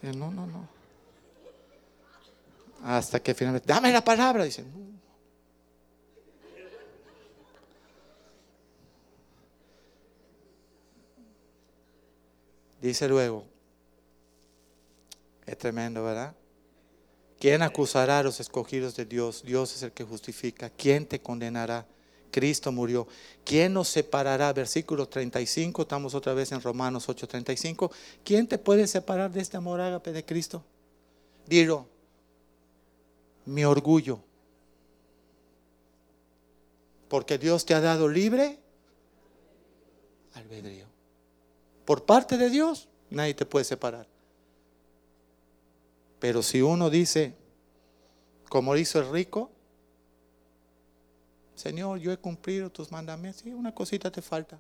Yo, 0.02 0.12
no, 0.14 0.32
no, 0.32 0.48
no. 0.48 0.68
Hasta 2.82 3.20
que 3.20 3.34
finalmente, 3.34 3.72
dame 3.72 3.92
la 3.92 4.02
palabra, 4.02 4.42
dice. 4.42 4.64
No. 4.64 4.98
Dice 12.80 13.06
luego, 13.06 13.44
es 15.46 15.56
tremendo, 15.56 16.02
¿verdad? 16.02 16.34
¿Quién 17.38 17.62
acusará 17.62 18.18
a 18.18 18.22
los 18.22 18.40
escogidos 18.40 18.96
de 18.96 19.04
Dios? 19.04 19.42
Dios 19.44 19.74
es 19.76 19.82
el 19.82 19.92
que 19.92 20.04
justifica. 20.04 20.70
¿Quién 20.70 21.06
te 21.06 21.20
condenará? 21.20 21.86
Cristo 22.30 22.72
murió. 22.72 23.06
¿Quién 23.44 23.72
nos 23.72 23.88
separará? 23.88 24.52
Versículo 24.52 25.08
35, 25.08 25.82
estamos 25.82 26.14
otra 26.14 26.34
vez 26.34 26.52
en 26.52 26.60
Romanos 26.60 27.08
8:35. 27.08 27.90
¿Quién 28.24 28.46
te 28.46 28.58
puede 28.58 28.86
separar 28.86 29.30
de 29.32 29.40
este 29.40 29.56
amor 29.56 29.80
ágape 29.80 30.12
de 30.12 30.24
Cristo? 30.24 30.64
Dilo, 31.46 31.86
mi 33.46 33.64
orgullo. 33.64 34.20
Porque 37.08 37.38
Dios 37.38 37.64
te 37.64 37.74
ha 37.74 37.80
dado 37.80 38.08
libre 38.08 38.58
albedrío. 40.34 40.86
Por 41.86 42.04
parte 42.04 42.36
de 42.36 42.50
Dios, 42.50 42.88
nadie 43.08 43.32
te 43.32 43.46
puede 43.46 43.64
separar. 43.64 44.06
Pero 46.18 46.42
si 46.42 46.62
uno 46.62 46.90
dice, 46.90 47.34
como 48.48 48.76
hizo 48.76 48.98
el 48.98 49.10
rico, 49.10 49.50
Señor, 51.54 51.98
yo 51.98 52.12
he 52.12 52.16
cumplido 52.16 52.70
tus 52.70 52.90
mandamientos, 52.90 53.42
sí, 53.42 53.52
una 53.52 53.74
cosita 53.74 54.10
te 54.10 54.22
falta. 54.22 54.58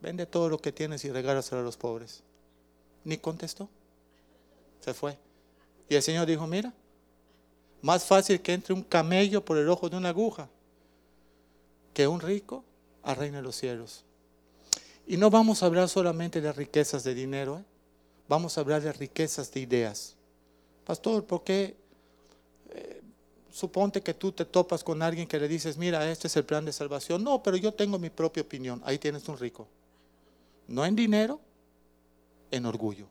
Vende 0.00 0.26
todo 0.26 0.48
lo 0.48 0.58
que 0.58 0.72
tienes 0.72 1.04
y 1.04 1.10
regálaselo 1.10 1.60
a 1.60 1.64
los 1.64 1.76
pobres. 1.76 2.22
Ni 3.04 3.18
contestó. 3.18 3.68
Se 4.80 4.94
fue. 4.94 5.18
Y 5.88 5.94
el 5.94 6.02
Señor 6.02 6.26
dijo, 6.26 6.46
mira, 6.46 6.72
más 7.82 8.04
fácil 8.04 8.40
que 8.40 8.52
entre 8.52 8.74
un 8.74 8.82
camello 8.82 9.44
por 9.44 9.58
el 9.58 9.68
ojo 9.68 9.88
de 9.88 9.96
una 9.96 10.10
aguja 10.10 10.48
que 11.94 12.06
un 12.06 12.20
rico 12.20 12.64
a 13.02 13.14
reina 13.14 13.38
de 13.38 13.42
los 13.42 13.56
cielos. 13.56 14.04
Y 15.06 15.16
no 15.16 15.30
vamos 15.30 15.62
a 15.62 15.66
hablar 15.66 15.88
solamente 15.88 16.40
de 16.40 16.52
riquezas 16.52 17.04
de 17.04 17.14
dinero, 17.14 17.58
¿eh? 17.58 17.64
vamos 18.28 18.56
a 18.56 18.60
hablar 18.60 18.82
de 18.82 18.92
riquezas 18.92 19.50
de 19.52 19.60
ideas. 19.60 20.14
Pastor, 20.90 21.24
¿por 21.24 21.44
qué? 21.44 21.76
Eh, 22.70 23.00
suponte 23.48 24.02
que 24.02 24.12
tú 24.12 24.32
te 24.32 24.44
topas 24.44 24.82
con 24.82 25.02
alguien 25.02 25.28
que 25.28 25.38
le 25.38 25.46
dices, 25.46 25.76
mira, 25.76 26.10
este 26.10 26.26
es 26.26 26.34
el 26.34 26.44
plan 26.44 26.64
de 26.64 26.72
salvación. 26.72 27.22
No, 27.22 27.44
pero 27.44 27.56
yo 27.56 27.72
tengo 27.72 27.96
mi 27.96 28.10
propia 28.10 28.42
opinión. 28.42 28.82
Ahí 28.84 28.98
tienes 28.98 29.28
un 29.28 29.38
rico. 29.38 29.68
No 30.66 30.84
en 30.84 30.96
dinero, 30.96 31.40
en 32.50 32.66
orgullo. 32.66 33.06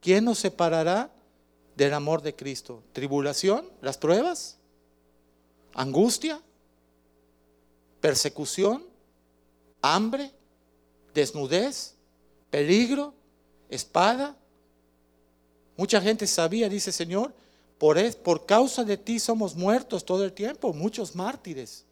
¿Quién 0.00 0.26
nos 0.26 0.38
separará 0.38 1.10
del 1.74 1.92
amor 1.92 2.22
de 2.22 2.36
Cristo? 2.36 2.84
¿Tribulación? 2.92 3.68
¿Las 3.82 3.98
pruebas? 3.98 4.58
¿Angustia? 5.74 6.40
¿Persecución? 8.00 8.86
¿Hambre? 9.82 10.30
¿Desnudez? 11.12 11.96
¿Peligro? 12.48 13.12
¿Espada? 13.68 14.36
Mucha 15.78 16.00
gente 16.02 16.26
sabía, 16.26 16.68
dice 16.68 16.92
Señor, 16.92 17.32
por, 17.78 17.96
por 18.16 18.44
causa 18.44 18.84
de 18.84 18.98
ti 18.98 19.18
somos 19.18 19.54
muertos 19.54 20.04
todo 20.04 20.24
el 20.24 20.34
tiempo, 20.34 20.74
muchos 20.74 21.14
mártires. 21.14 21.86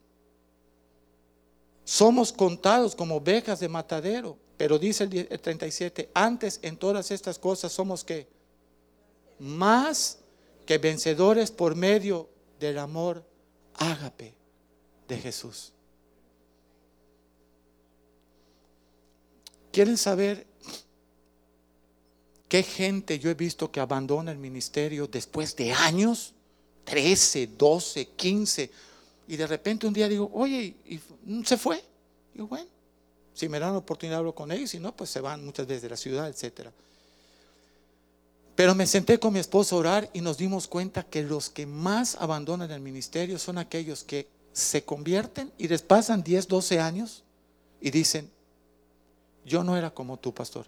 Somos 1.85 2.33
contados 2.33 2.95
como 2.95 3.17
ovejas 3.17 3.61
de 3.61 3.69
matadero. 3.69 4.37
Pero 4.57 4.79
dice 4.79 5.05
el 5.05 5.41
37, 5.41 6.11
antes 6.15 6.59
en 6.63 6.77
todas 6.77 7.11
estas 7.11 7.39
cosas 7.39 7.73
somos 7.73 8.03
que 8.03 8.27
más 9.39 10.19
que 10.65 10.79
vencedores 10.79 11.51
por 11.51 11.75
medio 11.75 12.29
del 12.59 12.79
amor 12.79 13.23
ágape 13.75 14.35
de 15.07 15.19
Jesús. 15.19 15.73
¿Quieren 19.73 19.99
saber 19.99 20.47
qué 22.49 22.63
gente 22.63 23.19
yo 23.19 23.31
he 23.31 23.35
visto 23.35 23.71
que 23.71 23.81
abandona 23.81 24.33
el 24.33 24.39
ministerio 24.39 25.07
después 25.07 25.57
de 25.57 25.73
años? 25.73 26.35
13, 26.85 27.49
12, 27.59 28.09
15. 28.17 28.71
Y 29.29 29.37
de 29.37 29.47
repente 29.47 29.87
un 29.87 29.93
día 29.93 30.09
digo, 30.09 30.31
oye, 30.33 30.77
y 30.87 31.01
se 31.45 31.57
fue. 31.57 31.83
Y 32.35 32.43
bueno, 32.43 32.69
si 33.35 33.49
me 33.49 33.59
dan 33.59 33.73
la 33.73 33.79
oportunidad 33.79 34.19
hablo 34.19 34.35
con 34.35 34.53
ellos, 34.53 34.71
si 34.71 34.79
no, 34.79 34.97
pues 34.97 35.11
se 35.11 35.21
van 35.21 35.45
muchas 35.45 35.67
veces 35.67 35.83
de 35.83 35.91
la 35.91 35.97
ciudad, 35.97 36.29
etc. 36.29 36.71
Pero 38.55 38.75
me 38.75 38.87
senté 38.87 39.19
con 39.19 39.33
mi 39.33 39.41
esposo 39.41 39.77
a 39.77 39.79
orar 39.81 40.11
y 40.15 40.21
nos 40.21 40.39
dimos 40.39 40.69
cuenta 40.69 41.03
que 41.03 41.23
los 41.23 41.51
que 41.51 41.67
más 41.67 42.17
abandonan 42.17 42.71
el 42.71 42.81
ministerio 42.81 43.39
son 43.39 43.59
aquellos 43.59 44.05
que 44.05 44.29
se 44.53 44.85
convierten 44.85 45.53
y 45.59 45.69
les 45.69 45.83
pasan 45.83 46.23
10, 46.23 46.49
12 46.49 46.81
años 46.81 47.25
y 47.81 47.91
dicen, 47.91 48.31
yo 49.45 49.63
no 49.63 49.77
era 49.77 49.91
como 49.91 50.17
tú, 50.17 50.33
pastor. 50.33 50.67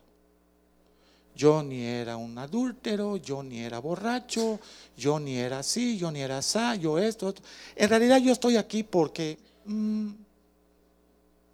Yo 1.39 1.63
ni 1.63 1.85
era 1.85 2.17
un 2.17 2.37
adúltero, 2.37 3.17
yo 3.17 3.45
ni 3.45 3.61
era 3.61 3.79
borracho, 3.79 4.59
yo 4.97 5.21
ni 5.21 5.37
era 5.37 5.61
así, 5.61 5.97
yo 5.97 6.11
ni 6.11 6.21
era 6.21 6.39
así, 6.39 6.81
yo 6.81 6.99
esto, 6.99 7.33
En 7.77 7.89
realidad 7.89 8.19
yo 8.19 8.33
estoy 8.33 8.57
aquí 8.57 8.83
porque 8.83 9.39
mm, 9.65 10.11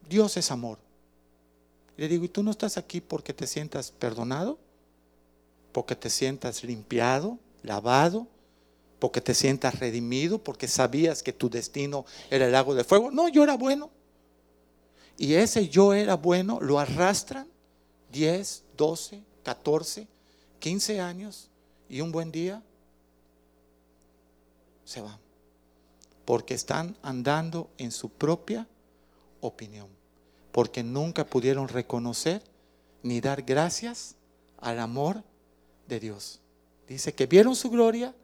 Dios 0.08 0.38
es 0.38 0.50
amor. 0.50 0.78
Le 1.98 2.08
digo, 2.08 2.24
¿y 2.24 2.28
tú 2.28 2.42
no 2.42 2.50
estás 2.50 2.78
aquí 2.78 3.02
porque 3.02 3.34
te 3.34 3.46
sientas 3.46 3.90
perdonado? 3.90 4.58
¿Porque 5.70 5.94
te 5.94 6.08
sientas 6.08 6.64
limpiado, 6.64 7.38
lavado? 7.62 8.26
¿Porque 8.98 9.20
te 9.20 9.34
sientas 9.34 9.78
redimido? 9.80 10.38
¿Porque 10.38 10.66
sabías 10.66 11.22
que 11.22 11.34
tu 11.34 11.50
destino 11.50 12.06
era 12.30 12.46
el 12.46 12.52
lago 12.52 12.74
de 12.74 12.84
fuego? 12.84 13.10
No, 13.10 13.28
yo 13.28 13.42
era 13.42 13.58
bueno. 13.58 13.90
Y 15.18 15.34
ese 15.34 15.68
yo 15.68 15.92
era 15.92 16.16
bueno 16.16 16.58
lo 16.62 16.78
arrastran 16.78 17.46
10, 18.12 18.64
12, 18.78 19.33
14, 19.44 20.08
15 20.58 21.00
años 21.00 21.48
y 21.88 22.00
un 22.00 22.10
buen 22.10 22.32
día 22.32 22.62
se 24.84 25.00
van. 25.00 25.18
Porque 26.24 26.54
están 26.54 26.96
andando 27.02 27.70
en 27.78 27.92
su 27.92 28.08
propia 28.08 28.66
opinión 29.40 29.88
porque 30.54 30.84
nunca 30.84 31.26
pudieron 31.26 31.66
reconocer 31.66 32.40
ni 33.02 33.20
dar 33.20 33.42
gracias 33.42 34.14
al 34.58 34.78
amor 34.78 35.24
de 35.88 35.98
Dios. 35.98 36.38
Dice 36.86 37.12
que 37.12 37.26
vieron 37.26 37.56
su 37.56 37.70
gloria, 37.70 38.14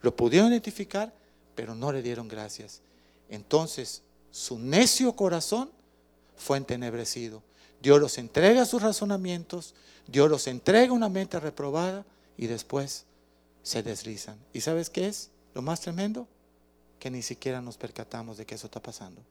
lo 0.00 0.14
pudieron 0.14 0.52
identificar, 0.52 1.12
pero 1.56 1.74
no 1.74 1.90
le 1.90 2.00
dieron 2.00 2.28
gracias. 2.28 2.80
Entonces 3.28 4.04
su 4.30 4.56
necio 4.60 5.16
corazón 5.16 5.68
fue 6.36 6.58
entenebrecido. 6.58 7.42
Dios 7.80 8.00
los 8.00 8.18
entrega 8.18 8.64
sus 8.64 8.82
razonamientos, 8.82 9.74
Dios 10.06 10.30
los 10.30 10.46
entrega 10.46 10.92
una 10.92 11.08
mente 11.08 11.40
reprobada 11.40 12.04
y 12.36 12.46
después 12.46 13.04
se 13.62 13.82
deslizan. 13.82 14.38
¿Y 14.52 14.60
sabes 14.60 14.90
qué 14.90 15.06
es 15.06 15.30
lo 15.54 15.62
más 15.62 15.80
tremendo? 15.80 16.26
Que 16.98 17.10
ni 17.10 17.22
siquiera 17.22 17.60
nos 17.60 17.76
percatamos 17.76 18.36
de 18.36 18.46
que 18.46 18.54
eso 18.54 18.66
está 18.66 18.80
pasando. 18.80 19.22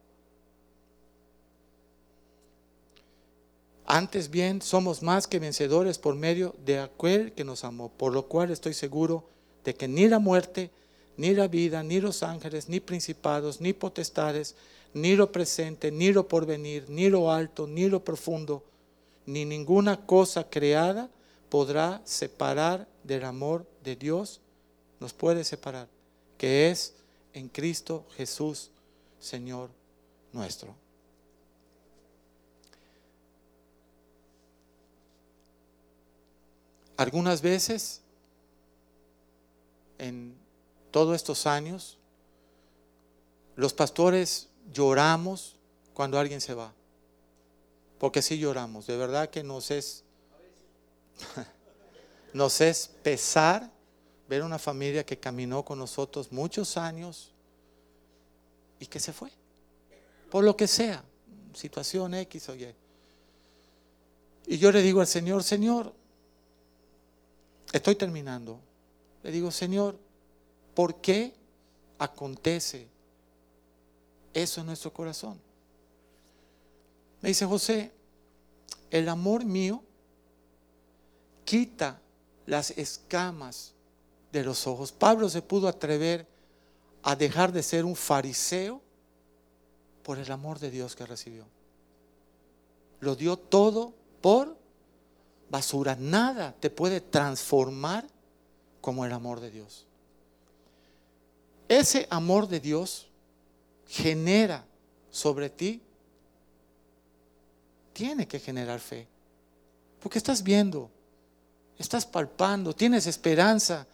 Antes 3.85 4.29
bien, 4.29 4.61
somos 4.61 5.01
más 5.01 5.25
que 5.25 5.39
vencedores 5.39 5.97
por 5.97 6.15
medio 6.15 6.55
de 6.63 6.79
aquel 6.79 7.31
que 7.33 7.43
nos 7.43 7.63
amó, 7.63 7.89
por 7.89 8.13
lo 8.13 8.27
cual 8.27 8.51
estoy 8.51 8.75
seguro 8.75 9.27
de 9.63 9.73
que 9.73 9.87
ni 9.87 10.07
la 10.07 10.19
muerte, 10.19 10.69
ni 11.17 11.33
la 11.33 11.47
vida, 11.47 11.81
ni 11.81 11.99
los 11.99 12.21
ángeles, 12.21 12.69
ni 12.69 12.79
principados, 12.79 13.61
ni 13.61 13.73
potestades, 13.73 14.55
ni 14.93 15.15
lo 15.15 15.31
presente, 15.31 15.91
ni 15.91 16.11
lo 16.11 16.27
porvenir, 16.27 16.89
ni 16.89 17.09
lo 17.09 17.31
alto, 17.31 17.67
ni 17.67 17.87
lo 17.87 18.03
profundo, 18.03 18.63
ni 19.25 19.45
ninguna 19.45 20.05
cosa 20.05 20.49
creada 20.49 21.09
podrá 21.49 22.01
separar 22.05 22.87
del 23.03 23.25
amor 23.25 23.65
de 23.83 23.95
Dios, 23.95 24.41
nos 24.99 25.13
puede 25.13 25.43
separar, 25.43 25.87
que 26.37 26.69
es 26.69 26.95
en 27.33 27.49
Cristo 27.49 28.05
Jesús, 28.15 28.71
Señor 29.19 29.69
nuestro. 30.31 30.75
Algunas 36.97 37.41
veces, 37.41 38.01
en 39.97 40.35
todos 40.91 41.15
estos 41.15 41.47
años, 41.47 41.97
los 43.55 43.73
pastores 43.73 44.48
lloramos 44.73 45.57
cuando 45.93 46.17
alguien 46.19 46.41
se 46.41 46.53
va. 46.53 46.73
Porque 47.97 48.21
sí 48.21 48.37
lloramos, 48.39 48.87
de 48.87 48.97
verdad 48.97 49.29
que 49.29 49.43
nos 49.43 49.71
es, 49.71 50.03
nos 52.33 52.61
es 52.61 52.87
pesar 53.03 53.69
ver 54.29 54.43
una 54.43 54.59
familia 54.59 55.05
que 55.05 55.19
caminó 55.19 55.65
con 55.65 55.79
nosotros 55.79 56.31
muchos 56.31 56.77
años 56.77 57.33
y 58.79 58.85
que 58.85 58.99
se 58.99 59.11
fue. 59.11 59.31
Por 60.31 60.43
lo 60.43 60.55
que 60.55 60.67
sea, 60.67 61.03
situación 61.53 62.13
X 62.13 62.49
o 62.49 62.55
Y. 62.55 62.73
Y 64.47 64.57
yo 64.57 64.71
le 64.71 64.81
digo 64.81 65.01
al 65.01 65.07
Señor, 65.07 65.43
Señor, 65.43 65.93
Estoy 67.71 67.95
terminando. 67.95 68.59
Le 69.23 69.31
digo, 69.31 69.51
Señor, 69.51 69.99
¿por 70.73 71.01
qué 71.01 71.33
acontece 71.99 72.87
eso 74.33 74.61
en 74.61 74.67
nuestro 74.67 74.91
corazón? 74.93 75.39
Me 77.21 77.29
dice 77.29 77.45
José, 77.45 77.91
el 78.91 79.09
amor 79.09 79.45
mío 79.45 79.83
quita 81.45 81.99
las 82.45 82.71
escamas 82.71 83.73
de 84.31 84.43
los 84.43 84.67
ojos. 84.67 84.91
Pablo 84.91 85.29
se 85.29 85.41
pudo 85.41 85.67
atrever 85.67 86.27
a 87.03 87.15
dejar 87.15 87.51
de 87.51 87.63
ser 87.63 87.85
un 87.85 87.95
fariseo 87.95 88.81
por 90.03 90.17
el 90.17 90.31
amor 90.31 90.59
de 90.59 90.71
Dios 90.71 90.95
que 90.95 91.05
recibió. 91.05 91.45
Lo 92.99 93.15
dio 93.15 93.37
todo 93.37 93.93
por 94.21 94.57
basura. 95.49 95.95
Nada 95.95 96.55
te 96.59 96.69
puede 96.69 97.01
transformar 97.01 98.07
como 98.81 99.05
el 99.05 99.11
amor 99.11 99.39
de 99.39 99.51
Dios. 99.51 99.85
Ese 101.67 102.07
amor 102.09 102.47
de 102.47 102.59
Dios 102.59 103.08
genera 103.89 104.63
sobre 105.09 105.49
ti, 105.49 105.81
tiene 107.91 108.27
que 108.27 108.39
generar 108.39 108.79
fe. 108.79 109.07
Porque 109.99 110.19
estás 110.19 110.43
viendo, 110.43 110.89
estás 111.77 112.05
palpando, 112.05 112.73
tienes 112.73 113.07
esperanza. 113.07 113.85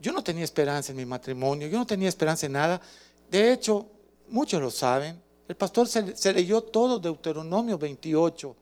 Yo 0.00 0.12
no 0.12 0.22
tenía 0.22 0.44
esperanza 0.44 0.92
en 0.92 0.96
mi 0.96 1.04
matrimonio, 1.04 1.66
yo 1.66 1.76
no 1.76 1.86
tenía 1.86 2.08
esperanza 2.08 2.46
en 2.46 2.52
nada. 2.52 2.80
De 3.30 3.52
hecho, 3.52 3.86
muchos 4.28 4.62
lo 4.62 4.70
saben. 4.70 5.20
El 5.48 5.56
pastor 5.56 5.88
se, 5.88 6.32
leyó 6.32 6.62
todo 6.62 6.98
Deuteronomio 6.98 7.76
28 7.76 8.56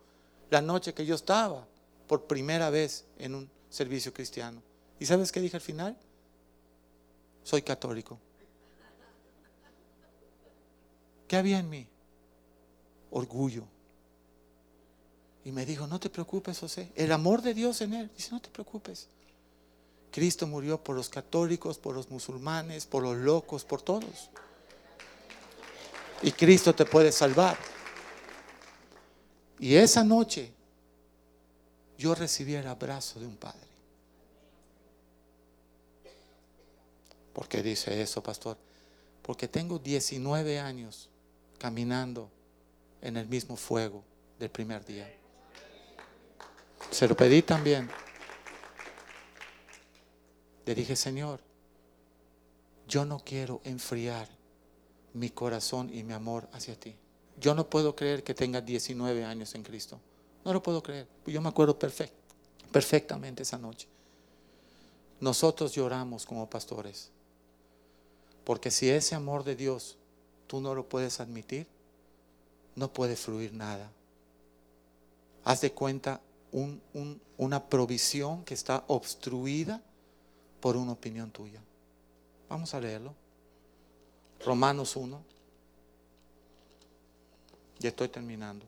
la 0.51 0.63
noche 0.63 0.95
que 0.95 1.05
yo 1.05 1.15
estaba 1.15 1.65
por 2.09 2.25
primera 2.25 2.71
vez 2.71 3.05
en 3.19 3.35
un 3.35 3.51
servicio 3.69 4.13
cristiano. 4.13 4.63
¿Y 4.99 5.07
sabes 5.07 5.31
qué 5.31 5.41
dije 5.41 5.57
al 5.57 5.63
final? 5.63 5.97
Soy 7.45 7.63
católico. 7.63 8.19
¿Qué 11.31 11.37
había 11.37 11.61
en 11.61 11.71
mí? 11.71 11.87
Orgullo. 13.13 13.63
Y 15.45 15.53
me 15.53 15.65
dijo, 15.65 15.87
no 15.87 16.01
te 16.01 16.11
preocupes, 16.11 16.59
José. 16.59 16.91
El 16.97 17.13
amor 17.13 17.41
de 17.41 17.55
Dios 17.55 17.81
en 17.83 17.95
él. 17.95 18.11
Dice, 18.17 18.33
no 18.33 18.41
te 18.41 18.49
preocupes. 18.49 19.07
Cristo 20.11 20.49
murió 20.49 20.83
por 20.83 20.97
los 20.97 21.09
católicos, 21.09 21.79
por 21.79 21.95
los 21.95 22.11
musulmanes, 22.11 22.85
por 22.85 23.05
los 23.05 23.17
locos, 23.17 23.65
por 23.65 23.81
todos. 23.81 24.29
Y 26.23 26.33
Cristo 26.33 26.75
te 26.75 26.85
puede 26.85 27.13
salvar. 27.13 27.57
Y 29.61 29.77
esa 29.77 30.03
noche 30.03 30.53
yo 31.97 32.17
recibí 32.17 32.55
el 32.55 32.67
abrazo 32.67 33.21
de 33.21 33.27
un 33.27 33.37
padre. 33.37 33.69
¿Por 37.33 37.47
qué 37.47 37.63
dice 37.63 38.03
eso, 38.03 38.21
pastor? 38.21 38.59
Porque 39.23 39.47
tengo 39.47 39.79
19 39.79 40.59
años 40.59 41.10
caminando 41.61 42.31
en 43.03 43.19
el 43.19 43.29
mismo 43.29 43.55
fuego 43.55 44.03
del 44.39 44.51
primer 44.51 44.83
día. 44.85 45.15
Se 46.91 47.07
lo 47.07 47.15
pedí 47.15 47.43
también. 47.43 47.89
Le 50.65 50.75
dije, 50.75 50.97
Señor, 50.97 51.41
yo 52.89 53.05
no 53.05 53.19
quiero 53.19 53.61
enfriar 53.65 54.27
mi 55.13 55.29
corazón 55.29 55.91
y 55.93 56.03
mi 56.03 56.15
amor 56.15 56.49
hacia 56.53 56.81
ti. 56.81 56.97
Yo 57.39 57.55
no 57.55 57.69
puedo 57.69 57.95
creer 57.95 58.25
que 58.25 58.33
tenga 58.33 58.63
19 58.63 59.23
años 59.25 59.55
en 59.55 59.63
Cristo. 59.63 60.01
No 60.45 60.55
lo 60.55 60.63
puedo 60.63 60.83
creer. 60.83 61.07
Yo 61.27 61.43
me 61.43 61.51
acuerdo 61.51 61.79
perfectamente 61.79 63.43
esa 63.43 63.59
noche. 63.59 63.87
Nosotros 65.21 65.75
lloramos 65.75 66.25
como 66.25 66.49
pastores. 66.49 67.11
Porque 68.45 68.71
si 68.71 68.89
ese 68.89 69.15
amor 69.15 69.45
de 69.45 69.57
Dios 69.57 69.99
tú 70.51 70.61
no 70.61 70.75
lo 70.75 70.83
puedes 70.83 71.21
admitir, 71.21 71.65
no 72.75 72.93
puede 72.93 73.15
fluir 73.15 73.53
nada. 73.53 73.89
Haz 75.45 75.61
de 75.61 75.71
cuenta 75.71 76.21
una 77.39 77.69
provisión 77.69 78.45
que 78.45 78.55
está 78.55 78.83
obstruida 78.89 79.81
por 80.61 80.77
una 80.77 80.91
opinión 80.91 81.31
tuya. 81.31 81.61
Vamos 82.49 82.75
a 82.75 82.81
leerlo. 82.81 83.15
Romanos 84.45 84.97
1. 84.97 85.23
Ya 87.79 87.91
estoy 87.91 88.09
terminando. 88.09 88.67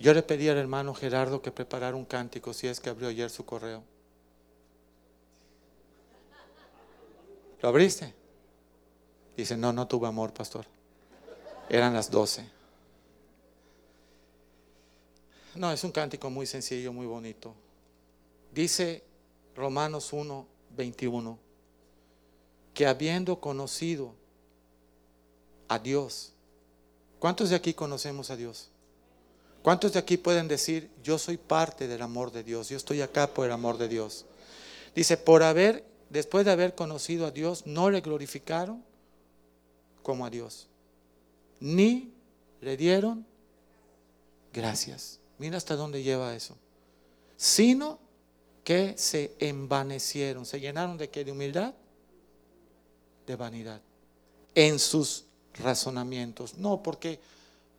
Yo 0.00 0.12
le 0.12 0.24
pedí 0.24 0.48
al 0.48 0.58
hermano 0.58 0.94
Gerardo 0.94 1.40
que 1.40 1.52
preparara 1.52 1.94
un 1.94 2.04
cántico 2.04 2.52
si 2.52 2.66
es 2.66 2.80
que 2.80 2.90
abrió 2.90 3.06
ayer 3.06 3.30
su 3.30 3.44
correo. 3.44 3.93
¿Lo 7.64 7.70
abriste? 7.70 8.12
Dice, 9.38 9.56
no, 9.56 9.72
no 9.72 9.88
tuve 9.88 10.06
amor, 10.06 10.34
pastor. 10.34 10.66
Eran 11.70 11.94
las 11.94 12.10
doce. 12.10 12.46
No, 15.54 15.72
es 15.72 15.82
un 15.82 15.90
cántico 15.90 16.28
muy 16.28 16.44
sencillo, 16.44 16.92
muy 16.92 17.06
bonito. 17.06 17.54
Dice 18.52 19.02
Romanos 19.56 20.12
1, 20.12 20.46
21, 20.76 21.38
que 22.74 22.86
habiendo 22.86 23.40
conocido 23.40 24.12
a 25.66 25.78
Dios, 25.78 26.34
¿cuántos 27.18 27.48
de 27.48 27.56
aquí 27.56 27.72
conocemos 27.72 28.28
a 28.28 28.36
Dios? 28.36 28.68
¿Cuántos 29.62 29.94
de 29.94 30.00
aquí 30.00 30.18
pueden 30.18 30.48
decir, 30.48 30.90
yo 31.02 31.16
soy 31.16 31.38
parte 31.38 31.88
del 31.88 32.02
amor 32.02 32.30
de 32.30 32.42
Dios, 32.42 32.68
yo 32.68 32.76
estoy 32.76 33.00
acá 33.00 33.32
por 33.32 33.46
el 33.46 33.52
amor 33.52 33.78
de 33.78 33.88
Dios? 33.88 34.26
Dice, 34.94 35.16
por 35.16 35.42
haber 35.42 35.93
después 36.14 36.44
de 36.44 36.52
haber 36.52 36.76
conocido 36.76 37.26
a 37.26 37.32
Dios, 37.32 37.66
no 37.66 37.90
le 37.90 38.00
glorificaron 38.00 38.84
como 40.04 40.24
a 40.24 40.30
Dios, 40.30 40.68
ni 41.58 42.12
le 42.60 42.76
dieron 42.76 43.26
gracias. 44.52 45.18
Mira 45.38 45.56
hasta 45.56 45.74
dónde 45.74 46.04
lleva 46.04 46.36
eso. 46.36 46.56
Sino 47.36 47.98
que 48.62 48.94
se 48.96 49.34
envanecieron, 49.40 50.46
se 50.46 50.60
llenaron 50.60 50.96
de 50.96 51.10
qué? 51.10 51.24
De 51.24 51.32
humildad, 51.32 51.74
de 53.26 53.34
vanidad, 53.34 53.82
en 54.54 54.78
sus 54.78 55.24
razonamientos. 55.54 56.56
No, 56.58 56.80
porque, 56.80 57.18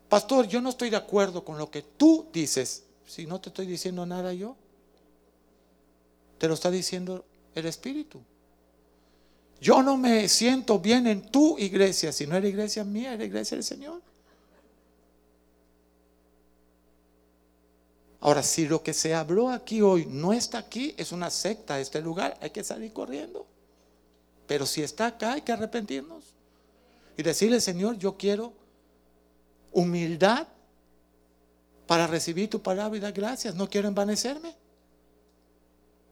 pastor, 0.09 0.45
yo 0.45 0.59
no 0.59 0.69
estoy 0.69 0.89
de 0.89 0.97
acuerdo 0.97 1.45
con 1.45 1.57
lo 1.57 1.71
que 1.71 1.83
tú 1.83 2.27
dices. 2.33 2.83
Si 3.07 3.25
no 3.25 3.39
te 3.39 3.47
estoy 3.47 3.65
diciendo 3.65 4.05
nada 4.05 4.33
yo, 4.33 4.57
te 6.38 6.49
lo 6.49 6.53
está 6.53 6.69
diciendo 6.69 7.23
el 7.56 7.66
Espíritu. 7.66 8.22
Yo 9.60 9.82
no 9.82 9.97
me 9.97 10.28
siento 10.28 10.80
bien 10.80 11.08
en 11.08 11.32
tu 11.32 11.58
iglesia, 11.58 12.12
si 12.12 12.28
no 12.28 12.36
es 12.36 12.43
la 12.43 12.49
iglesia 12.49 12.84
mía, 12.84 13.14
es 13.14 13.20
la 13.20 13.26
iglesia 13.26 13.56
del 13.56 13.64
Señor. 13.64 14.01
Ahora, 18.20 18.43
si 18.43 18.68
lo 18.68 18.84
que 18.84 18.93
se 18.93 19.14
habló 19.14 19.49
aquí 19.49 19.82
hoy 19.82 20.06
no 20.08 20.34
está 20.34 20.58
aquí, 20.58 20.93
es 20.97 21.12
una 21.12 21.30
secta 21.30 21.80
este 21.80 22.01
lugar, 22.01 22.38
hay 22.41 22.49
que 22.49 22.64
salir 22.64 22.91
corriendo. 22.91 23.45
Pero 24.47 24.66
si 24.66 24.82
está 24.82 25.08
acá, 25.08 25.34
hay 25.34 25.41
que 25.41 25.51
arrepentirnos. 25.51 26.34
Y 27.18 27.24
decirle, 27.24 27.62
Señor, 27.62 27.97
yo 27.97 28.18
quiero 28.18 28.51
humildad 29.72 30.47
para 31.88 32.08
recibir 32.08 32.49
tu 32.49 32.62
palabra 32.62 32.97
y 32.97 32.99
dar 32.99 33.14
gracias. 33.14 33.56
No 33.56 33.70
quiero 33.70 33.88
envanecerme. 33.88 34.56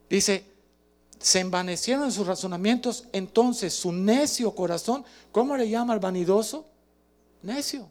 Dice, 0.10 0.53
se 1.24 1.40
envanecieron 1.40 2.04
en 2.04 2.12
sus 2.12 2.28
razonamientos, 2.28 3.06
entonces 3.14 3.74
su 3.74 3.94
necio 3.94 4.54
corazón, 4.54 5.06
¿cómo 5.32 5.56
le 5.56 5.70
llama 5.70 5.94
al 5.94 6.02
vanidoso? 6.02 6.66
Necio. 7.42 7.90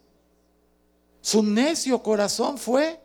Su 1.22 1.42
necio 1.42 2.02
corazón 2.02 2.58
fue 2.58 3.00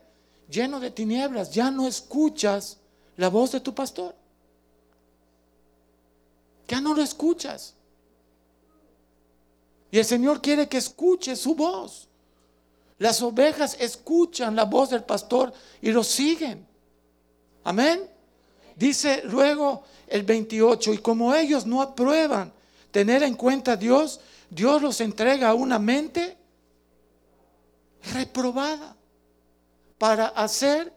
lleno 0.50 0.80
de 0.80 0.90
tinieblas, 0.90 1.50
ya 1.50 1.70
no 1.70 1.86
escuchas 1.86 2.76
la 3.16 3.30
voz 3.30 3.52
de 3.52 3.60
tu 3.60 3.74
pastor. 3.74 4.14
Ya 6.68 6.82
no 6.82 6.92
lo 6.92 7.00
escuchas. 7.00 7.72
Y 9.90 9.98
el 9.98 10.04
Señor 10.04 10.42
quiere 10.42 10.68
que 10.68 10.76
escuche 10.76 11.36
su 11.36 11.54
voz. 11.54 12.06
Las 12.98 13.22
ovejas 13.22 13.78
escuchan 13.80 14.54
la 14.54 14.66
voz 14.66 14.90
del 14.90 15.04
pastor 15.04 15.54
y 15.80 15.90
lo 15.90 16.04
siguen. 16.04 16.66
Amén. 17.64 18.10
Dice 18.76 19.22
luego 19.24 19.82
el 20.10 20.22
28, 20.22 20.94
y 20.94 20.98
como 20.98 21.34
ellos 21.34 21.66
no 21.66 21.82
aprueban 21.82 22.52
tener 22.90 23.22
en 23.22 23.34
cuenta 23.34 23.72
a 23.72 23.76
Dios, 23.76 24.20
Dios 24.50 24.80
los 24.80 25.00
entrega 25.00 25.50
a 25.50 25.54
una 25.54 25.78
mente 25.78 26.36
reprobada 28.12 28.96
para 29.98 30.28
hacer 30.28 30.92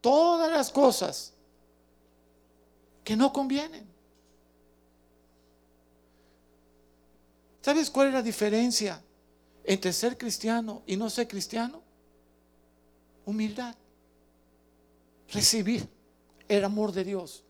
todas 0.00 0.50
las 0.50 0.70
cosas 0.70 1.32
que 3.04 3.16
no 3.16 3.32
convienen. 3.32 3.88
¿Sabes 7.62 7.90
cuál 7.90 8.08
es 8.08 8.14
la 8.14 8.22
diferencia 8.22 9.02
entre 9.64 9.92
ser 9.92 10.16
cristiano 10.16 10.82
y 10.86 10.96
no 10.96 11.10
ser 11.10 11.28
cristiano? 11.28 11.82
Humildad. 13.26 13.74
Recibir 15.28 15.88
el 16.48 16.64
amor 16.64 16.92
de 16.92 17.04
Dios. 17.04 17.44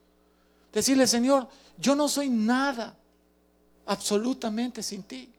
Decirle, 0.73 1.07
Señor, 1.07 1.49
yo 1.79 1.95
no 1.95 2.09
soy 2.09 2.29
nada 2.29 2.97
absolutamente 3.87 4.83
sin 4.83 5.03
ti. 5.03 5.33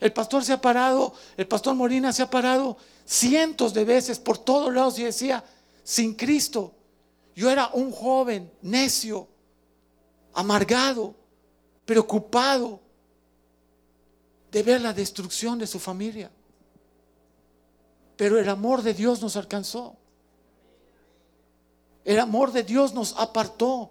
El 0.00 0.12
pastor 0.12 0.44
se 0.44 0.52
ha 0.52 0.60
parado, 0.60 1.14
el 1.36 1.46
pastor 1.46 1.74
Molina 1.74 2.12
se 2.12 2.22
ha 2.22 2.30
parado 2.30 2.76
cientos 3.04 3.72
de 3.72 3.84
veces 3.84 4.18
por 4.18 4.38
todos 4.38 4.72
lados 4.72 4.98
y 4.98 5.04
decía, 5.04 5.42
sin 5.82 6.14
Cristo, 6.14 6.72
yo 7.34 7.50
era 7.50 7.70
un 7.72 7.90
joven 7.90 8.50
necio, 8.62 9.26
amargado, 10.34 11.14
preocupado 11.84 12.80
de 14.50 14.62
ver 14.62 14.80
la 14.80 14.92
destrucción 14.92 15.58
de 15.58 15.66
su 15.66 15.78
familia. 15.78 16.30
Pero 18.16 18.38
el 18.38 18.48
amor 18.48 18.82
de 18.82 18.94
Dios 18.94 19.20
nos 19.20 19.36
alcanzó. 19.36 19.96
El 22.04 22.18
amor 22.18 22.52
de 22.52 22.62
Dios 22.62 22.92
nos 22.92 23.14
apartó. 23.16 23.90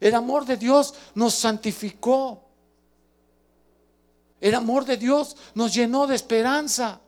El 0.00 0.14
amor 0.14 0.44
de 0.44 0.56
Dios 0.56 0.94
nos 1.14 1.34
santificó. 1.34 2.42
El 4.40 4.54
amor 4.56 4.84
de 4.84 4.96
Dios 4.96 5.36
nos 5.54 5.72
llenó 5.72 6.06
de 6.06 6.16
esperanza. 6.16 7.00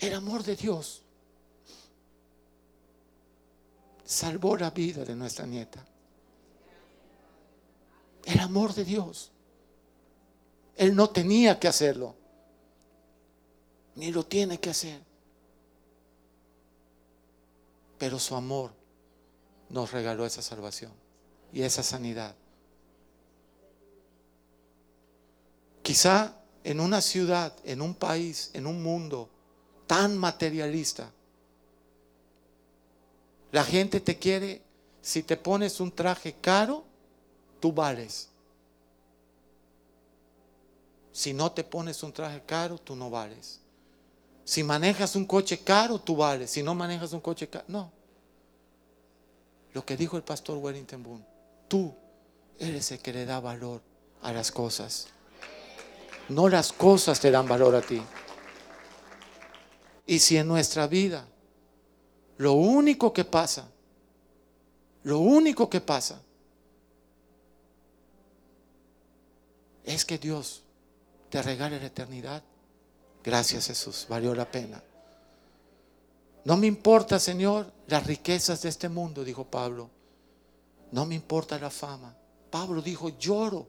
El 0.00 0.14
amor 0.14 0.42
de 0.42 0.56
Dios 0.56 1.02
salvó 4.04 4.56
la 4.56 4.70
vida 4.70 5.04
de 5.04 5.14
nuestra 5.14 5.46
nieta. 5.46 5.84
El 8.24 8.40
amor 8.40 8.74
de 8.74 8.84
Dios. 8.84 9.30
Él 10.76 10.96
no 10.96 11.10
tenía 11.10 11.60
que 11.60 11.68
hacerlo, 11.68 12.16
ni 13.94 14.10
lo 14.10 14.24
tiene 14.24 14.58
que 14.58 14.70
hacer. 14.70 15.09
Pero 18.00 18.18
su 18.18 18.34
amor 18.34 18.72
nos 19.68 19.92
regaló 19.92 20.24
esa 20.24 20.40
salvación 20.40 20.90
y 21.52 21.60
esa 21.60 21.82
sanidad. 21.82 22.34
Quizá 25.82 26.34
en 26.64 26.80
una 26.80 27.02
ciudad, 27.02 27.54
en 27.62 27.82
un 27.82 27.94
país, 27.94 28.52
en 28.54 28.66
un 28.66 28.82
mundo 28.82 29.28
tan 29.86 30.16
materialista, 30.16 31.12
la 33.52 33.64
gente 33.64 34.00
te 34.00 34.18
quiere, 34.18 34.62
si 35.02 35.22
te 35.22 35.36
pones 35.36 35.78
un 35.78 35.92
traje 35.92 36.32
caro, 36.40 36.84
tú 37.60 37.70
vales. 37.70 38.30
Si 41.12 41.34
no 41.34 41.52
te 41.52 41.64
pones 41.64 42.02
un 42.02 42.14
traje 42.14 42.42
caro, 42.46 42.78
tú 42.78 42.96
no 42.96 43.10
vales. 43.10 43.59
Si 44.44 44.62
manejas 44.62 45.16
un 45.16 45.26
coche 45.26 45.58
caro, 45.58 46.00
tú 46.00 46.16
vales. 46.16 46.50
Si 46.50 46.62
no 46.62 46.74
manejas 46.74 47.12
un 47.12 47.20
coche 47.20 47.48
caro, 47.48 47.64
no. 47.68 47.92
Lo 49.72 49.84
que 49.84 49.96
dijo 49.96 50.16
el 50.16 50.22
pastor 50.22 50.58
Wellington 50.58 51.02
Boone, 51.02 51.24
tú 51.68 51.94
eres 52.58 52.90
el 52.90 52.98
que 52.98 53.12
le 53.12 53.24
da 53.24 53.40
valor 53.40 53.80
a 54.22 54.32
las 54.32 54.50
cosas. 54.50 55.08
No 56.28 56.48
las 56.48 56.72
cosas 56.72 57.20
te 57.20 57.30
dan 57.30 57.46
valor 57.46 57.74
a 57.74 57.80
ti. 57.80 58.02
Y 60.06 60.18
si 60.18 60.36
en 60.36 60.48
nuestra 60.48 60.86
vida 60.86 61.26
lo 62.36 62.54
único 62.54 63.12
que 63.12 63.24
pasa, 63.24 63.68
lo 65.02 65.18
único 65.20 65.70
que 65.70 65.80
pasa 65.80 66.20
es 69.84 70.04
que 70.04 70.18
Dios 70.18 70.62
te 71.28 71.42
regale 71.42 71.78
la 71.78 71.86
eternidad, 71.86 72.42
gracias 73.22 73.66
Jesús, 73.66 74.06
valió 74.08 74.34
la 74.34 74.50
pena. 74.50 74.82
No 76.44 76.56
me 76.56 76.66
importa, 76.66 77.18
Señor, 77.18 77.72
las 77.86 78.06
riquezas 78.06 78.62
de 78.62 78.70
este 78.70 78.88
mundo, 78.88 79.24
dijo 79.24 79.44
Pablo. 79.44 79.90
No 80.92 81.06
me 81.06 81.14
importa 81.14 81.58
la 81.58 81.70
fama. 81.70 82.16
Pablo 82.50 82.82
dijo, 82.82 83.10
lloro 83.18 83.66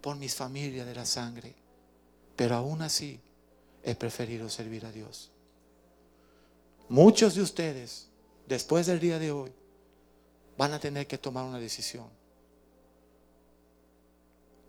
por 0.00 0.16
mis 0.16 0.34
familias 0.34 0.86
de 0.86 0.94
la 0.94 1.04
sangre. 1.04 1.54
Pero 2.36 2.54
aún 2.54 2.82
así 2.82 3.20
he 3.82 3.94
preferido 3.94 4.48
servir 4.48 4.86
a 4.86 4.92
Dios. 4.92 5.30
Muchos 6.88 7.34
de 7.34 7.42
ustedes, 7.42 8.08
después 8.46 8.86
del 8.86 9.00
día 9.00 9.18
de 9.18 9.32
hoy, 9.32 9.52
van 10.56 10.72
a 10.72 10.78
tener 10.78 11.06
que 11.06 11.18
tomar 11.18 11.44
una 11.44 11.58
decisión. 11.58 12.08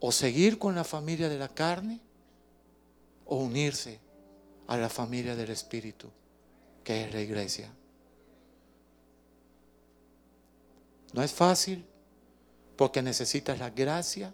O 0.00 0.12
seguir 0.12 0.58
con 0.58 0.74
la 0.74 0.84
familia 0.84 1.28
de 1.28 1.38
la 1.38 1.48
carne 1.48 2.00
o 3.28 3.36
unirse 3.36 4.00
a 4.66 4.76
la 4.76 4.88
familia 4.88 5.36
del 5.36 5.50
Espíritu, 5.50 6.08
que 6.84 7.04
es 7.04 7.14
la 7.14 7.20
iglesia. 7.20 7.72
No 11.12 11.22
es 11.22 11.32
fácil 11.32 11.86
porque 12.76 13.02
necesitas 13.02 13.58
la 13.58 13.70
gracia 13.70 14.32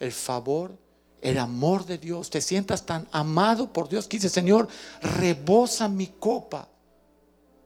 el 0.00 0.12
favor, 0.12 0.76
el 1.20 1.38
amor 1.38 1.86
de 1.86 1.98
Dios, 1.98 2.30
te 2.30 2.40
sientas 2.40 2.84
tan 2.84 3.08
amado 3.12 3.72
por 3.72 3.88
Dios 3.88 4.06
que 4.06 4.18
dice, 4.18 4.28
Señor, 4.28 4.68
rebosa 5.00 5.88
mi 5.88 6.08
copa 6.08 6.68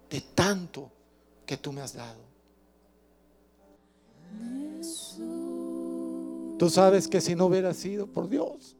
de 0.08 0.20
tanto 0.20 0.90
que 1.44 1.56
tú 1.56 1.72
me 1.72 1.80
has 1.80 1.94
dado. 1.94 2.20
Tú 6.58 6.70
sabes 6.70 7.08
que 7.08 7.20
si 7.20 7.34
no 7.34 7.46
hubiera 7.46 7.74
sido 7.74 8.06
por 8.06 8.28
Dios, 8.28 8.76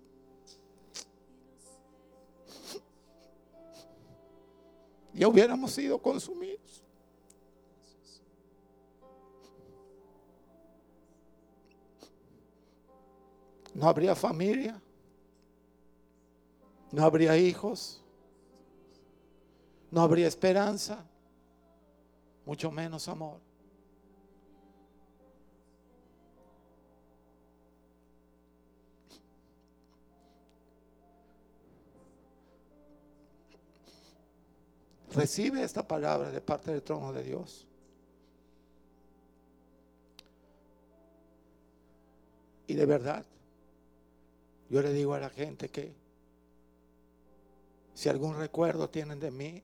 ya 5.14 5.28
hubiéramos 5.28 5.72
sido 5.72 6.00
consumidos. 6.00 6.84
No 13.74 13.88
habría 13.88 14.14
familia. 14.14 14.80
No 16.92 17.04
habría 17.04 17.36
hijos. 17.36 18.02
No 19.90 20.02
habría 20.02 20.26
esperanza. 20.26 21.04
Mucho 22.44 22.70
menos 22.70 23.08
amor. 23.08 23.49
Recibe 35.14 35.62
esta 35.62 35.86
palabra 35.86 36.30
de 36.30 36.40
parte 36.40 36.70
del 36.70 36.82
trono 36.82 37.12
de 37.12 37.22
Dios. 37.22 37.66
Y 42.68 42.74
de 42.74 42.86
verdad, 42.86 43.24
yo 44.68 44.80
le 44.80 44.92
digo 44.92 45.14
a 45.14 45.18
la 45.18 45.30
gente 45.30 45.68
que 45.68 45.92
si 47.94 48.08
algún 48.08 48.38
recuerdo 48.38 48.88
tienen 48.88 49.18
de 49.18 49.30
mí, 49.30 49.62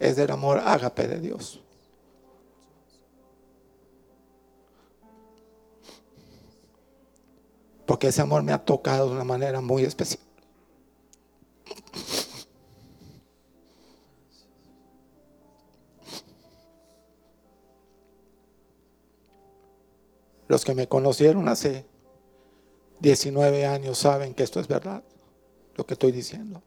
es 0.00 0.16
del 0.16 0.30
amor 0.32 0.58
ágape 0.58 1.06
de 1.08 1.20
Dios. 1.20 1.63
Porque 7.86 8.08
ese 8.08 8.22
amor 8.22 8.42
me 8.42 8.52
ha 8.52 8.64
tocado 8.64 9.08
de 9.08 9.14
una 9.14 9.24
manera 9.24 9.60
muy 9.60 9.84
especial. 9.84 10.22
Los 20.48 20.64
que 20.64 20.74
me 20.74 20.86
conocieron 20.86 21.48
hace 21.48 21.86
19 23.00 23.66
años 23.66 23.98
saben 23.98 24.34
que 24.34 24.42
esto 24.42 24.60
es 24.60 24.68
verdad, 24.68 25.02
lo 25.74 25.84
que 25.84 25.94
estoy 25.94 26.12
diciendo. 26.12 26.62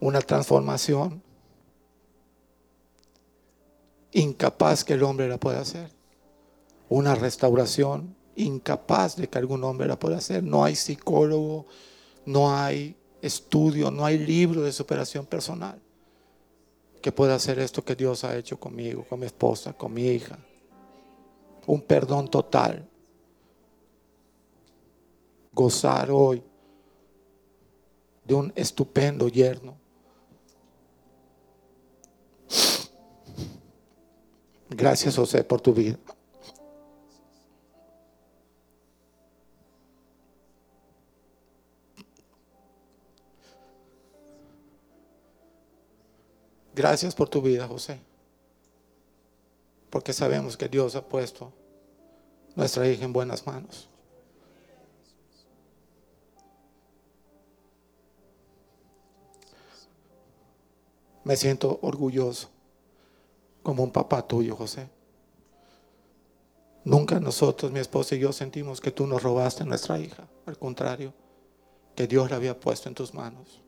Una 0.00 0.20
transformación 0.20 1.22
incapaz 4.12 4.84
que 4.84 4.94
el 4.94 5.02
hombre 5.02 5.28
la 5.28 5.38
pueda 5.38 5.60
hacer. 5.60 5.97
Una 6.88 7.14
restauración 7.14 8.16
incapaz 8.36 9.16
de 9.16 9.28
que 9.28 9.38
algún 9.38 9.64
hombre 9.64 9.86
la 9.86 9.98
pueda 9.98 10.18
hacer. 10.18 10.42
No 10.42 10.64
hay 10.64 10.76
psicólogo, 10.76 11.66
no 12.24 12.54
hay 12.54 12.96
estudio, 13.20 13.90
no 13.90 14.04
hay 14.04 14.18
libro 14.18 14.62
de 14.62 14.72
superación 14.72 15.26
personal 15.26 15.80
que 17.02 17.12
pueda 17.12 17.34
hacer 17.34 17.58
esto 17.58 17.84
que 17.84 17.94
Dios 17.94 18.24
ha 18.24 18.36
hecho 18.36 18.58
conmigo, 18.58 19.04
con 19.04 19.20
mi 19.20 19.26
esposa, 19.26 19.72
con 19.72 19.92
mi 19.92 20.06
hija. 20.06 20.38
Un 21.66 21.82
perdón 21.82 22.28
total. 22.28 22.88
Gozar 25.52 26.10
hoy 26.10 26.42
de 28.24 28.34
un 28.34 28.52
estupendo 28.54 29.28
yerno. 29.28 29.76
Gracias 34.70 35.16
José 35.16 35.42
por 35.44 35.60
tu 35.60 35.72
vida. 35.72 35.98
Gracias 46.78 47.12
por 47.12 47.28
tu 47.28 47.42
vida, 47.42 47.66
José. 47.66 47.98
Porque 49.90 50.12
sabemos 50.12 50.56
que 50.56 50.68
Dios 50.68 50.94
ha 50.94 51.02
puesto 51.02 51.52
nuestra 52.54 52.86
hija 52.86 53.04
en 53.04 53.12
buenas 53.12 53.44
manos. 53.44 53.88
Me 61.24 61.36
siento 61.36 61.80
orgulloso 61.82 62.48
como 63.64 63.82
un 63.82 63.90
papá 63.90 64.24
tuyo, 64.24 64.54
José. 64.54 64.88
Nunca 66.84 67.18
nosotros, 67.18 67.72
mi 67.72 67.80
esposa 67.80 68.14
y 68.14 68.20
yo, 68.20 68.32
sentimos 68.32 68.80
que 68.80 68.92
tú 68.92 69.04
nos 69.08 69.20
robaste 69.20 69.64
nuestra 69.64 69.98
hija. 69.98 70.28
Al 70.46 70.56
contrario, 70.56 71.12
que 71.96 72.06
Dios 72.06 72.30
la 72.30 72.36
había 72.36 72.60
puesto 72.60 72.88
en 72.88 72.94
tus 72.94 73.12
manos. 73.12 73.64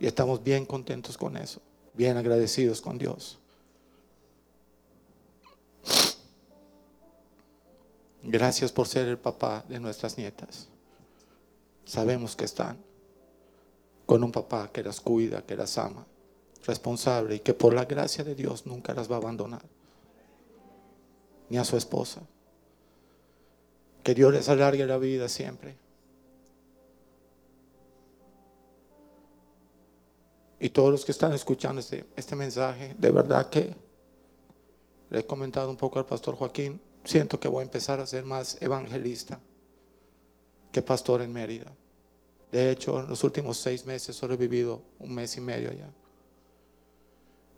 Y 0.00 0.06
estamos 0.06 0.42
bien 0.42 0.66
contentos 0.66 1.16
con 1.16 1.36
eso, 1.36 1.60
bien 1.94 2.16
agradecidos 2.16 2.80
con 2.80 2.98
Dios. 2.98 3.38
Gracias 8.22 8.72
por 8.72 8.88
ser 8.88 9.06
el 9.08 9.18
papá 9.18 9.64
de 9.68 9.78
nuestras 9.78 10.16
nietas. 10.16 10.68
Sabemos 11.84 12.34
que 12.34 12.46
están 12.46 12.78
con 14.06 14.24
un 14.24 14.32
papá 14.32 14.70
que 14.72 14.82
las 14.82 15.00
cuida, 15.00 15.42
que 15.42 15.56
las 15.56 15.76
ama, 15.76 16.06
responsable 16.66 17.36
y 17.36 17.40
que 17.40 17.54
por 17.54 17.74
la 17.74 17.84
gracia 17.84 18.24
de 18.24 18.34
Dios 18.34 18.66
nunca 18.66 18.94
las 18.94 19.10
va 19.10 19.16
a 19.16 19.18
abandonar 19.18 19.62
ni 21.48 21.58
a 21.58 21.64
su 21.64 21.76
esposa. 21.76 22.22
Que 24.02 24.14
Dios 24.14 24.32
les 24.32 24.48
alargue 24.48 24.86
la 24.86 24.98
vida 24.98 25.28
siempre. 25.28 25.76
Y 30.64 30.70
todos 30.70 30.90
los 30.90 31.04
que 31.04 31.12
están 31.12 31.34
escuchando 31.34 31.78
este, 31.78 32.06
este 32.16 32.34
mensaje, 32.34 32.96
de 32.96 33.10
verdad 33.10 33.50
que 33.50 33.74
le 35.10 35.18
he 35.18 35.26
comentado 35.26 35.68
un 35.68 35.76
poco 35.76 35.98
al 35.98 36.06
pastor 36.06 36.36
Joaquín, 36.36 36.80
siento 37.04 37.38
que 37.38 37.48
voy 37.48 37.60
a 37.60 37.64
empezar 37.64 38.00
a 38.00 38.06
ser 38.06 38.24
más 38.24 38.56
evangelista 38.62 39.38
que 40.72 40.80
pastor 40.80 41.20
en 41.20 41.34
Mérida. 41.34 41.70
De 42.50 42.70
hecho, 42.70 42.98
en 43.00 43.10
los 43.10 43.22
últimos 43.24 43.58
seis 43.58 43.84
meses 43.84 44.16
solo 44.16 44.32
he 44.32 44.36
vivido 44.38 44.80
un 45.00 45.14
mes 45.14 45.36
y 45.36 45.42
medio 45.42 45.68
allá. 45.68 45.90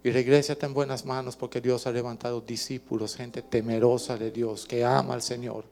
Y 0.02 0.08
está 0.08 0.66
en 0.66 0.74
buenas 0.74 1.04
manos 1.04 1.36
porque 1.36 1.60
Dios 1.60 1.86
ha 1.86 1.92
levantado 1.92 2.40
discípulos, 2.40 3.14
gente 3.14 3.40
temerosa 3.40 4.16
de 4.16 4.32
Dios, 4.32 4.66
que 4.66 4.84
ama 4.84 5.14
al 5.14 5.22
Señor. 5.22 5.64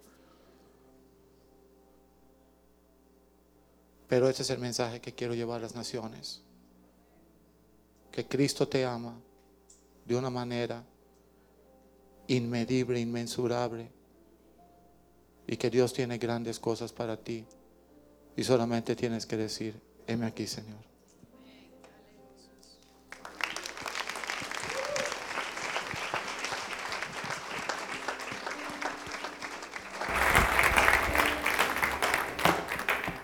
Pero 4.07 4.29
este 4.29 4.43
es 4.43 4.51
el 4.51 4.61
mensaje 4.61 5.01
que 5.01 5.13
quiero 5.13 5.35
llevar 5.35 5.59
a 5.59 5.63
las 5.63 5.75
naciones. 5.75 6.44
Que 8.15 8.25
Cristo 8.25 8.69
te 8.69 8.85
ama 8.85 9.13
de 10.05 10.15
una 10.15 10.31
manera 10.31 10.85
inmedible, 12.29 13.01
inmensurable. 13.01 13.91
Y 15.49 15.57
que 15.57 15.69
Dios 15.69 15.93
tiene 15.93 16.17
grandes 16.17 16.61
cosas 16.61 16.93
para 16.93 17.17
ti. 17.17 17.45
Y 18.37 18.45
solamente 18.45 18.95
tienes 18.95 19.27
que 19.27 19.37
decir, 19.37 19.75
heme 20.07 20.27
aquí, 20.27 20.47
Señor. 20.47 20.79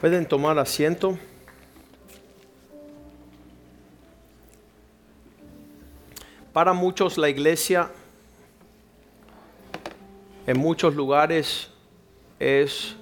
Pueden 0.00 0.26
tomar 0.26 0.58
asiento. 0.58 1.16
Para 6.60 6.74
muchos 6.74 7.16
la 7.16 7.30
iglesia 7.30 7.90
en 10.46 10.58
muchos 10.58 10.94
lugares 10.94 11.70
es 12.38 12.96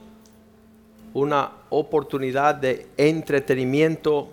una 1.12 1.50
oportunidad 1.68 2.54
de 2.54 2.86
entretenimiento 2.96 4.30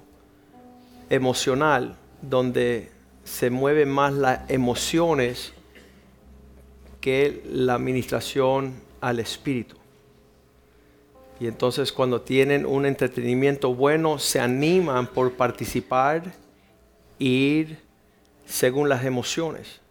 emocional 1.10 1.96
donde 2.22 2.92
se 3.24 3.50
mueven 3.50 3.90
más 3.90 4.14
las 4.14 4.48
emociones 4.48 5.54
que 7.02 7.42
la 7.52 7.74
administración 7.74 8.76
al 9.02 9.20
espíritu. 9.20 9.76
Y 11.40 11.48
entonces 11.48 11.92
cuando 11.92 12.22
tienen 12.22 12.64
un 12.64 12.86
entretenimiento 12.86 13.74
bueno, 13.74 14.20
se 14.20 14.40
animan 14.40 15.08
por 15.08 15.34
participar, 15.34 16.32
ir 17.18 17.85
según 18.46 18.90
las 18.90 19.04
emociones. 19.06 19.82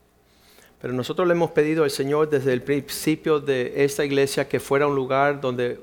Pero 0.80 0.92
nosotros 0.92 1.26
le 1.26 1.34
hemos 1.34 1.50
pedido 1.52 1.84
al 1.84 1.90
Señor 1.90 2.28
desde 2.30 2.52
el 2.52 2.62
principio 2.62 3.40
de 3.40 3.84
esta 3.84 4.04
iglesia 4.04 4.48
que 4.48 4.60
fuera 4.60 4.86
un 4.86 4.94
lugar 4.94 5.40
donde 5.40 5.80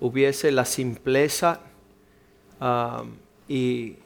hubiese 0.00 0.50
la 0.52 0.64
simpleza 0.64 1.60
um, 2.60 3.12
y, 3.48 3.96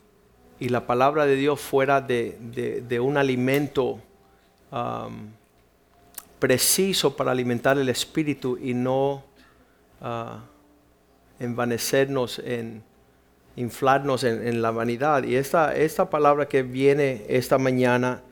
la 0.61 0.87
palabra 0.87 1.27
de 1.27 1.37
Dios 1.37 1.61
fuera 1.61 2.01
de, 2.01 2.99
un 3.03 3.19
alimento 3.19 4.01
um, 4.73 5.29
preciso 6.39 7.15
para 7.15 7.33
alimentar 7.33 7.79
el 7.79 7.89
espíritu 7.89 8.59
y 8.61 8.73
no... 8.73 9.25
Uh, 10.01 10.55
envanecernos, 11.39 12.39
en 12.39 12.83
inflarnos 13.57 14.25
en, 14.25 14.63
la 14.63 14.71
vanidad. 14.71 15.25
Y 15.25 15.37
esta, 15.37 15.75
esta 15.75 16.11
palabra 16.11 16.49
que 16.49 16.63
viene 16.63 17.25
esta 17.29 17.59
mañana 17.59 18.23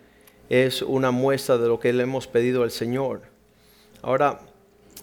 es 0.49 0.83
una 0.83 1.11
muestra 1.11 1.59
de 1.59 1.69
lo 1.69 1.79
que 1.79 1.93
le 1.93 2.03
hemos 2.03 2.27
pedido 2.27 2.63
al 2.63 2.71
Señor. 2.71 3.23
Ahora, 4.03 4.41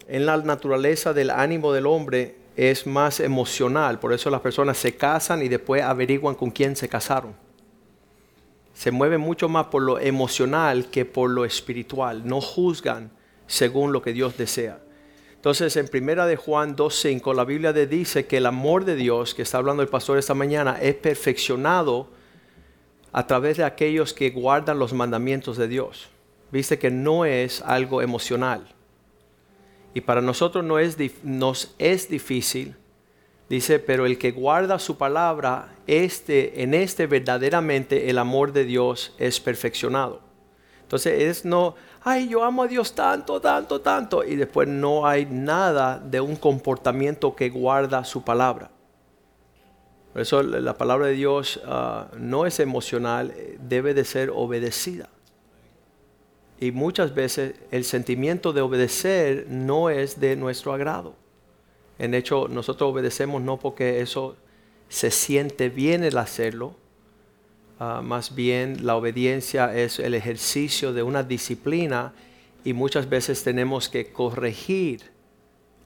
en 0.07 0.25
la 0.25 0.37
naturaleza 0.37 1.13
del 1.13 1.29
ánimo 1.29 1.71
del 1.71 1.85
hombre 1.85 2.35
es 2.55 2.85
más 2.85 3.19
emocional, 3.19 3.99
por 3.99 4.11
eso 4.11 4.29
las 4.29 4.41
personas 4.41 4.77
se 4.77 4.95
casan 4.95 5.41
y 5.41 5.47
después 5.47 5.81
averiguan 5.81 6.35
con 6.35 6.51
quién 6.51 6.75
se 6.75 6.89
casaron. 6.89 7.33
Se 8.73 8.91
mueven 8.91 9.21
mucho 9.21 9.47
más 9.49 9.67
por 9.67 9.81
lo 9.81 9.99
emocional 9.99 10.89
que 10.89 11.05
por 11.05 11.29
lo 11.29 11.45
espiritual, 11.45 12.27
no 12.27 12.41
juzgan 12.41 13.11
según 13.47 13.91
lo 13.91 14.01
que 14.01 14.13
Dios 14.13 14.37
desea. 14.37 14.79
Entonces, 15.39 15.77
en 15.77 15.87
primera 15.87 16.27
de 16.27 16.35
Juan 16.35 16.75
2.5, 16.75 17.33
la 17.33 17.45
Biblia 17.45 17.71
dice 17.71 18.25
que 18.25 18.35
el 18.35 18.45
amor 18.45 18.83
de 18.83 18.97
Dios, 18.97 19.33
que 19.33 19.41
está 19.41 19.57
hablando 19.57 19.81
el 19.81 19.87
pastor 19.87 20.17
esta 20.17 20.33
mañana, 20.33 20.77
es 20.81 20.95
perfeccionado 20.95 22.09
a 23.13 23.25
través 23.25 23.55
de 23.55 23.63
aquellos 23.63 24.13
que 24.13 24.31
guardan 24.31 24.79
los 24.79 24.91
mandamientos 24.91 25.55
de 25.55 25.69
Dios. 25.69 26.09
Viste 26.51 26.77
que 26.77 26.91
no 26.91 27.23
es 27.23 27.61
algo 27.61 28.01
emocional. 28.01 28.67
Y 29.93 30.01
para 30.01 30.19
nosotros 30.19 30.65
no 30.65 30.77
es, 30.77 30.97
nos 31.23 31.73
es 31.79 32.09
difícil, 32.09 32.75
dice, 33.47 33.79
pero 33.79 34.05
el 34.05 34.17
que 34.17 34.31
guarda 34.31 34.77
su 34.77 34.97
palabra, 34.97 35.73
este, 35.87 36.63
en 36.63 36.73
este 36.73 37.07
verdaderamente 37.07 38.09
el 38.09 38.17
amor 38.17 38.51
de 38.51 38.65
Dios 38.65 39.15
es 39.17 39.39
perfeccionado. 39.39 40.19
Entonces 40.81 41.21
es 41.21 41.45
no, 41.45 41.75
ay, 42.03 42.29
yo 42.29 42.43
amo 42.43 42.63
a 42.63 42.67
Dios 42.67 42.93
tanto, 42.93 43.39
tanto, 43.39 43.81
tanto, 43.81 44.23
y 44.23 44.35
después 44.35 44.67
no 44.67 45.05
hay 45.05 45.25
nada 45.25 45.99
de 45.99 46.21
un 46.21 46.35
comportamiento 46.35 47.35
que 47.35 47.49
guarda 47.49 48.03
su 48.03 48.23
palabra. 48.23 48.71
Por 50.13 50.21
eso 50.21 50.41
la 50.41 50.73
palabra 50.73 51.07
de 51.07 51.13
Dios 51.13 51.61
ah, 51.65 52.07
no 52.17 52.45
es 52.45 52.59
emocional, 52.59 53.33
debe 53.59 53.93
de 53.93 54.05
ser 54.05 54.31
obedecida. 54.33 55.09
Y 56.59 56.71
muchas 56.71 57.13
veces 57.13 57.55
el 57.71 57.85
sentimiento 57.85 58.51
de 58.51 58.61
obedecer 58.61 59.45
no 59.49 59.89
es 59.89 60.19
de 60.19 60.35
nuestro 60.35 60.73
agrado. 60.73 61.15
En 61.99 62.13
hecho, 62.13 62.47
nosotros 62.49 62.91
obedecemos 62.91 63.41
no 63.41 63.57
porque 63.57 64.01
eso 64.01 64.35
se 64.89 65.11
siente 65.11 65.69
bien 65.69 66.03
el 66.03 66.17
hacerlo, 66.17 66.75
Ah, 67.81 68.01
más 68.03 68.35
bien 68.35 68.85
la 68.85 68.97
obediencia 68.97 69.73
es 69.73 69.99
el 69.99 70.13
ejercicio 70.13 70.91
de 70.91 71.01
una 71.01 71.23
disciplina 71.23 72.11
y 72.65 72.73
muchas 72.73 73.07
veces 73.07 73.41
tenemos 73.41 73.87
que 73.87 74.11
corregir 74.11 75.11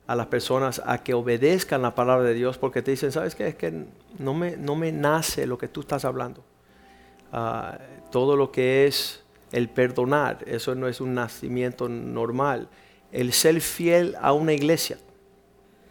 a 0.08 0.16
las 0.16 0.26
personas 0.26 0.82
a 0.84 1.04
que 1.04 1.14
obedezcan 1.14 1.82
la 1.82 1.94
palabra 1.94 2.24
de 2.24 2.34
Dios 2.34 2.58
porque 2.58 2.82
te 2.82 2.90
dicen, 2.90 3.12
¿sabes 3.12 3.36
qué? 3.36 3.46
Es 3.46 3.54
que 3.54 3.84
no 4.18 4.34
me, 4.34 4.56
no 4.56 4.74
me 4.74 4.90
nace 4.90 5.46
lo 5.46 5.56
que 5.56 5.68
tú 5.68 5.82
estás 5.82 6.04
hablando. 6.04 6.44
Ah, 7.32 7.78
todo 8.10 8.36
lo 8.36 8.50
que 8.50 8.88
es 8.88 9.22
el 9.52 9.68
perdonar, 9.68 10.38
eso 10.48 10.74
no 10.74 10.88
es 10.88 11.00
un 11.00 11.14
nacimiento 11.14 11.88
normal. 11.88 12.68
El 13.12 13.32
ser 13.32 13.60
fiel 13.60 14.16
a 14.20 14.32
una 14.32 14.52
iglesia, 14.52 14.98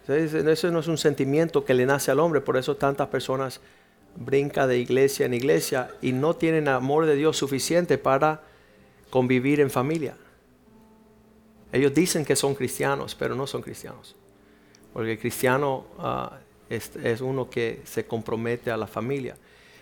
eso 0.06 0.70
no 0.70 0.80
es 0.80 0.88
un 0.88 0.98
sentimiento 0.98 1.64
que 1.64 1.72
le 1.72 1.86
nace 1.86 2.10
al 2.10 2.20
hombre, 2.20 2.42
por 2.42 2.58
eso 2.58 2.76
tantas 2.76 3.08
personas 3.08 3.62
brinca 4.16 4.66
de 4.66 4.78
iglesia 4.78 5.26
en 5.26 5.34
iglesia 5.34 5.90
y 6.00 6.12
no 6.12 6.34
tienen 6.34 6.68
amor 6.68 7.06
de 7.06 7.16
Dios 7.16 7.36
suficiente 7.36 7.98
para 7.98 8.42
convivir 9.10 9.60
en 9.60 9.70
familia. 9.70 10.16
Ellos 11.72 11.92
dicen 11.92 12.24
que 12.24 12.36
son 12.36 12.54
cristianos, 12.54 13.14
pero 13.14 13.34
no 13.34 13.46
son 13.46 13.62
cristianos. 13.62 14.14
Porque 14.92 15.12
el 15.12 15.18
cristiano 15.18 15.86
ah, 15.98 16.38
es, 16.68 17.20
uno 17.20 17.50
que 17.50 17.82
se 17.84 18.06
compromete 18.06 18.70
a 18.70 18.76
la 18.76 18.86
familia. 18.86 19.36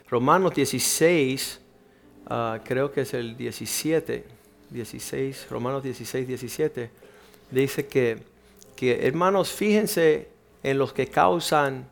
Romanos 0.08 0.54
16 0.54 1.60
ah, 2.26 2.60
creo 2.64 2.90
que 2.92 3.02
es 3.02 3.12
el 3.12 3.36
17, 3.36 4.24
16, 4.70 5.46
Romanos 5.50 5.82
16, 5.82 6.26
17, 6.26 6.90
dice 7.50 7.86
que, 7.86 8.22
que 8.74 9.06
hermanos, 9.06 9.52
fíjense 9.52 10.28
en 10.62 10.78
los 10.78 10.92
que 10.94 11.08
causan 11.08 11.91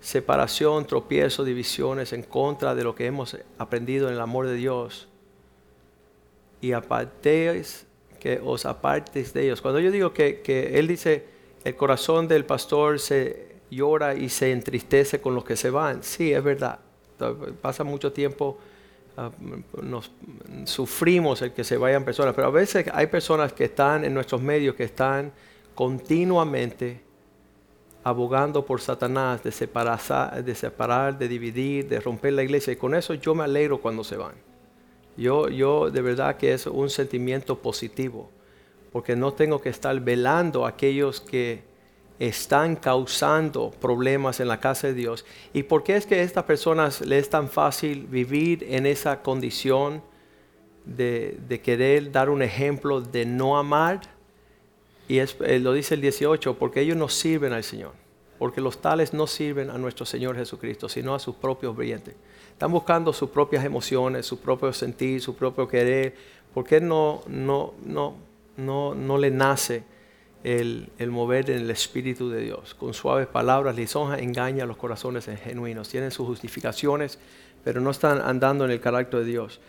separación, 0.00 0.86
tropiezo, 0.86 1.44
divisiones 1.44 2.12
en 2.12 2.22
contra 2.22 2.74
de 2.74 2.84
lo 2.84 2.94
que 2.94 3.06
hemos 3.06 3.36
aprendido 3.58 4.08
en 4.08 4.14
el 4.14 4.20
amor 4.20 4.46
de 4.46 4.54
Dios. 4.54 5.08
Y 6.60 6.72
apartéis, 6.72 7.86
que 8.18 8.40
os 8.44 8.66
apartes 8.66 9.32
de 9.32 9.44
ellos. 9.44 9.60
Cuando 9.60 9.80
yo 9.80 9.90
digo 9.90 10.12
que, 10.12 10.40
que 10.40 10.78
él 10.78 10.88
dice, 10.88 11.24
el 11.64 11.76
corazón 11.76 12.28
del 12.28 12.44
pastor 12.44 12.98
se 12.98 13.56
llora 13.70 14.14
y 14.14 14.28
se 14.28 14.52
entristece 14.52 15.20
con 15.20 15.34
los 15.34 15.44
que 15.44 15.56
se 15.56 15.70
van, 15.70 16.02
sí, 16.02 16.32
es 16.32 16.42
verdad. 16.42 16.78
Pasa 17.60 17.84
mucho 17.84 18.12
tiempo, 18.12 18.58
ah, 19.16 19.30
nos 19.82 20.10
sufrimos 20.64 21.42
el 21.42 21.52
que 21.52 21.64
se 21.64 21.76
vayan 21.76 22.04
personas, 22.04 22.34
pero 22.34 22.48
a 22.48 22.50
veces 22.50 22.86
hay 22.92 23.06
personas 23.08 23.52
que 23.52 23.64
están 23.64 24.04
en 24.04 24.14
nuestros 24.14 24.40
medios 24.40 24.74
que 24.74 24.84
están 24.84 25.32
continuamente 25.74 27.07
abogando 28.04 28.64
por 28.64 28.80
Satanás 28.80 29.42
de 29.42 29.52
separar, 29.52 30.44
de 30.44 30.54
separar, 30.54 31.18
de 31.18 31.28
dividir, 31.28 31.88
de 31.88 32.00
romper 32.00 32.32
la 32.32 32.42
iglesia. 32.42 32.72
Y 32.72 32.76
con 32.76 32.94
eso 32.94 33.14
yo 33.14 33.34
me 33.34 33.44
alegro 33.44 33.80
cuando 33.80 34.04
se 34.04 34.16
van. 34.16 34.34
Yo, 35.16 35.48
yo 35.48 35.90
de 35.90 36.00
verdad 36.00 36.36
que 36.36 36.52
es 36.52 36.66
un 36.66 36.90
sentimiento 36.90 37.58
positivo, 37.58 38.30
porque 38.92 39.16
no 39.16 39.32
tengo 39.32 39.60
que 39.60 39.68
estar 39.68 39.98
velando 40.00 40.64
a 40.64 40.70
aquellos 40.70 41.20
que 41.20 41.62
están 42.18 42.76
causando 42.76 43.70
problemas 43.70 44.40
en 44.40 44.48
la 44.48 44.60
casa 44.60 44.88
de 44.88 44.94
Dios. 44.94 45.24
¿Y 45.52 45.64
por 45.64 45.82
qué 45.82 45.96
es 45.96 46.06
que 46.06 46.16
a 46.16 46.22
estas 46.22 46.44
personas 46.44 47.00
les 47.00 47.24
es 47.24 47.30
tan 47.30 47.48
fácil 47.48 48.06
vivir 48.06 48.64
en 48.68 48.86
esa 48.86 49.22
condición 49.22 50.02
de, 50.84 51.38
de 51.46 51.60
querer 51.60 52.10
dar 52.10 52.30
un 52.30 52.42
ejemplo 52.42 53.00
de 53.00 53.24
no 53.24 53.58
amar? 53.58 54.17
Y 55.08 55.18
eh, 55.18 55.58
lo 55.60 55.72
dice 55.72 55.94
el 55.94 56.02
18, 56.02 56.58
porque 56.58 56.82
ellos 56.82 56.96
no 56.96 57.08
sirven 57.08 57.54
al 57.54 57.64
Señor. 57.64 57.92
Porque 58.38 58.60
los 58.60 58.80
tales 58.80 59.14
no 59.14 59.26
sirven 59.26 59.70
a 59.70 59.78
nuestro 59.78 60.06
Señor 60.06 60.36
Jesucristo, 60.36 60.88
sino 60.88 61.14
a 61.14 61.18
sus 61.18 61.34
propios 61.34 61.74
brillantes. 61.74 62.14
Están 62.52 62.70
buscando 62.70 63.12
sus 63.12 63.30
propias 63.30 63.64
emociones, 63.64 64.26
su 64.26 64.38
propio 64.38 64.72
sentir, 64.72 65.20
su 65.20 65.34
propio 65.34 65.66
querer. 65.66 66.14
porque 66.52 66.80
no, 66.80 67.22
no, 67.26 67.74
no, 67.84 68.14
no, 68.56 68.94
no 68.94 69.18
le 69.18 69.30
nace 69.30 69.82
el, 70.44 70.88
el, 70.98 71.10
mover 71.10 71.50
en 71.50 71.58
el 71.62 71.70
Espíritu 71.70 72.28
de 72.30 72.42
Dios? 72.42 72.74
Con 72.74 72.94
suaves 72.94 73.26
palabras, 73.26 73.74
lisonja, 73.74 74.18
engaña 74.18 74.64
a 74.64 74.66
los 74.66 74.76
corazones 74.76 75.24
genuinos. 75.24 75.88
Tienen 75.88 76.10
sus 76.10 76.26
justificaciones, 76.26 77.18
pero 77.64 77.80
no 77.80 77.90
están 77.90 78.20
andando 78.20 78.64
en 78.66 78.70
el 78.72 78.80
carácter 78.80 79.20
de 79.20 79.26
Dios. 79.26 79.60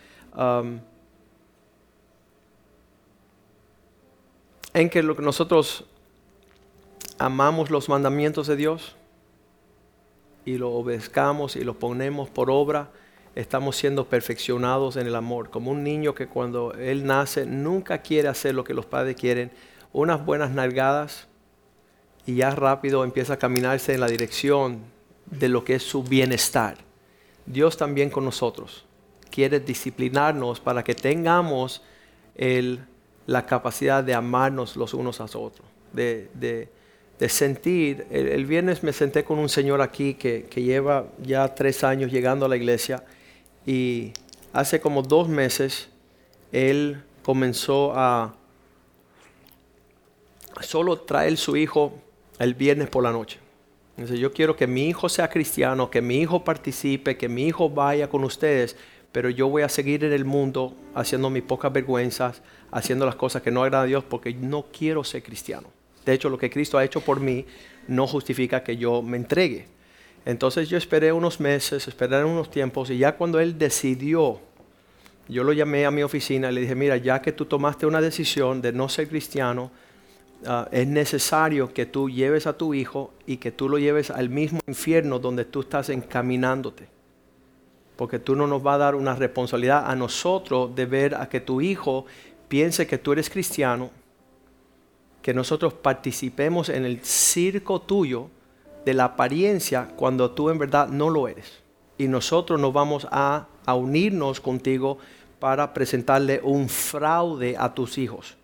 En 4.74 4.90
que 4.90 5.02
nosotros 5.02 5.84
amamos 7.18 7.70
los 7.70 7.88
mandamientos 7.88 8.46
de 8.46 8.56
Dios 8.56 8.96
y 10.44 10.58
lo 10.58 10.70
obedezcamos 10.72 11.56
y 11.56 11.64
lo 11.64 11.74
ponemos 11.78 12.30
por 12.30 12.50
obra, 12.50 12.90
estamos 13.34 13.76
siendo 13.76 14.06
perfeccionados 14.06 14.96
en 14.96 15.06
el 15.06 15.14
amor. 15.14 15.50
Como 15.50 15.70
un 15.70 15.84
niño 15.84 16.14
que 16.14 16.28
cuando 16.28 16.72
él 16.74 17.04
nace 17.04 17.46
nunca 17.46 17.98
quiere 17.98 18.28
hacer 18.28 18.54
lo 18.54 18.64
que 18.64 18.74
los 18.74 18.86
padres 18.86 19.16
quieren, 19.16 19.50
unas 19.92 20.24
buenas 20.24 20.50
nalgadas 20.50 21.26
y 22.26 22.36
ya 22.36 22.50
rápido 22.50 23.04
empieza 23.04 23.34
a 23.34 23.38
caminarse 23.38 23.94
en 23.94 24.00
la 24.00 24.06
dirección 24.06 24.80
de 25.26 25.48
lo 25.48 25.64
que 25.64 25.74
es 25.74 25.82
su 25.82 26.02
bienestar. 26.02 26.78
Dios 27.46 27.76
también 27.76 28.10
con 28.10 28.24
nosotros 28.24 28.84
quiere 29.30 29.60
disciplinarnos 29.60 30.60
para 30.60 30.82
que 30.82 30.94
tengamos 30.94 31.82
el 32.34 32.80
la 33.26 33.46
capacidad 33.46 34.02
de 34.02 34.14
amarnos 34.14 34.76
los 34.76 34.94
unos 34.94 35.20
a 35.20 35.24
los 35.24 35.36
otros, 35.36 35.66
de, 35.92 36.68
sentir. 37.28 38.06
El, 38.10 38.46
viernes 38.46 38.82
me 38.82 38.92
senté 38.92 39.24
con 39.24 39.38
un 39.38 39.48
señor 39.48 39.82
aquí 39.82 40.14
que, 40.14 40.48
lleva 40.54 41.06
ya 41.22 41.54
tres 41.54 41.84
años 41.84 42.10
llegando 42.10 42.46
a 42.46 42.48
la 42.48 42.56
iglesia 42.56 43.04
y 43.66 44.12
hace 44.52 44.80
como 44.80 45.02
dos 45.02 45.28
meses 45.28 45.88
él 46.50 47.02
comenzó 47.22 47.92
a 47.94 48.34
solo 50.60 51.00
traer 51.00 51.36
su 51.36 51.56
hijo 51.56 51.92
el 52.38 52.54
viernes 52.54 52.88
por 52.88 53.04
la 53.04 53.12
noche. 53.12 53.38
Entonces 53.96 54.18
yo 54.18 54.32
quiero 54.32 54.56
que 54.56 54.66
mi 54.66 54.88
hijo 54.88 55.10
sea 55.10 55.28
cristiano, 55.28 55.90
que 55.90 56.00
mi 56.00 56.20
hijo 56.20 56.42
participe, 56.42 57.18
que 57.18 57.28
mi 57.28 57.46
hijo 57.46 57.68
vaya 57.68 58.08
con 58.08 58.24
ustedes, 58.24 58.76
pero 59.12 59.28
yo 59.28 59.48
voy 59.48 59.62
a 59.62 59.68
seguir 59.68 60.04
en 60.04 60.12
el 60.12 60.24
mundo 60.24 60.74
haciendo 60.94 61.30
mis 61.30 61.42
pocas 61.42 61.72
vergüenzas, 61.72 62.42
haciendo 62.70 63.06
las 63.06 63.16
cosas 63.16 63.42
que 63.42 63.50
no 63.50 63.62
agradan 63.62 63.86
a 63.86 63.88
Dios 63.88 64.04
porque 64.04 64.32
no 64.34 64.66
quiero 64.76 65.02
ser 65.02 65.22
cristiano. 65.22 65.68
De 66.04 66.12
hecho, 66.12 66.28
lo 66.28 66.38
que 66.38 66.50
Cristo 66.50 66.78
ha 66.78 66.84
hecho 66.84 67.00
por 67.00 67.20
mí 67.20 67.44
no 67.88 68.06
justifica 68.06 68.62
que 68.62 68.76
yo 68.76 69.02
me 69.02 69.16
entregue. 69.16 69.66
Entonces 70.24 70.68
yo 70.68 70.78
esperé 70.78 71.12
unos 71.12 71.40
meses, 71.40 71.88
esperé 71.88 72.24
unos 72.24 72.50
tiempos 72.50 72.90
y 72.90 72.98
ya 72.98 73.16
cuando 73.16 73.40
Él 73.40 73.58
decidió, 73.58 74.40
yo 75.28 75.44
lo 75.44 75.52
llamé 75.52 75.86
a 75.86 75.90
mi 75.90 76.02
oficina 76.02 76.50
y 76.50 76.54
le 76.54 76.60
dije, 76.62 76.74
mira, 76.74 76.96
ya 76.96 77.20
que 77.20 77.32
tú 77.32 77.46
tomaste 77.46 77.86
una 77.86 78.00
decisión 78.00 78.62
de 78.62 78.72
no 78.72 78.88
ser 78.88 79.08
cristiano, 79.08 79.70
ah, 80.46 80.68
es 80.70 80.86
necesario 80.86 81.72
que 81.72 81.86
tú 81.86 82.10
lleves 82.10 82.46
a 82.46 82.52
tu 82.52 82.74
hijo 82.74 83.12
y 83.26 83.38
que 83.38 83.50
tú 83.50 83.68
lo 83.68 83.78
lleves 83.78 84.10
al 84.10 84.28
mismo 84.28 84.60
infierno 84.66 85.18
donde 85.18 85.44
tú 85.46 85.60
estás 85.60 85.88
encaminándote 85.88 86.99
porque 88.00 88.18
tú 88.18 88.34
no 88.34 88.46
nos 88.46 88.62
vas 88.62 88.76
a 88.76 88.78
dar 88.78 88.94
una 88.94 89.14
responsabilidad 89.14 89.84
a 89.86 89.94
nosotros 89.94 90.74
de 90.74 90.86
ver 90.86 91.14
a 91.14 91.28
que 91.28 91.38
tu 91.38 91.60
hijo 91.60 92.06
piense 92.48 92.86
que 92.86 92.96
tú 92.96 93.12
eres 93.12 93.28
cristiano, 93.28 93.90
que 95.20 95.34
nosotros 95.34 95.74
participemos 95.74 96.70
en 96.70 96.86
el 96.86 97.04
circo 97.04 97.82
tuyo 97.82 98.30
de 98.86 98.94
la 98.94 99.04
apariencia 99.04 99.90
cuando 99.96 100.30
tú 100.30 100.48
en 100.48 100.56
verdad 100.56 100.88
no 100.88 101.10
lo 101.10 101.28
eres. 101.28 101.60
Y 101.98 102.08
nosotros 102.08 102.58
nos 102.58 102.72
vamos 102.72 103.06
a, 103.10 103.48
a 103.66 103.74
unirnos 103.74 104.40
contigo 104.40 104.96
para 105.38 105.74
presentarle 105.74 106.40
un 106.42 106.70
fraude 106.70 107.54
a 107.58 107.74
tus 107.74 107.98
hijos. 107.98 108.38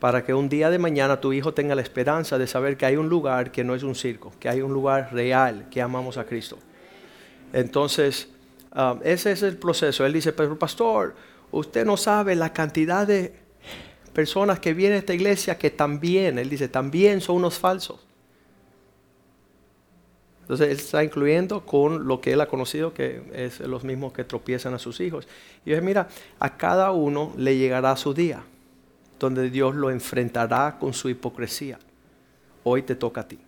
Para 0.00 0.24
que 0.24 0.32
un 0.32 0.48
día 0.48 0.70
de 0.70 0.78
mañana 0.78 1.20
tu 1.20 1.34
hijo 1.34 1.52
tenga 1.52 1.74
la 1.74 1.82
esperanza 1.82 2.38
de 2.38 2.46
saber 2.46 2.78
que 2.78 2.86
hay 2.86 2.96
un 2.96 3.10
lugar 3.10 3.52
que 3.52 3.64
no 3.64 3.74
es 3.74 3.82
un 3.82 3.94
circo, 3.94 4.32
que 4.40 4.48
hay 4.48 4.62
un 4.62 4.72
lugar 4.72 5.10
real, 5.12 5.66
que 5.70 5.82
amamos 5.82 6.16
a 6.16 6.24
Cristo. 6.24 6.56
Entonces, 7.52 8.30
Um, 8.78 9.00
ese 9.02 9.32
es 9.32 9.42
el 9.42 9.56
proceso. 9.56 10.06
Él 10.06 10.12
dice, 10.12 10.32
pero 10.32 10.56
pastor, 10.56 11.16
usted 11.50 11.84
no 11.84 11.96
sabe 11.96 12.36
la 12.36 12.52
cantidad 12.52 13.04
de 13.04 13.34
personas 14.12 14.60
que 14.60 14.72
vienen 14.72 14.96
a 14.96 14.98
esta 15.00 15.14
iglesia 15.14 15.58
que 15.58 15.70
también, 15.70 16.38
él 16.38 16.48
dice, 16.48 16.68
también 16.68 17.20
son 17.20 17.36
unos 17.36 17.58
falsos. 17.58 18.06
Entonces 20.42 20.68
él 20.68 20.76
está 20.76 21.02
incluyendo 21.02 21.66
con 21.66 22.06
lo 22.06 22.20
que 22.20 22.32
él 22.32 22.40
ha 22.40 22.46
conocido, 22.46 22.94
que 22.94 23.20
es 23.32 23.58
los 23.58 23.82
mismos 23.82 24.12
que 24.12 24.22
tropiezan 24.22 24.74
a 24.74 24.78
sus 24.78 25.00
hijos. 25.00 25.26
Y 25.66 25.70
dice, 25.70 25.82
mira, 25.82 26.06
a 26.38 26.56
cada 26.56 26.92
uno 26.92 27.34
le 27.36 27.56
llegará 27.56 27.96
su 27.96 28.14
día, 28.14 28.44
donde 29.18 29.50
Dios 29.50 29.74
lo 29.74 29.90
enfrentará 29.90 30.78
con 30.78 30.94
su 30.94 31.08
hipocresía. 31.08 31.80
Hoy 32.62 32.82
te 32.82 32.94
toca 32.94 33.22
a 33.22 33.28
ti 33.28 33.40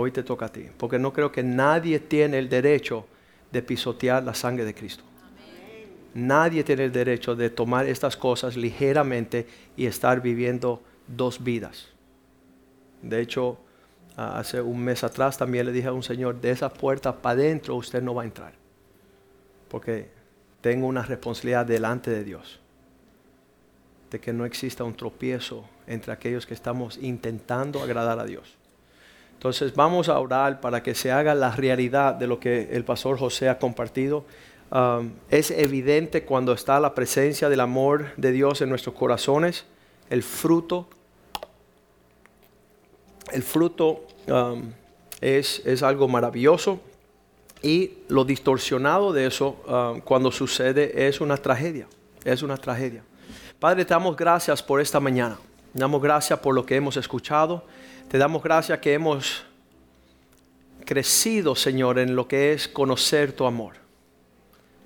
hoy 0.00 0.12
te 0.12 0.22
toca 0.22 0.46
a 0.46 0.48
ti. 0.48 0.66
Porque 0.76 0.98
no 0.98 1.12
creo 1.12 1.32
que 1.32 1.42
nadie 1.42 1.98
tiene 1.98 2.38
el 2.38 2.48
derecho 2.48 3.06
de 3.50 3.62
pisotear 3.62 4.22
la 4.22 4.32
sangre 4.32 4.64
de 4.64 4.72
Cristo. 4.72 5.02
Nadie 6.14 6.62
tiene 6.62 6.84
el 6.84 6.92
derecho 6.92 7.34
de 7.34 7.50
tomar 7.50 7.86
estas 7.86 8.16
cosas 8.16 8.56
ligeramente 8.56 9.46
y 9.76 9.86
estar 9.86 10.22
viviendo 10.22 10.82
dos 11.08 11.42
vidas. 11.42 11.88
De 13.02 13.20
hecho, 13.20 13.58
hace 14.16 14.60
un 14.60 14.80
mes 14.80 15.02
atrás 15.02 15.36
también 15.36 15.66
le 15.66 15.72
dije 15.72 15.88
a 15.88 15.92
un 15.92 16.04
señor, 16.04 16.40
de 16.40 16.52
esa 16.52 16.72
puerta 16.72 17.20
para 17.20 17.40
adentro 17.40 17.74
usted 17.74 18.00
no 18.00 18.14
va 18.14 18.22
a 18.22 18.26
entrar. 18.26 18.52
Porque 19.68 20.10
tengo 20.60 20.86
una 20.86 21.02
responsabilidad 21.02 21.66
delante 21.66 22.12
de 22.12 22.22
Dios. 22.22 22.60
De 24.12 24.20
que 24.20 24.32
no 24.32 24.44
exista 24.44 24.84
un 24.84 24.94
tropiezo 24.94 25.68
entre 25.88 26.12
aquellos 26.12 26.46
que 26.46 26.54
estamos 26.54 26.98
intentando 26.98 27.82
agradar 27.82 28.20
a 28.20 28.24
Dios. 28.24 28.57
Entonces 29.38 29.72
vamos 29.72 30.08
a 30.08 30.18
orar 30.18 30.60
para 30.60 30.82
que 30.82 30.96
se 30.96 31.12
haga 31.12 31.32
la 31.32 31.52
realidad 31.52 32.12
de 32.16 32.26
lo 32.26 32.40
que 32.40 32.70
el 32.72 32.82
pastor 32.82 33.16
José 33.16 33.48
ha 33.48 33.56
compartido. 33.56 34.24
Es 35.30 35.52
evidente 35.52 36.24
cuando 36.24 36.52
está 36.52 36.80
la 36.80 36.92
presencia 36.92 37.48
del 37.48 37.60
amor 37.60 38.06
de 38.16 38.32
Dios 38.32 38.62
en 38.62 38.68
nuestros 38.68 38.96
corazones, 38.96 39.64
el 40.10 40.24
fruto. 40.24 40.88
El 43.30 43.44
fruto 43.44 44.08
es, 45.20 45.62
es, 45.64 45.84
algo 45.84 46.08
maravilloso 46.08 46.80
y 47.62 47.92
lo 48.08 48.24
distorsionado 48.24 49.12
de 49.12 49.26
eso 49.26 50.02
cuando 50.04 50.32
sucede 50.32 51.06
es 51.06 51.20
una 51.20 51.36
tragedia. 51.36 51.86
Es 52.24 52.42
una 52.42 52.56
tragedia. 52.56 53.04
Padre, 53.60 53.84
te 53.84 53.94
damos 53.94 54.16
gracias 54.16 54.64
por 54.64 54.80
esta 54.80 54.98
mañana. 54.98 55.38
Damos 55.74 56.02
gracias 56.02 56.40
por 56.40 56.56
lo 56.56 56.66
que 56.66 56.74
hemos 56.74 56.96
escuchado. 56.96 57.62
Te 58.08 58.16
damos 58.16 58.42
gracias 58.42 58.78
que 58.78 58.94
hemos 58.94 59.44
crecido, 60.86 61.54
Señor, 61.54 61.98
en 61.98 62.16
lo 62.16 62.26
que 62.26 62.54
es 62.54 62.66
conocer 62.66 63.32
tu 63.32 63.44
amor. 63.44 63.74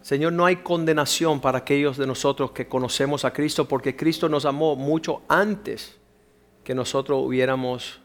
Señor, 0.03 0.33
no 0.33 0.45
hay 0.45 0.57
condenación 0.57 1.41
para 1.41 1.59
aquellos 1.59 1.97
de 1.97 2.09
nosotros 2.09 2.51
que 2.51 2.67
conocemos 2.67 3.25
a 3.25 3.33
Cristo 3.33 3.69
porque 3.69 3.95
Cristo 3.95 4.29
nos 4.29 4.45
amó 4.45 4.75
mucho 4.75 5.23
antes 5.29 5.97
que 6.65 6.75
nosotros 6.75 7.23
hubiéramos 7.25 8.01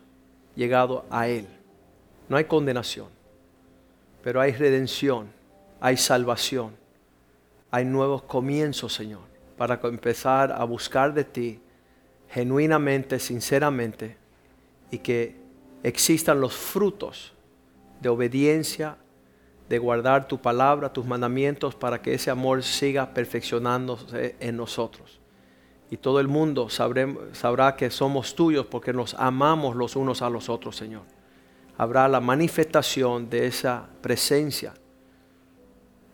llegado 0.55 1.03
a 1.09 1.27
Él. 1.27 1.47
No 2.29 2.37
hay 2.37 2.43
condenación, 2.43 3.07
pero 4.21 4.39
hay 4.39 4.51
redención, 4.51 5.31
hay 5.81 5.97
salvación, 5.97 6.75
hay 7.71 7.85
nuevos 7.85 8.21
comienzos, 8.21 8.93
Señor, 8.93 9.23
para 9.57 9.79
empezar 9.83 10.51
a 10.51 10.63
buscar 10.63 11.11
de 11.15 11.23
ti 11.23 11.59
genuinamente, 12.29 13.17
sinceramente, 13.17 14.26
y 14.91 14.99
que 14.99 15.39
existan 15.83 16.41
los 16.41 16.53
frutos 16.55 17.33
de 18.01 18.09
obediencia, 18.09 18.97
de 19.69 19.79
guardar 19.79 20.27
tu 20.27 20.39
palabra, 20.39 20.93
tus 20.93 21.05
mandamientos, 21.05 21.75
para 21.75 22.01
que 22.01 22.13
ese 22.13 22.31
amor 22.31 22.63
siga 22.63 23.13
perfeccionándose 23.13 24.35
en 24.39 24.55
nosotros. 24.55 25.19
Y 25.89 25.97
todo 25.97 26.19
el 26.19 26.27
mundo 26.27 26.69
sabrá 26.69 27.75
que 27.75 27.89
somos 27.89 28.35
tuyos 28.35 28.65
porque 28.65 28.93
nos 28.93 29.13
amamos 29.13 29.75
los 29.75 29.95
unos 29.95 30.21
a 30.21 30.29
los 30.29 30.49
otros, 30.49 30.75
Señor. 30.75 31.03
Habrá 31.77 32.07
la 32.07 32.19
manifestación 32.19 33.29
de 33.29 33.47
esa 33.47 33.87
presencia, 34.01 34.73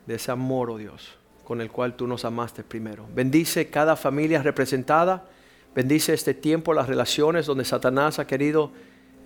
de 0.05 0.15
ese 0.15 0.31
amor, 0.31 0.69
oh 0.69 0.77
Dios, 0.77 1.17
con 1.43 1.61
el 1.61 1.71
cual 1.71 1.95
tú 1.95 2.05
nos 2.05 2.25
amaste 2.25 2.63
primero. 2.63 3.07
Bendice 3.15 3.69
cada 3.69 3.95
familia 3.95 4.43
representada. 4.43 5.25
Bendice 5.75 6.13
este 6.13 6.33
tiempo, 6.33 6.73
las 6.73 6.87
relaciones 6.87 7.45
donde 7.45 7.65
Satanás 7.65 8.19
ha 8.19 8.27
querido, 8.27 8.71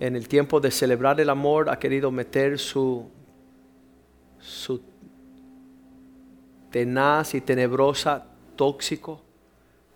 en 0.00 0.16
el 0.16 0.28
tiempo 0.28 0.60
de 0.60 0.70
celebrar 0.70 1.20
el 1.20 1.28
amor, 1.28 1.68
ha 1.68 1.78
querido 1.78 2.10
meter 2.10 2.58
su 2.58 3.10
su 4.40 4.80
tenaz 6.70 7.34
y 7.34 7.40
tenebrosa 7.40 8.26
tóxico 8.56 9.20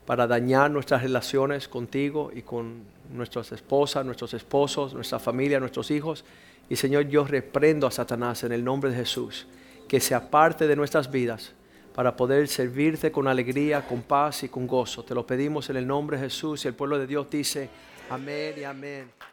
para 0.06 0.26
dañar 0.26 0.70
nuestras 0.70 1.02
relaciones 1.02 1.68
contigo 1.68 2.30
y 2.34 2.42
con 2.42 2.82
nuestras 3.12 3.52
esposas, 3.52 4.04
nuestros 4.04 4.34
esposos, 4.34 4.94
nuestra 4.94 5.18
familia, 5.18 5.60
nuestros 5.60 5.90
hijos. 5.90 6.24
Y 6.68 6.76
Señor, 6.76 7.08
yo 7.08 7.24
reprendo 7.24 7.86
a 7.86 7.90
Satanás 7.90 8.42
en 8.44 8.52
el 8.52 8.64
nombre 8.64 8.90
de 8.90 8.96
Jesús, 8.96 9.46
que 9.88 10.00
se 10.00 10.14
aparte 10.14 10.66
de 10.66 10.76
nuestras 10.76 11.10
vidas 11.10 11.52
para 11.94 12.16
poder 12.16 12.48
servirte 12.48 13.12
con 13.12 13.28
alegría, 13.28 13.86
con 13.86 14.02
paz 14.02 14.44
y 14.44 14.48
con 14.48 14.66
gozo. 14.66 15.04
Te 15.04 15.14
lo 15.14 15.26
pedimos 15.26 15.68
en 15.70 15.76
el 15.76 15.86
nombre 15.86 16.16
de 16.16 16.24
Jesús 16.24 16.64
y 16.64 16.68
el 16.68 16.74
pueblo 16.74 16.98
de 16.98 17.06
Dios 17.06 17.28
dice, 17.30 17.68
amén 18.10 18.54
y 18.58 18.64
amén. 18.64 19.31